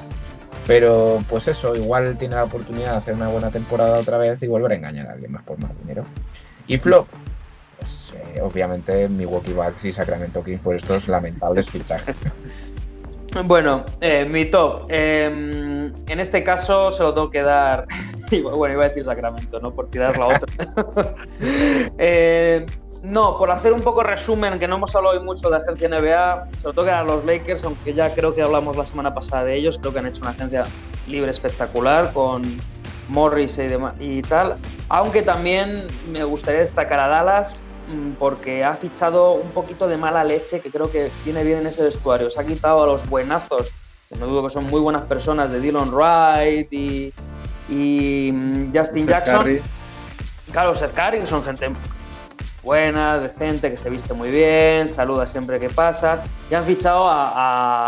[0.66, 4.46] Pero pues eso, igual tiene la oportunidad de hacer una buena temporada otra vez y
[4.46, 6.04] volver a engañar a alguien más por más dinero.
[6.66, 7.06] Y flop,
[8.10, 12.16] pues eh, obviamente Milwaukee Bucks y Sacramento Kings por estos lamentables fichajes.
[13.44, 14.86] Bueno, eh, mi top.
[14.88, 17.86] eh, en este caso se lo tengo que dar.
[18.42, 19.70] bueno, iba a decir Sacramento, ¿no?
[19.70, 20.46] Por tirar la otra.
[21.98, 22.66] Eh,
[23.02, 26.48] no, por hacer un poco resumen, que no hemos hablado hoy mucho de agencia NBA,
[26.58, 29.14] se lo tengo que dar a los Lakers, aunque ya creo que hablamos la semana
[29.14, 29.78] pasada de ellos.
[29.78, 30.64] Creo que han hecho una agencia
[31.06, 32.58] libre espectacular con
[33.08, 34.56] Morris y, y tal.
[34.88, 37.54] Aunque también me gustaría destacar a Dallas
[38.18, 41.82] porque ha fichado un poquito de mala leche que creo que viene bien en ese
[41.82, 42.30] vestuario.
[42.30, 43.72] Se ha quitado a los buenazos,
[44.08, 47.12] que no digo que son muy buenas personas, de Dylan Wright y,
[47.68, 49.38] y mm, Justin Seth Jackson.
[49.44, 49.62] Curry.
[50.52, 51.70] Claro, Seth Curry, que son gente
[52.62, 56.20] buena, decente, que se viste muy bien, saluda siempre que pasas.
[56.50, 57.30] Y han fichado a,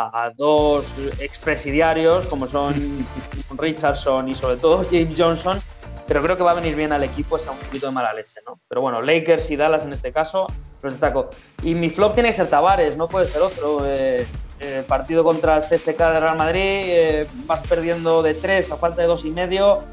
[0.07, 0.87] a- a dos
[1.19, 2.75] expresidiarios, como son
[3.59, 5.59] Richardson y sobre todo James Johnson,
[6.13, 8.43] pero creo que va a venir bien al equipo esa un poquito de mala leche,
[8.47, 8.61] ¿no?
[8.69, 10.47] Pero bueno, Lakers y Dallas en este caso
[10.83, 11.31] los destaco.
[11.63, 13.87] Y mi flop tiene que ser Tavares, no puede ser otro.
[13.87, 14.27] Eh,
[14.61, 19.01] eh, partido contra el CSK de Real Madrid, eh, vas perdiendo de tres a falta
[19.01, 19.85] de dos y medio.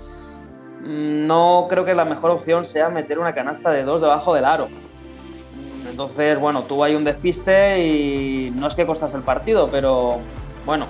[0.82, 4.44] Mm, No creo que la mejor opción sea meter una canasta de dos debajo del
[4.44, 4.68] aro.
[4.68, 10.20] Mm, Entonces, bueno, tuvo ahí un despiste y no es que costas el partido, pero
[10.66, 10.86] bueno,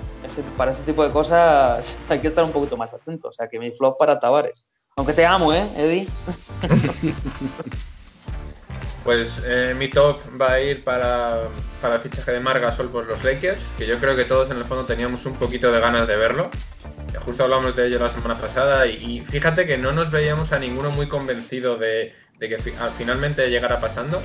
[0.57, 3.27] para ese tipo de cosas hay que estar un poquito más atento.
[3.27, 4.65] O sea, que mi flop para Tavares.
[4.95, 6.07] Aunque te amo, ¿eh, Eddie?
[9.03, 11.47] Pues eh, mi top va a ir para,
[11.81, 14.57] para el fichaje de Marc Gasol por los Lakers, que yo creo que todos en
[14.57, 16.49] el fondo teníamos un poquito de ganas de verlo.
[17.11, 20.59] Que Justo hablamos de ello la semana pasada y, fíjate que no nos veíamos a
[20.59, 24.21] ninguno muy convencido de, que fi- finalmente llegara pasando.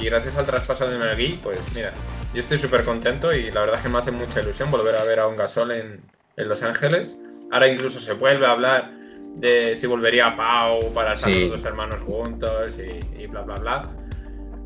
[0.00, 1.92] Y gracias al traspaso de McGee, pues mira,
[2.32, 5.04] yo estoy súper contento y la verdad es que me hace mucha ilusión volver a
[5.04, 6.00] ver a un Gasol en,
[6.36, 7.18] en Los Ángeles.
[7.50, 8.90] Ahora incluso se vuelve a hablar
[9.36, 11.42] de si volvería Pau para estar Sí.
[11.42, 13.88] los dos hermanos juntos y, y bla bla bla.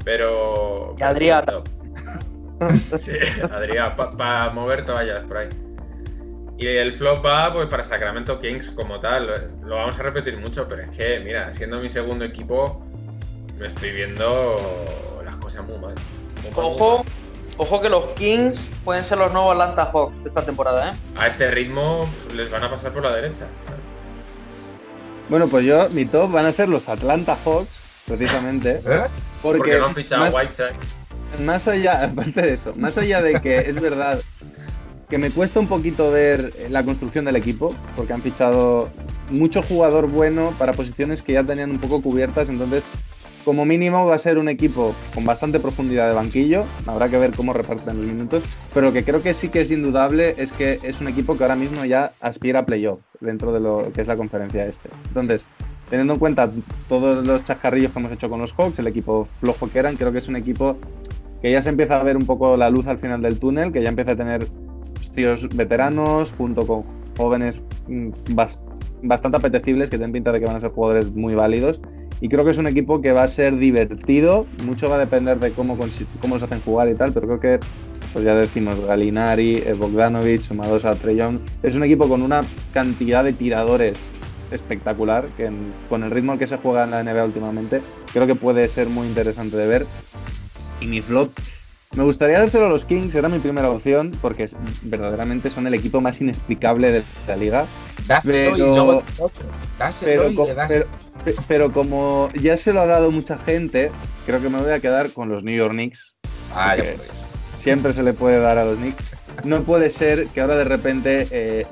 [0.05, 0.95] Pero.
[0.99, 1.45] Y Adrián.
[1.45, 1.65] perfecto.
[2.99, 3.13] Sí,
[3.53, 5.49] Adrián, para mover toallas por ahí.
[6.59, 9.51] Y el flop va pues, para Sacramento Kings como tal.
[9.63, 12.83] Lo vamos a repetir mucho, pero es que, mira, siendo mi segundo equipo,
[13.59, 14.57] me estoy viendo
[15.23, 15.95] las cosas muy mal.
[16.43, 17.07] Muy Ojo, mal.
[17.59, 20.95] ojo que los Kings pueden ser los nuevos Atlanta Hawks de esta temporada, ¿eh?
[21.19, 23.49] A este ritmo pues, les van a pasar por la derecha.
[25.29, 28.81] Bueno, pues yo, mi top van a ser los Atlanta Hawks, precisamente.
[28.85, 29.05] ¿Eh?
[29.43, 30.77] Porque, Porque no han fichado más, Whiteside.
[31.45, 34.21] más allá, aparte de eso, más allá de que es verdad
[35.09, 38.89] que me cuesta un poquito ver la construcción del equipo, porque han fichado
[39.31, 42.85] mucho jugador bueno para posiciones que ya tenían un poco cubiertas, entonces
[43.47, 47.31] como mínimo va a ser un equipo con bastante profundidad de banquillo, habrá que ver
[47.33, 48.43] cómo reparten los minutos,
[48.75, 51.45] pero lo que creo que sí que es indudable es que es un equipo que
[51.45, 54.89] ahora mismo ya aspira a playoff dentro de lo que es la conferencia este.
[55.07, 55.47] Entonces,
[55.89, 56.51] teniendo en cuenta
[56.89, 60.11] todos los chascarrillos que hemos hecho con los Hawks, el equipo flojo que eran, creo
[60.11, 60.77] que es un equipo
[61.41, 63.81] que ya se empieza a ver un poco la luz al final del túnel, que
[63.81, 64.49] ya empieza a tener
[65.15, 66.83] tíos veteranos junto con
[67.17, 68.63] jóvenes mm, bas-
[69.03, 71.81] bastante apetecibles que tienen pinta de que van a ser jugadores muy válidos.
[72.21, 74.47] Y creo que es un equipo que va a ser divertido.
[74.65, 75.77] Mucho va a depender de cómo,
[76.21, 77.61] cómo los hacen jugar y tal, pero creo que,
[78.13, 81.41] pues ya decimos, Galinari, eh, Bogdanovic, sumados a Young.
[81.63, 84.13] Es un equipo con una cantidad de tiradores
[84.51, 85.51] espectacular, que
[85.89, 87.83] con el ritmo al que se juega en la NBA últimamente,
[88.13, 89.87] creo que puede ser muy interesante de ver.
[90.81, 91.31] Y mi flop,
[91.97, 95.75] me gustaría dárselo a los Kings, era mi primera opción, porque es- verdaderamente son el
[95.75, 97.67] equipo más inexplicable de la liga.
[98.07, 99.03] Dáselo y Pero- luego.
[99.79, 100.69] Dáselo Pero, y co- le das.
[100.69, 100.87] pero,
[101.25, 103.91] pe- pero como ya se lo ha dado mucha gente,
[104.27, 106.15] creo que me voy a quedar con los New York Knicks.
[106.55, 106.85] Ah, ya.
[107.57, 108.99] Siempre se le puede dar a los Knicks.
[109.45, 111.67] No puede ser que ahora de repente eh,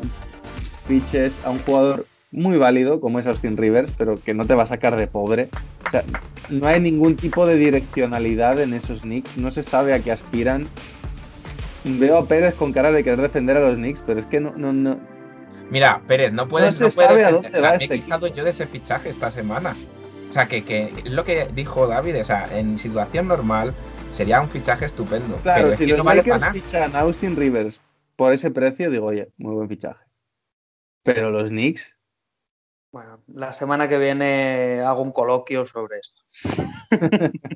[0.88, 4.64] fiches a un jugador muy válido como es Austin Rivers, pero que no te va
[4.64, 5.48] a sacar de pobre.
[5.86, 6.04] O sea,
[6.50, 10.68] no hay ningún tipo de direccionalidad en esos Knicks, no se sabe a qué aspiran.
[11.84, 14.52] Veo a Pérez con cara de querer defender a los Knicks, pero es que no,
[14.56, 14.98] no, no,
[15.70, 16.80] Mira, Pérez, no puedes.
[16.80, 19.30] No se sabe a dónde va Me este he quejado yo de ese fichaje esta
[19.30, 19.74] semana.
[20.30, 22.20] O sea, que, que es lo que dijo David.
[22.20, 23.74] O sea, en situación normal
[24.12, 25.36] sería un fichaje estupendo.
[25.42, 27.80] Claro, es si los no vale Lakers fichan a Austin Rivers
[28.16, 30.04] por ese precio, digo, oye, muy buen fichaje.
[31.02, 31.98] Pero los Knicks.
[33.32, 36.22] La semana que viene hago un coloquio sobre esto.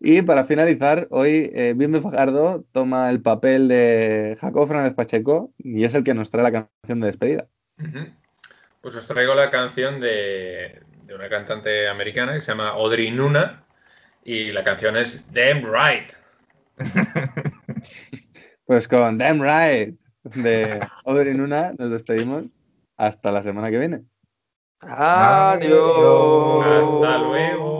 [0.00, 5.84] y para finalizar, hoy eh, Bimbe Fajardo toma el papel de Jacob Fernández Pacheco y
[5.84, 7.48] es el que nos trae la canción de despedida.
[8.80, 13.64] Pues os traigo la canción de, de una cantante americana que se llama Audrey Nuna
[14.24, 16.12] y la canción es Damn Right.
[18.66, 22.50] pues con Damn Right de Audrey Nuna nos despedimos
[22.96, 24.04] hasta la semana que viene.
[24.88, 26.64] Adiós.
[26.66, 27.71] Hasta luego.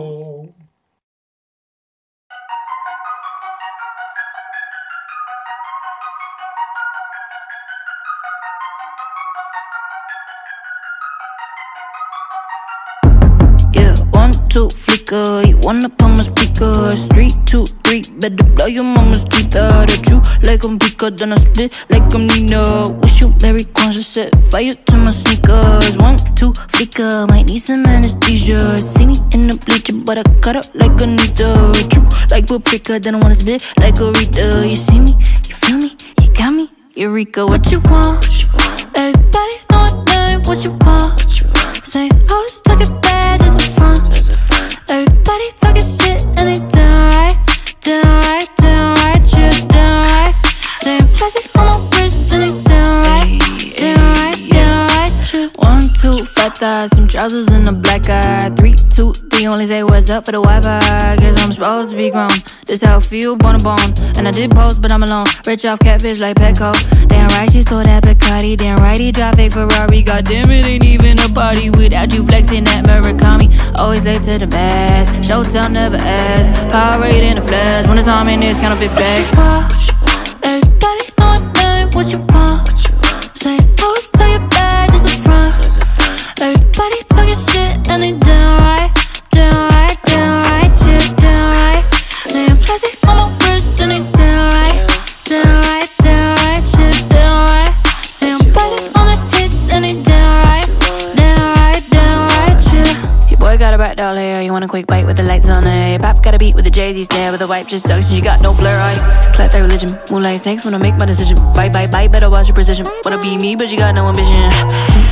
[14.52, 15.42] Two, flicker.
[15.48, 17.06] You wanna put my speakers.
[17.06, 18.02] Three, two, three.
[18.20, 19.90] Better blow your mama's teeth out.
[19.90, 22.90] At you like I'm bigger than I spit like I'm Nina.
[23.00, 25.96] Wish you very conscious, set fire to my sneakers.
[25.96, 27.26] One, two, flicker.
[27.28, 28.76] Might need some anesthesia.
[28.76, 31.72] See me in the bleacher, but I cut up like a Anita.
[31.88, 33.00] True, like paprika.
[33.00, 34.68] Then I wanna spit like a Rita.
[34.68, 35.12] You see me,
[35.48, 36.68] you feel me, you got me.
[36.94, 38.20] Eureka, what you want?
[38.94, 41.20] Everybody know name, what you want?
[41.82, 44.21] Say, oh, it's talking bad, just a fun.
[45.42, 46.71] Everybody talking shit and they
[56.62, 58.48] thighs, some trousers and a black eye.
[58.54, 61.16] Three, two, three, only say what's up for the Wi-Fi.
[61.16, 62.30] Guess I'm supposed to be grown.
[62.66, 63.90] This how I feel, bone to bone.
[64.16, 65.26] And I did post, but I'm alone.
[65.44, 66.70] Rich off catfish like Petco.
[67.08, 68.56] Damn right, she stole that Bacardi.
[68.56, 70.02] Damn right, he drive fake Ferrari.
[70.02, 73.50] God damn it, ain't even a party without you flexing that Murakami.
[73.80, 75.10] Always late to the mass.
[75.26, 76.46] Showtime never ask.
[76.70, 77.88] Power rate in the flash.
[77.88, 79.22] When it's on me, it's kind of bit back.
[80.46, 82.70] Everybody know what name, what you want.
[83.36, 84.61] Say, always tell you
[87.34, 88.21] shit and it
[104.52, 105.88] want a quick bite with the lights on eh?
[105.88, 105.90] it.
[105.92, 108.18] Your pop got a beat with the Jay-Z stare, with the wipe just sucks and
[108.18, 109.00] you got no flair, right?
[109.34, 111.36] Clap that religion, moonlight snakes when I make my decision.
[111.56, 112.86] Bye, bye, bye, better watch your precision.
[113.04, 114.52] Wanna be me, but you got no ambition.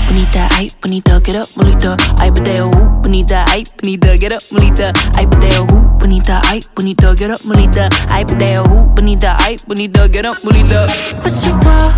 [0.07, 1.97] Bonita, ay, bonita, get up, molita.
[2.21, 4.93] Ay, badeo, ooh, bonita, ay, bonita, get up, molita.
[5.17, 7.89] Ay, badeo, ooh, bonita, ay, bonita, get up, molita.
[8.11, 10.87] Ay, badeo, ooh, bonita, ay, bonita, get up, molita.
[11.25, 11.97] What you want?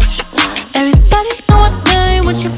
[0.77, 2.53] Everybody know what name, what you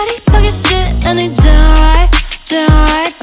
[0.00, 2.14] Everybody talking shit and they downright,
[2.52, 3.17] right.